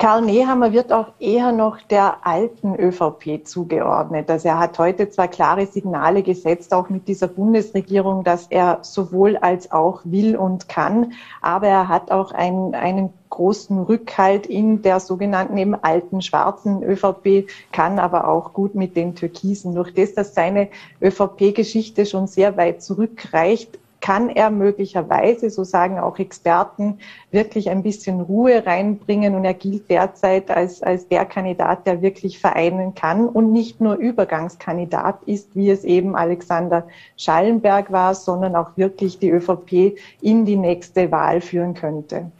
Karl 0.00 0.22
Nehammer 0.22 0.72
wird 0.72 0.94
auch 0.94 1.08
eher 1.18 1.52
noch 1.52 1.78
der 1.82 2.26
alten 2.26 2.74
ÖVP 2.74 3.46
zugeordnet. 3.46 4.30
Also 4.30 4.48
er 4.48 4.58
hat 4.58 4.78
heute 4.78 5.10
zwar 5.10 5.28
klare 5.28 5.66
Signale 5.66 6.22
gesetzt, 6.22 6.72
auch 6.72 6.88
mit 6.88 7.06
dieser 7.06 7.28
Bundesregierung, 7.28 8.24
dass 8.24 8.46
er 8.46 8.78
sowohl 8.80 9.36
als 9.36 9.72
auch 9.72 10.00
will 10.04 10.36
und 10.36 10.70
kann, 10.70 11.12
aber 11.42 11.68
er 11.68 11.88
hat 11.88 12.10
auch 12.10 12.32
einen, 12.32 12.74
einen 12.74 13.12
großen 13.28 13.78
Rückhalt 13.78 14.46
in 14.46 14.80
der 14.80 15.00
sogenannten 15.00 15.58
eben 15.58 15.74
alten 15.74 16.22
schwarzen 16.22 16.82
ÖVP, 16.82 17.50
kann 17.70 17.98
aber 17.98 18.26
auch 18.26 18.54
gut 18.54 18.74
mit 18.74 18.96
den 18.96 19.14
Türkisen. 19.14 19.74
Durch 19.74 19.92
das, 19.92 20.14
dass 20.14 20.34
seine 20.34 20.70
ÖVP-Geschichte 21.02 22.06
schon 22.06 22.26
sehr 22.26 22.56
weit 22.56 22.82
zurückreicht, 22.82 23.78
kann 24.00 24.30
er 24.30 24.50
möglicherweise, 24.50 25.50
so 25.50 25.64
sagen 25.64 25.98
auch 25.98 26.18
Experten, 26.18 26.98
wirklich 27.30 27.70
ein 27.70 27.82
bisschen 27.82 28.20
Ruhe 28.20 28.64
reinbringen. 28.64 29.34
Und 29.34 29.44
er 29.44 29.54
gilt 29.54 29.90
derzeit 29.90 30.50
als, 30.50 30.82
als 30.82 31.08
der 31.08 31.24
Kandidat, 31.24 31.86
der 31.86 32.02
wirklich 32.02 32.38
vereinen 32.38 32.94
kann 32.94 33.28
und 33.28 33.52
nicht 33.52 33.80
nur 33.80 33.96
Übergangskandidat 33.96 35.22
ist, 35.26 35.54
wie 35.54 35.70
es 35.70 35.84
eben 35.84 36.16
Alexander 36.16 36.86
Schallenberg 37.16 37.92
war, 37.92 38.14
sondern 38.14 38.56
auch 38.56 38.76
wirklich 38.76 39.18
die 39.18 39.30
ÖVP 39.30 39.98
in 40.20 40.44
die 40.44 40.56
nächste 40.56 41.10
Wahl 41.10 41.40
führen 41.40 41.74
könnte. 41.74 42.30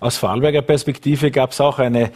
Aus 0.00 0.16
Vorarlberger 0.16 0.62
Perspektive 0.62 1.30
gab 1.30 1.52
es 1.52 1.60
auch 1.60 1.78
eine 1.78 2.10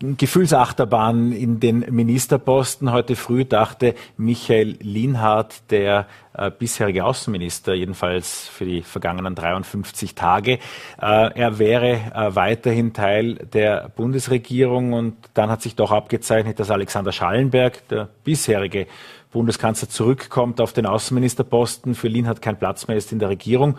Gefühlsachterbahn 0.00 1.32
in 1.32 1.60
den 1.60 1.80
Ministerposten. 1.90 2.92
Heute 2.92 3.16
früh 3.16 3.44
dachte 3.44 3.94
Michael 4.16 4.76
Lienhardt, 4.80 5.70
der 5.70 6.06
äh, 6.34 6.50
bisherige 6.50 7.04
Außenminister, 7.04 7.74
jedenfalls 7.74 8.48
für 8.48 8.64
die 8.64 8.82
vergangenen 8.82 9.34
53 9.34 10.14
Tage, 10.14 10.54
äh, 10.54 10.58
er 11.00 11.58
wäre 11.58 11.92
äh, 12.14 12.34
weiterhin 12.34 12.92
Teil 12.92 13.34
der 13.34 13.90
Bundesregierung. 13.94 14.92
Und 14.92 15.16
dann 15.34 15.50
hat 15.50 15.62
sich 15.62 15.76
doch 15.76 15.92
abgezeichnet, 15.92 16.58
dass 16.58 16.70
Alexander 16.70 17.12
Schallenberg, 17.12 17.86
der 17.88 18.08
bisherige 18.24 18.86
Bundeskanzler, 19.30 19.88
zurückkommt 19.88 20.60
auf 20.60 20.72
den 20.72 20.86
Außenministerposten. 20.86 21.94
Für 21.94 22.08
Lienhardt 22.08 22.42
kein 22.42 22.58
Platz 22.58 22.88
mehr 22.88 22.96
ist 22.96 23.12
in 23.12 23.18
der 23.18 23.28
Regierung. 23.28 23.78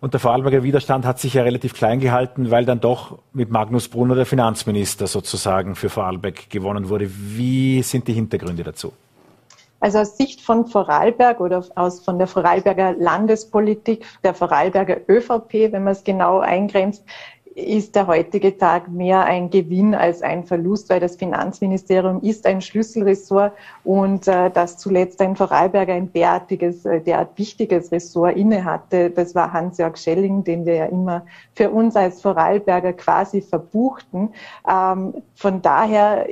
Und 0.00 0.12
der 0.12 0.20
Vorarlberger 0.20 0.62
Widerstand 0.62 1.06
hat 1.06 1.18
sich 1.18 1.34
ja 1.34 1.42
relativ 1.42 1.74
klein 1.74 2.00
gehalten, 2.00 2.50
weil 2.50 2.64
dann 2.64 2.80
doch 2.80 3.18
mit 3.32 3.50
Magnus 3.50 3.88
Brunner 3.88 4.14
der 4.14 4.26
Finanzminister 4.26 5.06
sozusagen 5.06 5.74
für 5.76 5.88
Vorarlberg 5.88 6.50
gewonnen 6.50 6.88
wurde. 6.88 7.10
Wie 7.10 7.82
sind 7.82 8.06
die 8.08 8.12
Hintergründe 8.12 8.64
dazu? 8.64 8.92
Also 9.84 9.98
aus 9.98 10.16
Sicht 10.16 10.40
von 10.40 10.66
Vorarlberg 10.66 11.40
oder 11.40 11.62
aus, 11.74 12.00
von 12.00 12.18
der 12.18 12.26
Vorarlberger 12.26 12.94
Landespolitik, 12.94 14.02
der 14.24 14.32
Vorarlberger 14.32 14.96
ÖVP, 15.10 15.72
wenn 15.72 15.84
man 15.84 15.92
es 15.92 16.04
genau 16.04 16.38
eingrenzt, 16.38 17.04
ist 17.54 17.94
der 17.94 18.08
heutige 18.08 18.58
Tag 18.58 18.88
mehr 18.88 19.24
ein 19.24 19.48
Gewinn 19.48 19.94
als 19.94 20.22
ein 20.22 20.44
Verlust, 20.44 20.90
weil 20.90 20.98
das 20.98 21.16
Finanzministerium 21.16 22.20
ist 22.20 22.46
ein 22.46 22.60
Schlüsselressort 22.60 23.52
und 23.84 24.26
äh, 24.26 24.50
dass 24.50 24.78
zuletzt 24.78 25.20
ein 25.20 25.36
Vorarlberger 25.36 25.92
ein 25.92 26.12
derartiges, 26.12 26.84
äh, 26.84 27.00
derart 27.00 27.38
wichtiges 27.38 27.92
Ressort 27.92 28.36
innehatte, 28.36 29.10
das 29.10 29.34
war 29.34 29.52
Hans-Jörg 29.52 29.96
Schelling, 29.96 30.42
den 30.42 30.66
wir 30.66 30.74
ja 30.74 30.84
immer 30.86 31.26
für 31.54 31.70
uns 31.70 31.94
als 31.94 32.20
Vorarlberger 32.20 32.92
quasi 32.92 33.40
verbuchten. 33.40 34.30
Ähm, 34.68 35.14
von 35.36 35.62
daher 35.62 36.26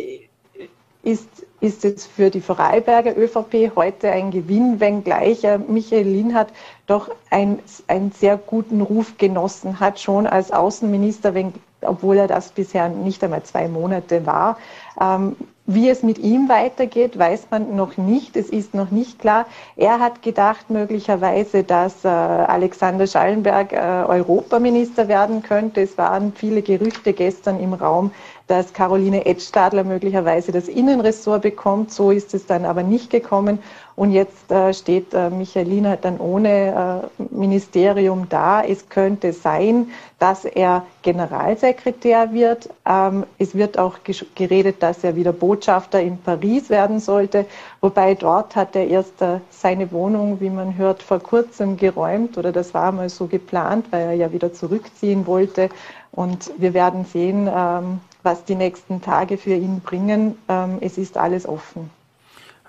ist, 1.04 1.28
ist 1.60 1.84
es 1.84 2.06
für 2.06 2.30
die 2.30 2.40
Vorarlberger 2.40 3.16
ÖVP 3.16 3.72
heute 3.76 4.10
ein 4.10 4.30
Gewinn, 4.30 4.80
wenngleich 4.80 5.44
äh, 5.44 5.58
Michael 5.58 6.06
Linhardt 6.06 6.52
doch 6.86 7.10
ein, 7.30 7.58
einen 7.86 8.12
sehr 8.12 8.36
guten 8.36 8.80
Ruf 8.80 9.16
genossen 9.18 9.80
hat, 9.80 10.00
schon 10.00 10.26
als 10.26 10.50
Außenminister, 10.50 11.34
wenn, 11.34 11.54
obwohl 11.80 12.16
er 12.16 12.26
das 12.26 12.50
bisher 12.50 12.88
nicht 12.88 13.22
einmal 13.22 13.42
zwei 13.44 13.68
Monate 13.68 14.26
war. 14.26 14.58
Ähm, 15.00 15.36
wie 15.66 15.88
es 15.88 16.02
mit 16.02 16.18
ihm 16.18 16.48
weitergeht, 16.48 17.16
weiß 17.16 17.46
man 17.50 17.76
noch 17.76 17.96
nicht. 17.96 18.36
Es 18.36 18.48
ist 18.50 18.74
noch 18.74 18.90
nicht 18.90 19.20
klar. 19.20 19.46
Er 19.76 20.00
hat 20.00 20.20
gedacht 20.20 20.70
möglicherweise, 20.70 21.62
dass 21.62 22.04
äh, 22.04 22.08
Alexander 22.08 23.06
Schallenberg 23.06 23.72
äh, 23.72 23.76
Europaminister 23.76 25.06
werden 25.06 25.42
könnte. 25.42 25.82
Es 25.82 25.96
waren 25.96 26.32
viele 26.34 26.62
Gerüchte 26.62 27.12
gestern 27.12 27.60
im 27.60 27.74
Raum, 27.74 28.10
dass 28.48 28.72
Caroline 28.72 29.24
Edstadler 29.24 29.84
möglicherweise 29.84 30.50
das 30.50 30.66
Innenressort 30.66 31.42
bekommt. 31.42 31.92
So 31.92 32.10
ist 32.10 32.34
es 32.34 32.44
dann 32.44 32.64
aber 32.64 32.82
nicht 32.82 33.10
gekommen. 33.10 33.60
Und 34.02 34.10
jetzt 34.10 34.50
äh, 34.50 34.74
steht 34.74 35.14
äh, 35.14 35.30
Michalina 35.30 35.94
dann 35.94 36.18
ohne 36.18 37.02
äh, 37.20 37.22
Ministerium 37.32 38.28
da. 38.28 38.60
Es 38.60 38.88
könnte 38.88 39.32
sein, 39.32 39.92
dass 40.18 40.44
er 40.44 40.84
Generalsekretär 41.02 42.32
wird. 42.32 42.68
Ähm, 42.84 43.24
es 43.38 43.54
wird 43.54 43.78
auch 43.78 43.98
geredet, 44.34 44.82
dass 44.82 45.04
er 45.04 45.14
wieder 45.14 45.32
Botschafter 45.32 46.00
in 46.00 46.18
Paris 46.18 46.68
werden 46.68 46.98
sollte. 46.98 47.46
Wobei 47.80 48.16
dort 48.16 48.56
hat 48.56 48.74
er 48.74 48.88
erst 48.88 49.22
äh, 49.22 49.38
seine 49.50 49.92
Wohnung, 49.92 50.40
wie 50.40 50.50
man 50.50 50.76
hört, 50.76 51.00
vor 51.00 51.20
kurzem 51.20 51.76
geräumt 51.76 52.36
oder 52.36 52.50
das 52.50 52.74
war 52.74 52.90
mal 52.90 53.08
so 53.08 53.28
geplant, 53.28 53.86
weil 53.90 54.00
er 54.00 54.14
ja 54.14 54.32
wieder 54.32 54.52
zurückziehen 54.52 55.28
wollte. 55.28 55.68
Und 56.10 56.50
wir 56.58 56.74
werden 56.74 57.04
sehen, 57.04 57.48
ähm, 57.48 58.00
was 58.24 58.44
die 58.44 58.56
nächsten 58.56 59.00
Tage 59.00 59.38
für 59.38 59.54
ihn 59.54 59.78
bringen. 59.78 60.36
Ähm, 60.48 60.78
es 60.80 60.98
ist 60.98 61.16
alles 61.16 61.46
offen 61.46 62.01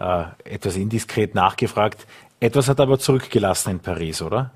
äh, 0.03 0.53
etwas 0.55 0.75
indiskret 0.75 1.35
nachgefragt. 1.35 2.05
Etwas 2.39 2.67
hat 2.67 2.79
aber 2.79 2.99
zurückgelassen 2.99 3.71
in 3.71 3.79
Paris, 3.79 4.21
oder? 4.21 4.51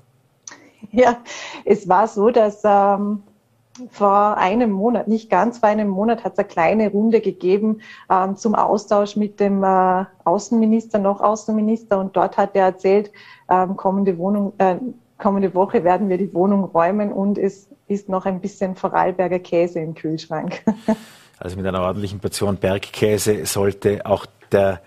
Ja, 0.92 1.18
es 1.64 1.88
war 1.88 2.06
so, 2.06 2.30
dass 2.30 2.60
ähm, 2.64 3.22
vor 3.90 4.36
einem 4.36 4.70
Monat, 4.70 5.08
nicht 5.08 5.30
ganz 5.30 5.58
vor 5.58 5.68
einem 5.68 5.88
Monat, 5.88 6.24
hat 6.24 6.34
es 6.34 6.38
eine 6.38 6.48
kleine 6.48 6.90
Runde 6.90 7.20
gegeben 7.20 7.80
ähm, 8.10 8.36
zum 8.36 8.54
Austausch 8.54 9.16
mit 9.16 9.40
dem 9.40 9.64
äh, 9.64 10.04
Außenminister, 10.24 10.98
noch 10.98 11.20
Außenminister. 11.20 11.98
Und 11.98 12.16
dort 12.16 12.36
hat 12.36 12.54
er 12.54 12.66
erzählt, 12.66 13.10
ähm, 13.48 13.76
kommende, 13.76 14.18
Wohnung, 14.18 14.52
äh, 14.58 14.76
kommende 15.16 15.54
Woche 15.54 15.82
werden 15.84 16.08
wir 16.08 16.18
die 16.18 16.32
Wohnung 16.34 16.64
räumen 16.64 17.12
und 17.12 17.38
es 17.38 17.68
ist 17.86 18.08
noch 18.08 18.26
ein 18.26 18.40
bisschen 18.40 18.76
Vorarlberger 18.76 19.38
Käse 19.38 19.80
im 19.80 19.94
Kühlschrank. 19.94 20.62
Also 21.40 21.56
mit 21.56 21.66
einer 21.66 21.82
ordentlichen 21.82 22.18
Portion 22.18 22.56
Bergkäse 22.56 23.46
sollte 23.46 24.04
auch 24.04 24.26
der 24.50 24.80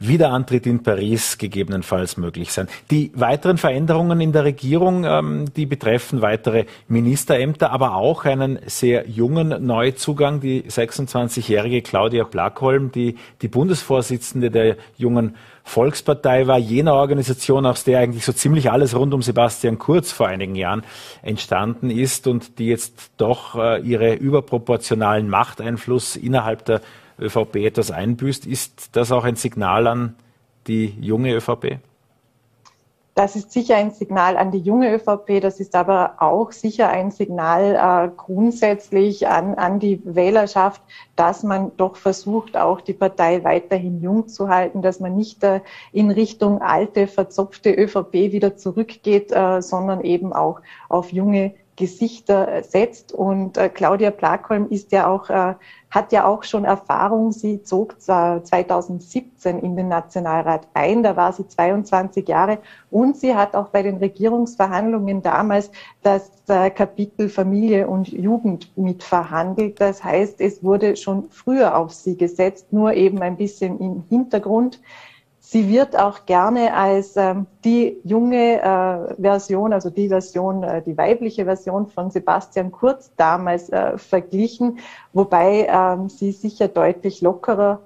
Wiederantritt 0.00 0.66
in 0.66 0.82
Paris 0.82 1.38
gegebenenfalls 1.38 2.16
möglich 2.16 2.52
sein. 2.52 2.68
Die 2.90 3.10
weiteren 3.14 3.58
Veränderungen 3.58 4.20
in 4.20 4.32
der 4.32 4.44
Regierung, 4.44 5.04
ähm, 5.04 5.46
die 5.56 5.66
betreffen 5.66 6.22
weitere 6.22 6.66
Ministerämter, 6.86 7.72
aber 7.72 7.96
auch 7.96 8.24
einen 8.24 8.60
sehr 8.66 9.08
jungen 9.08 9.66
Neuzugang, 9.66 10.40
die 10.40 10.62
26-jährige 10.62 11.82
Claudia 11.82 12.24
Plackholm, 12.24 12.92
die 12.92 13.16
die 13.42 13.48
Bundesvorsitzende 13.48 14.50
der 14.50 14.76
jungen 14.96 15.34
Volkspartei 15.64 16.46
war, 16.46 16.58
jener 16.58 16.94
Organisation, 16.94 17.66
aus 17.66 17.84
der 17.84 17.98
eigentlich 17.98 18.24
so 18.24 18.32
ziemlich 18.32 18.70
alles 18.70 18.96
rund 18.96 19.12
um 19.12 19.20
Sebastian 19.20 19.78
Kurz 19.78 20.12
vor 20.12 20.28
einigen 20.28 20.54
Jahren 20.54 20.82
entstanden 21.22 21.90
ist 21.90 22.26
und 22.26 22.58
die 22.58 22.68
jetzt 22.68 23.10
doch 23.18 23.54
äh, 23.56 23.80
ihre 23.82 24.14
überproportionalen 24.14 25.28
Machteinfluss 25.28 26.16
innerhalb 26.16 26.64
der 26.64 26.80
ÖVP 27.20 27.56
etwas 27.56 27.90
einbüßt. 27.90 28.46
Ist 28.46 28.96
das 28.96 29.12
auch 29.12 29.24
ein 29.24 29.36
Signal 29.36 29.86
an 29.86 30.16
die 30.66 30.94
junge 31.00 31.34
ÖVP? 31.34 31.78
Das 33.18 33.34
ist 33.34 33.50
sicher 33.50 33.74
ein 33.74 33.90
Signal 33.90 34.36
an 34.36 34.52
die 34.52 34.60
junge 34.60 34.94
ÖVP, 34.94 35.40
das 35.40 35.58
ist 35.58 35.74
aber 35.74 36.14
auch 36.18 36.52
sicher 36.52 36.88
ein 36.88 37.10
Signal 37.10 37.74
äh, 37.74 38.16
grundsätzlich 38.16 39.26
an, 39.26 39.56
an 39.56 39.80
die 39.80 40.00
Wählerschaft, 40.04 40.80
dass 41.16 41.42
man 41.42 41.72
doch 41.78 41.96
versucht, 41.96 42.56
auch 42.56 42.80
die 42.80 42.92
Partei 42.92 43.42
weiterhin 43.42 44.00
jung 44.00 44.28
zu 44.28 44.48
halten, 44.48 44.82
dass 44.82 45.00
man 45.00 45.16
nicht 45.16 45.42
äh, 45.42 45.62
in 45.92 46.12
Richtung 46.12 46.62
alte, 46.62 47.08
verzopfte 47.08 47.72
ÖVP 47.72 48.12
wieder 48.30 48.56
zurückgeht, 48.56 49.32
äh, 49.32 49.62
sondern 49.62 50.02
eben 50.04 50.32
auch 50.32 50.60
auf 50.88 51.12
junge 51.12 51.54
Gesichter 51.78 52.62
setzt. 52.64 53.12
Und 53.12 53.56
äh, 53.56 53.68
Claudia 53.68 54.10
Plakholm 54.10 54.66
ist 54.68 54.90
ja 54.90 55.06
auch, 55.06 55.30
äh, 55.30 55.54
hat 55.90 56.10
ja 56.12 56.26
auch 56.26 56.42
schon 56.42 56.64
Erfahrung. 56.64 57.30
Sie 57.30 57.62
zog 57.62 58.00
2017 58.00 59.60
in 59.60 59.76
den 59.76 59.88
Nationalrat 59.88 60.66
ein. 60.74 61.04
Da 61.04 61.16
war 61.16 61.32
sie 61.32 61.46
22 61.46 62.28
Jahre 62.28 62.58
und 62.90 63.16
sie 63.16 63.34
hat 63.34 63.54
auch 63.54 63.68
bei 63.68 63.82
den 63.82 63.98
Regierungsverhandlungen 63.98 65.22
damals 65.22 65.70
das 66.02 66.30
äh, 66.48 66.70
Kapitel 66.70 67.28
Familie 67.28 67.86
und 67.86 68.08
Jugend 68.08 68.76
mitverhandelt. 68.76 69.80
Das 69.80 70.02
heißt, 70.02 70.40
es 70.40 70.64
wurde 70.64 70.96
schon 70.96 71.30
früher 71.30 71.76
auf 71.76 71.92
sie 71.92 72.16
gesetzt, 72.16 72.72
nur 72.72 72.94
eben 72.94 73.22
ein 73.22 73.36
bisschen 73.36 73.78
im 73.78 74.02
Hintergrund. 74.08 74.80
Sie 75.50 75.66
wird 75.70 75.98
auch 75.98 76.26
gerne 76.26 76.74
als 76.74 77.16
ähm, 77.16 77.46
die 77.64 77.96
junge 78.04 78.60
äh, 78.60 79.14
Version, 79.18 79.72
also 79.72 79.88
die 79.88 80.08
Version, 80.08 80.62
äh, 80.62 80.82
die 80.82 80.98
weibliche 80.98 81.46
Version 81.46 81.86
von 81.86 82.10
Sebastian 82.10 82.70
Kurz 82.70 83.10
damals 83.16 83.70
äh, 83.70 83.96
verglichen, 83.96 84.78
wobei 85.14 85.66
ähm, 85.70 86.10
sie 86.10 86.32
sicher 86.32 86.68
deutlich 86.68 87.22
lockerer 87.22 87.80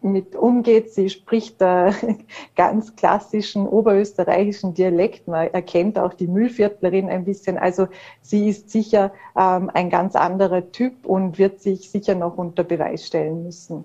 mit 0.00 0.34
umgeht. 0.34 0.94
Sie 0.94 1.10
spricht 1.10 1.60
äh, 1.60 1.92
ganz 2.56 2.96
klassischen 2.96 3.66
oberösterreichischen 3.66 4.72
Dialekt. 4.72 5.28
Man 5.28 5.52
erkennt 5.52 5.98
auch 5.98 6.14
die 6.14 6.26
Mühlviertlerin 6.26 7.10
ein 7.10 7.26
bisschen. 7.26 7.58
Also 7.58 7.88
sie 8.22 8.48
ist 8.48 8.70
sicher 8.70 9.12
ähm, 9.36 9.70
ein 9.74 9.90
ganz 9.90 10.16
anderer 10.16 10.72
Typ 10.72 11.04
und 11.04 11.38
wird 11.38 11.60
sich 11.60 11.90
sicher 11.90 12.14
noch 12.14 12.38
unter 12.38 12.64
Beweis 12.64 13.06
stellen 13.06 13.44
müssen. 13.44 13.84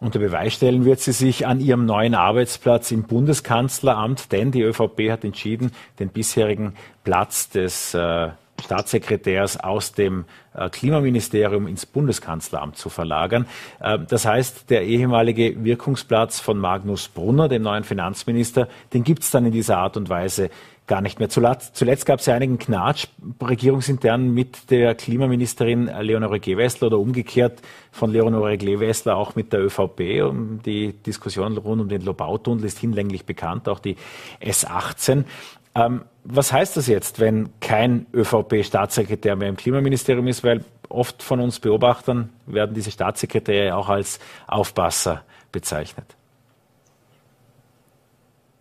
Unter 0.00 0.20
Beweis 0.20 0.54
stellen 0.54 0.84
wird 0.84 1.00
sie 1.00 1.12
sich 1.12 1.46
an 1.46 1.60
ihrem 1.60 1.84
neuen 1.84 2.14
Arbeitsplatz 2.14 2.92
im 2.92 3.02
Bundeskanzleramt, 3.02 4.30
denn 4.30 4.52
die 4.52 4.62
ÖVP 4.62 5.10
hat 5.10 5.24
entschieden, 5.24 5.72
den 5.98 6.10
bisherigen 6.10 6.74
Platz 7.02 7.48
des 7.48 7.94
äh, 7.94 8.28
Staatssekretärs 8.62 9.58
aus 9.58 9.92
dem 9.92 10.24
äh, 10.54 10.68
Klimaministerium 10.68 11.66
ins 11.66 11.84
Bundeskanzleramt 11.84 12.76
zu 12.76 12.90
verlagern. 12.90 13.46
Äh, 13.80 13.98
das 14.08 14.24
heißt, 14.24 14.70
der 14.70 14.84
ehemalige 14.84 15.64
Wirkungsplatz 15.64 16.38
von 16.38 16.58
Magnus 16.58 17.08
Brunner, 17.08 17.48
dem 17.48 17.62
neuen 17.62 17.82
Finanzminister, 17.82 18.68
den 18.92 19.02
gibt 19.02 19.24
es 19.24 19.32
dann 19.32 19.46
in 19.46 19.52
dieser 19.52 19.78
Art 19.78 19.96
und 19.96 20.08
Weise 20.08 20.50
gar 20.88 21.00
nicht 21.00 21.20
mehr. 21.20 21.28
Zuletzt, 21.28 21.76
zuletzt 21.76 22.06
gab 22.06 22.18
es 22.20 22.26
ja 22.26 22.34
einigen 22.34 22.58
Knatsch 22.58 23.06
regierungsintern 23.40 24.32
mit 24.32 24.70
der 24.70 24.94
Klimaministerin 24.94 25.86
Leonore 26.00 26.40
Gewessler 26.40 26.88
oder 26.88 26.98
umgekehrt 26.98 27.60
von 27.92 28.10
Leonore 28.10 28.58
Gewessler 28.58 29.16
auch 29.16 29.36
mit 29.36 29.52
der 29.52 29.64
ÖVP. 29.64 30.22
Und 30.22 30.62
die 30.64 30.94
Diskussion 30.94 31.56
rund 31.56 31.82
um 31.82 31.88
den 31.88 32.02
Lobautunnel 32.02 32.64
ist 32.64 32.78
hinlänglich 32.78 33.24
bekannt, 33.24 33.68
auch 33.68 33.78
die 33.78 33.96
S18. 34.42 35.24
Ähm, 35.74 36.02
was 36.24 36.52
heißt 36.52 36.76
das 36.76 36.88
jetzt, 36.88 37.20
wenn 37.20 37.50
kein 37.60 38.06
ÖVP-Staatssekretär 38.12 39.36
mehr 39.36 39.48
im 39.48 39.56
Klimaministerium 39.56 40.26
ist? 40.26 40.42
Weil 40.42 40.64
oft 40.88 41.22
von 41.22 41.40
uns 41.40 41.60
Beobachtern 41.60 42.30
werden 42.46 42.74
diese 42.74 42.90
Staatssekretäre 42.90 43.76
auch 43.76 43.88
als 43.88 44.18
Aufpasser 44.46 45.22
bezeichnet. 45.52 46.17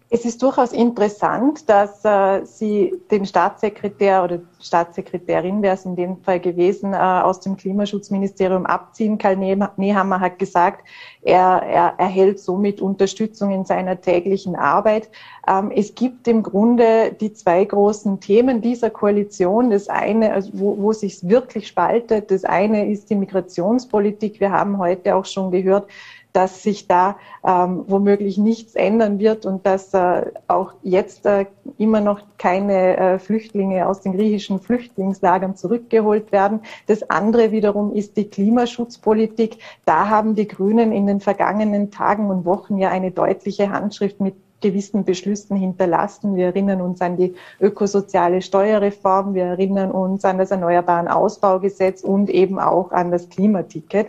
Es 0.09 0.23
ist 0.23 0.41
durchaus 0.41 0.71
interessant, 0.71 1.67
dass 1.67 2.05
äh, 2.05 2.45
Sie 2.45 2.93
den 3.11 3.25
Staatssekretär 3.25 4.23
oder 4.23 4.39
Staatssekretärin 4.61 5.61
wäre 5.61 5.75
es 5.75 5.83
in 5.83 5.97
dem 5.97 6.17
Fall 6.23 6.39
gewesen, 6.39 6.93
äh, 6.93 6.97
aus 6.97 7.41
dem 7.41 7.57
Klimaschutzministerium 7.57 8.65
abziehen. 8.65 9.17
Karl 9.17 9.35
Nehammer 9.35 10.21
hat 10.21 10.39
gesagt, 10.39 10.87
er, 11.23 11.61
er 11.61 11.95
erhält 11.97 12.39
somit 12.39 12.79
Unterstützung 12.79 13.51
in 13.51 13.65
seiner 13.65 13.99
täglichen 13.99 14.55
Arbeit. 14.55 15.09
Ähm, 15.45 15.71
es 15.71 15.93
gibt 15.93 16.25
im 16.29 16.41
Grunde 16.41 17.11
die 17.19 17.33
zwei 17.33 17.65
großen 17.65 18.21
Themen 18.21 18.61
dieser 18.61 18.89
Koalition. 18.89 19.71
Das 19.71 19.89
eine, 19.89 20.31
also 20.31 20.51
wo, 20.53 20.77
wo 20.77 20.93
sich 20.93 21.27
wirklich 21.27 21.67
spaltet, 21.67 22.31
das 22.31 22.45
eine 22.45 22.89
ist 22.89 23.09
die 23.09 23.15
Migrationspolitik. 23.15 24.39
Wir 24.39 24.51
haben 24.53 24.77
heute 24.77 25.15
auch 25.15 25.25
schon 25.25 25.51
gehört, 25.51 25.89
dass 26.33 26.63
sich 26.63 26.87
da 26.87 27.17
ähm, 27.45 27.85
womöglich 27.87 28.37
nichts 28.37 28.75
ändern 28.75 29.19
wird 29.19 29.45
und 29.45 29.65
dass 29.65 29.93
äh, 29.93 30.31
auch 30.47 30.73
jetzt 30.83 31.25
äh, 31.25 31.45
immer 31.77 32.01
noch 32.01 32.21
keine 32.37 32.97
äh, 32.97 33.19
Flüchtlinge 33.19 33.87
aus 33.87 34.01
den 34.01 34.13
griechischen 34.13 34.59
Flüchtlingslagern 34.59 35.55
zurückgeholt 35.55 36.31
werden. 36.31 36.61
Das 36.85 37.09
andere 37.09 37.51
wiederum 37.51 37.93
ist 37.93 38.17
die 38.17 38.29
Klimaschutzpolitik. 38.29 39.57
Da 39.85 40.09
haben 40.09 40.35
die 40.35 40.47
Grünen 40.47 40.91
in 40.91 41.07
den 41.07 41.21
vergangenen 41.21 41.91
Tagen 41.91 42.29
und 42.29 42.45
Wochen 42.45 42.77
ja 42.77 42.89
eine 42.89 43.11
deutliche 43.11 43.71
Handschrift 43.71 44.19
mit 44.19 44.35
gewissen 44.61 45.05
Beschlüssen 45.05 45.55
hinterlassen. 45.55 46.35
Wir 46.35 46.47
erinnern 46.47 46.81
uns 46.81 47.01
an 47.01 47.17
die 47.17 47.35
ökosoziale 47.59 48.41
Steuerreform, 48.41 49.33
wir 49.33 49.45
erinnern 49.45 49.91
uns 49.91 50.25
an 50.25 50.37
das 50.37 50.51
Erneuerbaren 50.51 51.07
Ausbaugesetz 51.07 52.03
und 52.03 52.29
eben 52.29 52.59
auch 52.59 52.91
an 52.91 53.11
das 53.11 53.29
Klimaticket 53.29 54.07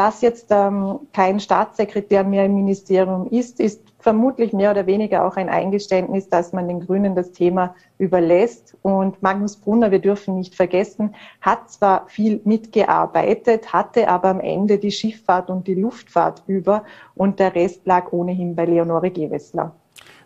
dass 0.00 0.22
jetzt 0.22 0.46
ähm, 0.48 1.00
kein 1.12 1.40
Staatssekretär 1.40 2.24
mehr 2.24 2.46
im 2.46 2.54
Ministerium 2.54 3.28
ist, 3.30 3.60
ist 3.60 3.82
vermutlich 3.98 4.54
mehr 4.54 4.70
oder 4.70 4.86
weniger 4.86 5.26
auch 5.26 5.36
ein 5.36 5.50
Eingeständnis, 5.50 6.26
dass 6.30 6.54
man 6.54 6.68
den 6.68 6.80
Grünen 6.80 7.14
das 7.14 7.32
Thema 7.32 7.74
überlässt. 7.98 8.78
Und 8.80 9.20
Magnus 9.22 9.56
Brunner, 9.56 9.90
wir 9.90 9.98
dürfen 9.98 10.38
nicht 10.38 10.54
vergessen, 10.54 11.14
hat 11.42 11.70
zwar 11.70 12.06
viel 12.08 12.40
mitgearbeitet, 12.46 13.74
hatte 13.74 14.08
aber 14.08 14.30
am 14.30 14.40
Ende 14.40 14.78
die 14.78 14.90
Schifffahrt 14.90 15.50
und 15.50 15.66
die 15.66 15.74
Luftfahrt 15.74 16.44
über 16.46 16.84
und 17.14 17.38
der 17.38 17.54
Rest 17.54 17.82
lag 17.84 18.10
ohnehin 18.10 18.56
bei 18.56 18.64
Leonore 18.64 19.10
Gewessler. 19.10 19.74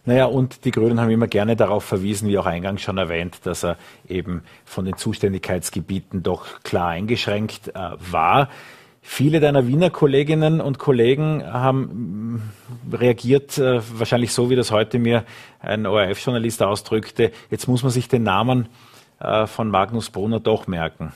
Naja, 0.04 0.26
und 0.26 0.64
die 0.64 0.70
Grünen 0.70 1.00
haben 1.00 1.10
immer 1.10 1.26
gerne 1.26 1.56
darauf 1.56 1.82
verwiesen, 1.82 2.28
wie 2.28 2.38
auch 2.38 2.46
eingangs 2.46 2.82
schon 2.82 2.98
erwähnt, 2.98 3.40
dass 3.44 3.64
er 3.64 3.76
eben 4.08 4.44
von 4.64 4.84
den 4.84 4.96
Zuständigkeitsgebieten 4.96 6.22
doch 6.22 6.62
klar 6.62 6.90
eingeschränkt 6.90 7.68
äh, 7.74 7.90
war. 7.98 8.50
Viele 9.06 9.38
deiner 9.38 9.66
Wiener 9.66 9.90
Kolleginnen 9.90 10.62
und 10.62 10.78
Kollegen 10.78 11.44
haben 11.44 12.40
mm, 12.90 12.94
reagiert, 12.94 13.58
äh, 13.58 13.82
wahrscheinlich 13.98 14.32
so, 14.32 14.48
wie 14.48 14.56
das 14.56 14.72
heute 14.72 14.98
mir 14.98 15.24
ein 15.60 15.86
ORF-Journalist 15.86 16.62
ausdrückte. 16.62 17.30
Jetzt 17.50 17.68
muss 17.68 17.82
man 17.82 17.92
sich 17.92 18.08
den 18.08 18.22
Namen 18.22 18.66
äh, 19.20 19.46
von 19.46 19.68
Magnus 19.68 20.08
Brunner 20.08 20.40
doch 20.40 20.66
merken. 20.66 21.12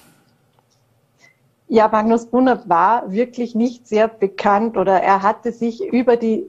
Ja, 1.68 1.88
Magnus 1.88 2.26
Brunner 2.26 2.62
war 2.68 3.10
wirklich 3.10 3.54
nicht 3.54 3.88
sehr 3.88 4.06
bekannt 4.06 4.76
oder 4.76 5.00
er 5.00 5.22
hatte 5.22 5.50
sich 5.50 5.82
über 5.82 6.18
die 6.18 6.44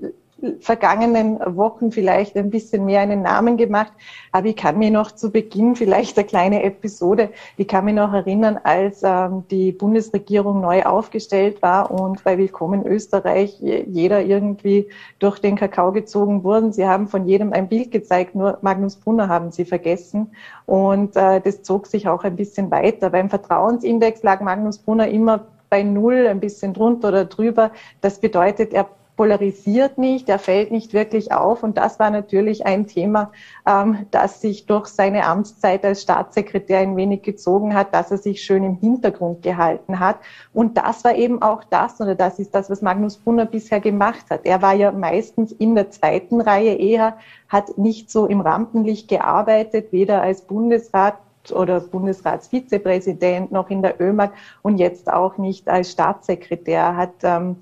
vergangenen 0.60 1.40
Wochen 1.56 1.92
vielleicht 1.92 2.36
ein 2.38 2.50
bisschen 2.50 2.86
mehr 2.86 3.02
einen 3.02 3.22
Namen 3.22 3.58
gemacht. 3.58 3.92
Aber 4.32 4.48
ich 4.48 4.56
kann 4.56 4.78
mir 4.78 4.92
noch 4.92 5.12
zu 5.12 5.32
Beginn 5.32 5.76
vielleicht 5.76 6.18
eine 6.18 6.28
kleine 6.28 6.64
Episode, 6.64 7.30
ich 7.58 7.68
kann 7.68 7.86
mich 7.86 7.96
noch 7.96 8.14
erinnern, 8.14 8.60
als 8.64 9.02
ähm, 9.04 9.44
die 9.50 9.72
Bundesregierung 9.72 10.62
neu 10.62 10.84
aufgestellt 10.84 11.62
war 11.62 11.92
und 11.92 12.24
bei 12.24 12.38
Willkommen 12.38 12.86
Österreich 12.86 13.58
jeder 13.60 14.22
irgendwie 14.22 14.88
durch 15.20 15.40
den 15.40 15.56
Kakao 15.56 15.92
gezogen 15.92 16.44
wurden. 16.44 16.72
Sie 16.72 16.88
haben 16.88 17.08
von 17.08 17.28
jedem 17.28 17.54
ein 17.54 17.68
Bild 17.68 17.92
gezeigt, 17.92 18.36
nur 18.36 18.58
Magnus 18.62 18.96
Brunner 18.96 19.28
haben 19.28 19.52
sie 19.52 19.66
vergessen. 19.66 20.32
Und 20.66 21.16
äh, 21.16 21.42
das 21.42 21.64
zog 21.64 21.88
sich 21.88 22.08
auch 22.08 22.24
ein 22.24 22.36
bisschen 22.36 22.72
weiter. 22.72 23.10
Beim 23.10 23.30
Vertrauensindex 23.30 24.24
lag 24.24 24.42
Magnus 24.42 24.78
Brunner 24.78 25.08
immer 25.08 25.48
bei 25.70 25.84
Null, 25.84 26.28
ein 26.28 26.40
bisschen 26.40 26.74
drunter 26.74 27.10
oder 27.10 27.26
drüber. 27.26 27.72
Das 28.02 28.20
bedeutet, 28.20 28.74
er 28.74 28.88
polarisiert 29.20 29.97
nicht, 29.97 30.30
er 30.30 30.39
fällt 30.39 30.72
nicht 30.72 30.93
wirklich 30.93 31.34
auf. 31.34 31.61
Und 31.61 31.76
das 31.76 31.99
war 31.99 32.09
natürlich 32.09 32.65
ein 32.65 32.88
Thema, 32.88 33.34
ähm, 33.67 34.07
das 34.11 34.39
sich 34.39 34.65
durch 34.65 34.88
seine 34.88 35.26
Amtszeit 35.26 35.84
als 35.84 36.03
Staatssekretär 36.03 36.80
ein 36.80 36.95
wenig 36.95 37.24
gezogen 37.24 37.76
hat, 37.76 37.93
dass 37.93 38.11
er 38.11 38.17
sich 38.17 38.41
schön 38.41 38.63
im 38.63 38.76
Hintergrund 38.76 39.41
gehalten 39.41 39.99
hat. 39.99 40.20
Und 40.53 40.78
das 40.78 41.03
war 41.03 41.15
eben 41.15 41.41
auch 41.41 41.65
das, 41.65 41.99
oder 41.99 42.15
das 42.15 42.39
ist 42.39 42.55
das, 42.55 42.70
was 42.70 42.82
Magnus 42.82 43.17
Brunner 43.17 43.45
bisher 43.45 43.82
gemacht 43.82 44.24
hat. 44.30 44.45
Er 44.45 44.61
war 44.61 44.74
ja 44.74 44.93
meistens 44.93 45.51
in 45.51 45.76
der 45.76 45.89
zweiten 45.89 46.39
Reihe 46.39 46.76
eher, 46.76 47.17
hat 47.49 47.78
nicht 47.78 48.09
so 48.09 48.26
im 48.26 48.39
Rampenlicht 48.39 49.09
gearbeitet, 49.09 49.91
weder 49.91 50.22
als 50.22 50.43
Bundesrat 50.43 51.15
oder 51.51 51.82
Bundesratsvizepräsident 51.82 53.51
noch 53.51 53.70
in 53.70 53.82
der 53.82 53.99
ÖMAG 53.99 54.32
und 54.61 54.78
jetzt 54.78 55.11
auch 55.11 55.38
nicht 55.38 55.67
als 55.67 55.91
Staatssekretär. 55.91 56.95
Hat 56.95 57.15
ähm, 57.24 57.57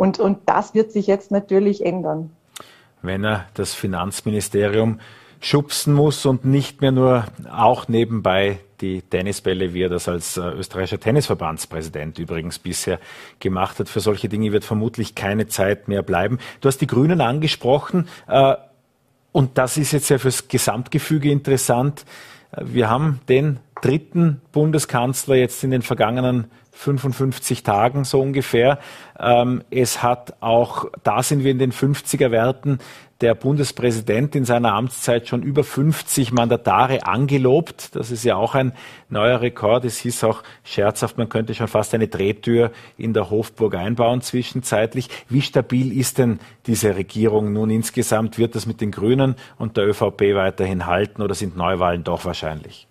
und, 0.00 0.18
und 0.18 0.38
das 0.46 0.72
wird 0.72 0.92
sich 0.92 1.06
jetzt 1.06 1.30
natürlich 1.30 1.84
ändern. 1.84 2.30
Wenn 3.02 3.22
er 3.22 3.44
das 3.52 3.74
Finanzministerium 3.74 4.98
schubsen 5.40 5.92
muss 5.92 6.24
und 6.24 6.46
nicht 6.46 6.80
mehr 6.80 6.90
nur 6.90 7.26
auch 7.52 7.86
nebenbei 7.86 8.60
die 8.80 9.02
Tennisbälle, 9.02 9.74
wie 9.74 9.82
er 9.82 9.90
das 9.90 10.08
als 10.08 10.38
äh, 10.38 10.40
österreichischer 10.40 11.00
Tennisverbandspräsident 11.00 12.18
übrigens 12.18 12.58
bisher 12.58 12.98
gemacht 13.40 13.78
hat. 13.78 13.90
Für 13.90 14.00
solche 14.00 14.30
Dinge 14.30 14.52
wird 14.52 14.64
vermutlich 14.64 15.14
keine 15.14 15.48
Zeit 15.48 15.86
mehr 15.86 16.02
bleiben. 16.02 16.38
Du 16.62 16.68
hast 16.68 16.78
die 16.78 16.86
Grünen 16.86 17.20
angesprochen 17.20 18.08
äh, 18.26 18.54
und 19.32 19.58
das 19.58 19.76
ist 19.76 19.92
jetzt 19.92 20.08
ja 20.08 20.16
fürs 20.16 20.48
Gesamtgefüge 20.48 21.30
interessant. 21.30 22.06
Äh, 22.52 22.62
wir 22.64 22.88
haben 22.88 23.20
den 23.28 23.60
dritten 23.82 24.40
Bundeskanzler 24.52 25.34
jetzt 25.34 25.62
in 25.62 25.70
den 25.70 25.82
vergangenen 25.82 26.50
55 26.80 27.62
Tagen 27.62 28.04
so 28.04 28.20
ungefähr. 28.20 28.78
Ähm, 29.18 29.62
es 29.70 30.02
hat 30.02 30.34
auch, 30.40 30.86
da 31.02 31.22
sind 31.22 31.44
wir 31.44 31.50
in 31.50 31.58
den 31.58 31.72
50er 31.72 32.30
Werten, 32.30 32.78
der 33.20 33.34
Bundespräsident 33.34 34.34
in 34.34 34.46
seiner 34.46 34.72
Amtszeit 34.72 35.28
schon 35.28 35.42
über 35.42 35.62
50 35.62 36.32
Mandatare 36.32 37.06
angelobt. 37.06 37.94
Das 37.94 38.10
ist 38.10 38.24
ja 38.24 38.36
auch 38.36 38.54
ein 38.54 38.72
neuer 39.10 39.42
Rekord. 39.42 39.84
Es 39.84 39.98
hieß 39.98 40.24
auch 40.24 40.42
scherzhaft, 40.64 41.18
man 41.18 41.28
könnte 41.28 41.54
schon 41.54 41.68
fast 41.68 41.92
eine 41.92 42.08
Drehtür 42.08 42.72
in 42.96 43.12
der 43.12 43.28
Hofburg 43.28 43.74
einbauen 43.74 44.22
zwischenzeitlich. 44.22 45.10
Wie 45.28 45.42
stabil 45.42 45.92
ist 45.98 46.16
denn 46.16 46.40
diese 46.66 46.96
Regierung 46.96 47.52
nun 47.52 47.68
insgesamt? 47.68 48.38
Wird 48.38 48.54
das 48.54 48.64
mit 48.64 48.80
den 48.80 48.90
Grünen 48.90 49.34
und 49.58 49.76
der 49.76 49.86
ÖVP 49.86 50.34
weiterhin 50.34 50.86
halten 50.86 51.20
oder 51.20 51.34
sind 51.34 51.58
Neuwahlen 51.58 52.04
doch 52.04 52.24
wahrscheinlich? 52.24 52.86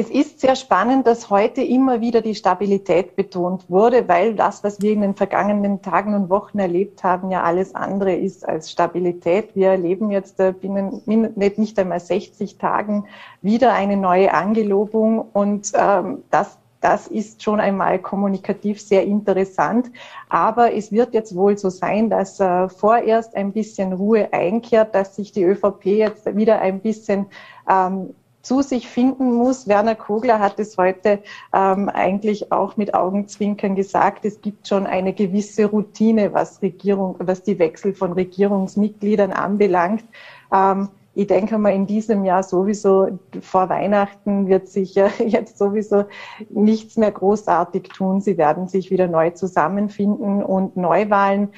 Es 0.00 0.10
ist 0.10 0.38
sehr 0.38 0.54
spannend, 0.54 1.08
dass 1.08 1.28
heute 1.28 1.60
immer 1.60 2.00
wieder 2.00 2.20
die 2.20 2.36
Stabilität 2.36 3.16
betont 3.16 3.68
wurde, 3.68 4.06
weil 4.06 4.36
das, 4.36 4.62
was 4.62 4.80
wir 4.80 4.92
in 4.92 5.00
den 5.00 5.16
vergangenen 5.16 5.82
Tagen 5.82 6.14
und 6.14 6.30
Wochen 6.30 6.60
erlebt 6.60 7.02
haben, 7.02 7.32
ja 7.32 7.42
alles 7.42 7.74
andere 7.74 8.14
ist 8.14 8.48
als 8.48 8.70
Stabilität. 8.70 9.56
Wir 9.56 9.70
erleben 9.70 10.12
jetzt 10.12 10.38
äh, 10.38 10.52
binnen 10.52 11.02
nicht 11.04 11.76
einmal 11.80 11.98
60 11.98 12.58
Tagen 12.58 13.06
wieder 13.42 13.72
eine 13.72 13.96
neue 13.96 14.32
Angelobung 14.32 15.18
und 15.32 15.72
ähm, 15.74 16.22
das 16.30 16.58
das 16.80 17.08
ist 17.08 17.42
schon 17.42 17.58
einmal 17.58 17.98
kommunikativ 17.98 18.80
sehr 18.80 19.02
interessant. 19.02 19.90
Aber 20.28 20.72
es 20.72 20.92
wird 20.92 21.12
jetzt 21.12 21.34
wohl 21.34 21.58
so 21.58 21.70
sein, 21.70 22.08
dass 22.08 22.38
äh, 22.38 22.68
vorerst 22.68 23.34
ein 23.34 23.50
bisschen 23.50 23.92
Ruhe 23.92 24.32
einkehrt, 24.32 24.94
dass 24.94 25.16
sich 25.16 25.32
die 25.32 25.42
ÖVP 25.42 25.86
jetzt 25.86 26.36
wieder 26.36 26.60
ein 26.60 26.78
bisschen 26.78 27.26
ähm, 27.68 28.14
zu 28.48 28.62
sich 28.62 28.88
finden 28.88 29.34
muss. 29.34 29.68
Werner 29.68 29.94
Kogler 29.94 30.38
hat 30.38 30.58
es 30.58 30.78
heute 30.78 31.20
ähm, 31.52 31.90
eigentlich 31.90 32.50
auch 32.50 32.78
mit 32.78 32.94
Augenzwinkern 32.94 33.74
gesagt. 33.74 34.24
Es 34.24 34.40
gibt 34.40 34.66
schon 34.66 34.86
eine 34.86 35.12
gewisse 35.12 35.66
Routine, 35.66 36.32
was 36.32 36.62
Regierung, 36.62 37.16
was 37.18 37.42
die 37.42 37.58
Wechsel 37.58 37.92
von 37.92 38.14
Regierungsmitgliedern 38.14 39.32
anbelangt. 39.32 40.02
Ähm, 40.50 40.88
ich 41.14 41.26
denke 41.26 41.58
mal, 41.58 41.74
in 41.74 41.86
diesem 41.86 42.24
Jahr 42.24 42.42
sowieso 42.42 43.18
vor 43.42 43.68
Weihnachten 43.68 44.46
wird 44.46 44.68
sich 44.68 44.94
jetzt 45.18 45.58
sowieso 45.58 46.04
nichts 46.48 46.96
mehr 46.96 47.10
großartig 47.10 47.82
tun. 47.88 48.22
Sie 48.22 48.38
werden 48.38 48.66
sich 48.66 48.90
wieder 48.90 49.08
neu 49.08 49.30
zusammenfinden 49.30 50.42
und 50.42 50.74
Neuwahlen 50.74 51.50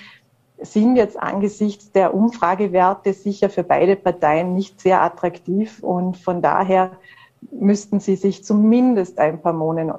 sind 0.63 0.97
jetzt 0.97 1.19
angesichts 1.19 1.93
der 1.93 2.15
Umfragewerte 2.15 3.13
sicher 3.13 3.51
für 3.51 3.63
beide 3.63 3.97
Parteien 3.97 4.55
nicht 4.55 4.81
sehr 4.81 5.03
attraktiv 5.03 5.83
und 5.83 6.17
von 6.17 6.43
daher 6.43 6.93
müssten 7.53 8.01
sie 8.01 8.17
sich 8.17 8.45
zumindest 8.45 9.19
ein 9.19 9.41
paar 9.41 9.53
Monate, 9.53 9.99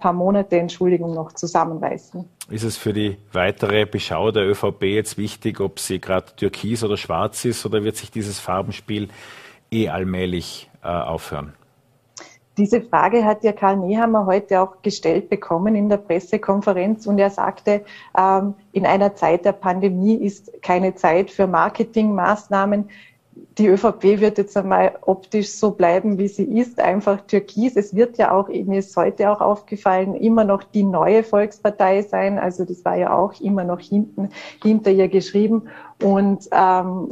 paar 0.00 0.12
Monate 0.12 0.58
Entschuldigung, 0.58 1.14
noch 1.14 1.32
zusammenreißen. 1.32 2.24
Ist 2.50 2.64
es 2.64 2.76
für 2.76 2.92
die 2.92 3.18
weitere 3.32 3.84
Beschau 3.84 4.30
der 4.30 4.48
ÖVP 4.48 4.84
jetzt 4.84 5.18
wichtig, 5.18 5.60
ob 5.60 5.80
sie 5.80 6.00
gerade 6.00 6.34
türkis 6.36 6.84
oder 6.84 6.96
schwarz 6.96 7.44
ist, 7.44 7.66
oder 7.66 7.82
wird 7.84 7.96
sich 7.96 8.10
dieses 8.10 8.38
Farbenspiel 8.38 9.08
eh 9.70 9.88
allmählich 9.88 10.70
äh, 10.82 10.88
aufhören? 10.88 11.52
Diese 12.58 12.82
Frage 12.82 13.24
hat 13.24 13.44
ja 13.44 13.52
Karl 13.52 13.76
Nehammer 13.76 14.26
heute 14.26 14.60
auch 14.60 14.82
gestellt 14.82 15.30
bekommen 15.30 15.76
in 15.76 15.88
der 15.88 15.98
Pressekonferenz 15.98 17.06
und 17.06 17.18
er 17.20 17.30
sagte, 17.30 17.84
ähm, 18.18 18.54
in 18.72 18.84
einer 18.84 19.14
Zeit 19.14 19.44
der 19.44 19.52
Pandemie 19.52 20.16
ist 20.16 20.60
keine 20.60 20.96
Zeit 20.96 21.30
für 21.30 21.46
Marketingmaßnahmen. 21.46 22.90
Die 23.58 23.68
ÖVP 23.68 24.20
wird 24.20 24.38
jetzt 24.38 24.56
einmal 24.56 24.98
optisch 25.02 25.52
so 25.52 25.70
bleiben, 25.70 26.18
wie 26.18 26.26
sie 26.26 26.42
ist, 26.42 26.80
einfach 26.80 27.20
türkis. 27.28 27.76
Es 27.76 27.94
wird 27.94 28.18
ja 28.18 28.32
auch, 28.32 28.48
mir 28.48 28.80
ist 28.80 28.96
heute 28.96 29.30
auch 29.30 29.40
aufgefallen, 29.40 30.16
immer 30.16 30.42
noch 30.42 30.64
die 30.64 30.82
neue 30.82 31.22
Volkspartei 31.22 32.02
sein. 32.02 32.40
Also 32.40 32.64
das 32.64 32.84
war 32.84 32.96
ja 32.96 33.16
auch 33.16 33.40
immer 33.40 33.62
noch 33.62 33.78
hinten, 33.78 34.30
hinter 34.60 34.90
ihr 34.90 35.06
geschrieben. 35.06 35.68
Und 36.02 36.48
ähm, 36.50 37.10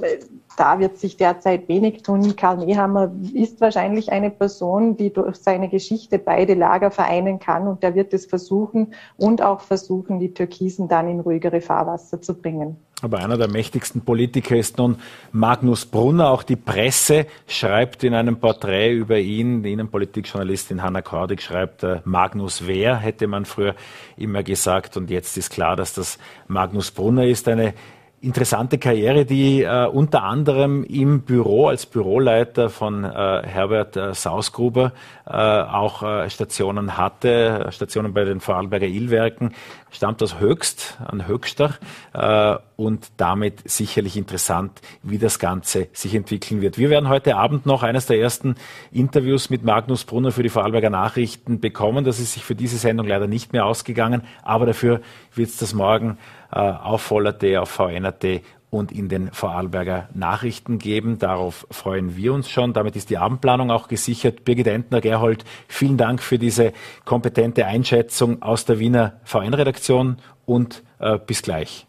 da 0.57 0.81
wird 0.81 0.99
sich 0.99 1.17
derzeit 1.17 1.69
wenig 1.69 2.03
tun. 2.03 2.35
Karl 2.37 2.65
Nehammer 2.65 3.13
ist 3.35 3.61
wahrscheinlich 3.61 4.11
eine 4.11 4.31
Person, 4.31 4.97
die 4.97 5.13
durch 5.13 5.37
seine 5.37 5.69
Geschichte 5.69 6.19
beide 6.19 6.55
Lager 6.55 6.91
vereinen 6.91 7.39
kann 7.39 7.69
und 7.69 7.83
der 7.83 7.95
wird 7.95 8.15
es 8.15 8.27
versuchen 8.27 8.95
und 9.17 9.43
auch 9.43 9.61
versuchen, 9.61 10.19
die 10.19 10.33
Türkisen 10.33 10.89
dann 10.89 11.09
in 11.09 11.21
ruhigere 11.21 11.61
Fahrwasser 11.61 12.21
zu 12.21 12.35
bringen. 12.35 12.77
Aber 13.03 13.19
einer 13.19 13.37
der 13.37 13.49
mächtigsten 13.49 14.01
Politiker 14.01 14.57
ist 14.57 14.79
nun 14.79 14.97
Magnus 15.31 15.85
Brunner. 15.85 16.31
Auch 16.31 16.43
die 16.43 16.57
Presse 16.57 17.27
schreibt 17.47 18.03
in 18.05 18.15
einem 18.15 18.41
Porträt 18.41 18.95
über 18.95 19.19
ihn, 19.19 19.63
die 19.63 19.75
Innenpolitikjournalistin 19.75 20.83
Hanna 20.83 21.03
Kordig 21.03 21.43
schreibt, 21.43 21.83
äh, 21.83 22.01
Magnus 22.05 22.67
Wer, 22.67 22.97
hätte 22.97 23.27
man 23.27 23.45
früher 23.45 23.75
immer 24.17 24.43
gesagt. 24.43 24.97
Und 24.97 25.11
jetzt 25.11 25.37
ist 25.37 25.51
klar, 25.51 25.77
dass 25.77 25.93
das 25.93 26.19
Magnus 26.49 26.91
Brunner 26.91 27.27
ist. 27.27 27.49
Eine 27.49 27.75
interessante 28.21 28.79
Karriere, 28.79 29.25
die 29.25 29.63
äh, 29.63 29.87
unter 29.87 30.23
anderem 30.23 30.85
im 30.85 31.23
Büro 31.23 31.69
als 31.69 31.87
Büroleiter 31.87 32.71
von 32.71 33.05
äh, 33.05 33.09
Herbert 33.45 33.97
äh, 33.97 34.15
Sausgruber 34.15 34.93
äh, 35.27 35.33
auch 35.33 36.03
äh, 36.03 36.31
Stationen 36.31 36.97
hatte, 36.97 37.69
Stationen 37.71 38.15
bei 38.15 38.25
den 38.25 38.41
Vorarlberger 38.41 38.87
Illwerken, 38.87 39.55
stammt 39.91 40.23
aus 40.23 40.41
Höchst, 40.41 40.99
an 41.07 41.27
Höchster 41.29 41.75
äh, 42.15 42.57
und 42.77 43.09
damit 43.19 43.69
sicherlich 43.69 44.17
interessant, 44.17 44.81
wie 45.03 45.19
das 45.19 45.39
Ganze 45.39 45.89
sich 45.93 46.15
entwickeln 46.15 46.63
wird. 46.63 46.79
Wir 46.79 46.91
werden 46.91 47.09
heute 47.09 47.37
Abend 47.37 47.67
noch 47.67 47.83
eines 47.83 48.07
der 48.07 48.19
ersten 48.19 48.57
Interviews 48.93 49.51
mit 49.51 49.63
Magnus 49.63 50.05
Brunner 50.05 50.33
für 50.33 50.43
die 50.43 50.49
Vorarlberger 50.49 50.91
Nachrichten 50.91 51.61
bekommen. 51.61 52.05
Das 52.05 52.19
ist 52.19 52.33
sich 52.33 52.45
für 52.45 52.55
diese 52.55 52.79
Sendung 52.79 53.07
leider 53.07 53.27
nicht 53.27 53.53
mehr 53.53 53.67
ausgegangen, 53.67 54.23
aber 54.43 54.65
dafür 54.65 55.01
wird 55.35 55.51
es 55.51 55.59
das 55.59 55.75
morgen 55.75 56.19
auf 56.61 57.03
Voller.at, 57.03 57.45
auf 57.57 57.71
VNRT 57.71 58.43
und 58.71 58.93
in 58.93 59.09
den 59.09 59.33
Vorarlberger 59.33 60.09
Nachrichten 60.15 60.79
geben. 60.79 61.19
Darauf 61.19 61.67
freuen 61.71 62.17
wir 62.17 62.35
uns 62.35 62.51
schon. 62.51 62.73
Damit 62.73 62.97
ist 62.97 63.11
die 63.11 63.19
Abendplanung 63.19 63.71
auch 63.71 63.89
gesichert. 63.89 64.45
Birgit 64.45 64.67
Entner, 64.67 65.01
Gerhold, 65.01 65.45
vielen 65.69 65.97
Dank 65.97 66.23
für 66.23 66.39
diese 66.39 66.73
kompetente 67.05 67.67
Einschätzung 67.67 68.43
aus 68.43 68.65
der 68.65 68.79
Wiener 68.79 69.21
VN-Redaktion 69.25 70.19
und 70.45 70.83
äh, 70.99 71.19
bis 71.19 71.43
gleich. 71.43 71.86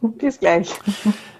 Bis 0.00 0.38
gleich. 0.38 0.70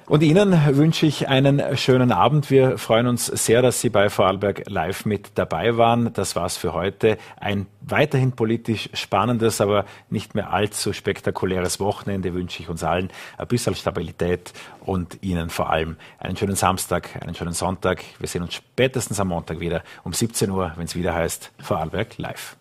Und 0.08 0.22
Ihnen 0.22 0.58
wünsche 0.74 1.04
ich 1.04 1.28
einen 1.28 1.76
schönen 1.76 2.12
Abend. 2.12 2.50
Wir 2.50 2.78
freuen 2.78 3.06
uns 3.06 3.26
sehr, 3.26 3.60
dass 3.60 3.82
Sie 3.82 3.90
bei 3.90 4.08
Vorarlberg 4.08 4.62
Live 4.66 5.04
mit 5.04 5.32
dabei 5.34 5.76
waren. 5.76 6.14
Das 6.14 6.34
war's 6.34 6.56
für 6.56 6.72
heute. 6.72 7.18
Ein 7.38 7.66
weiterhin 7.82 8.32
politisch 8.32 8.88
spannendes, 8.94 9.60
aber 9.60 9.84
nicht 10.08 10.34
mehr 10.34 10.50
allzu 10.50 10.94
spektakuläres 10.94 11.78
Wochenende 11.78 12.32
wünsche 12.32 12.62
ich 12.62 12.70
uns 12.70 12.82
allen. 12.82 13.10
Ein 13.36 13.48
bisschen 13.48 13.74
Stabilität 13.74 14.54
und 14.80 15.18
Ihnen 15.22 15.50
vor 15.50 15.68
allem 15.68 15.96
einen 16.18 16.38
schönen 16.38 16.56
Samstag, 16.56 17.22
einen 17.22 17.34
schönen 17.34 17.52
Sonntag. 17.52 18.02
Wir 18.18 18.28
sehen 18.28 18.42
uns 18.42 18.54
spätestens 18.54 19.20
am 19.20 19.28
Montag 19.28 19.60
wieder 19.60 19.82
um 20.04 20.14
17 20.14 20.50
Uhr, 20.50 20.72
wenn 20.76 20.86
es 20.86 20.96
wieder 20.96 21.14
heißt 21.14 21.52
Vorarlberg 21.60 22.16
Live. 22.16 22.56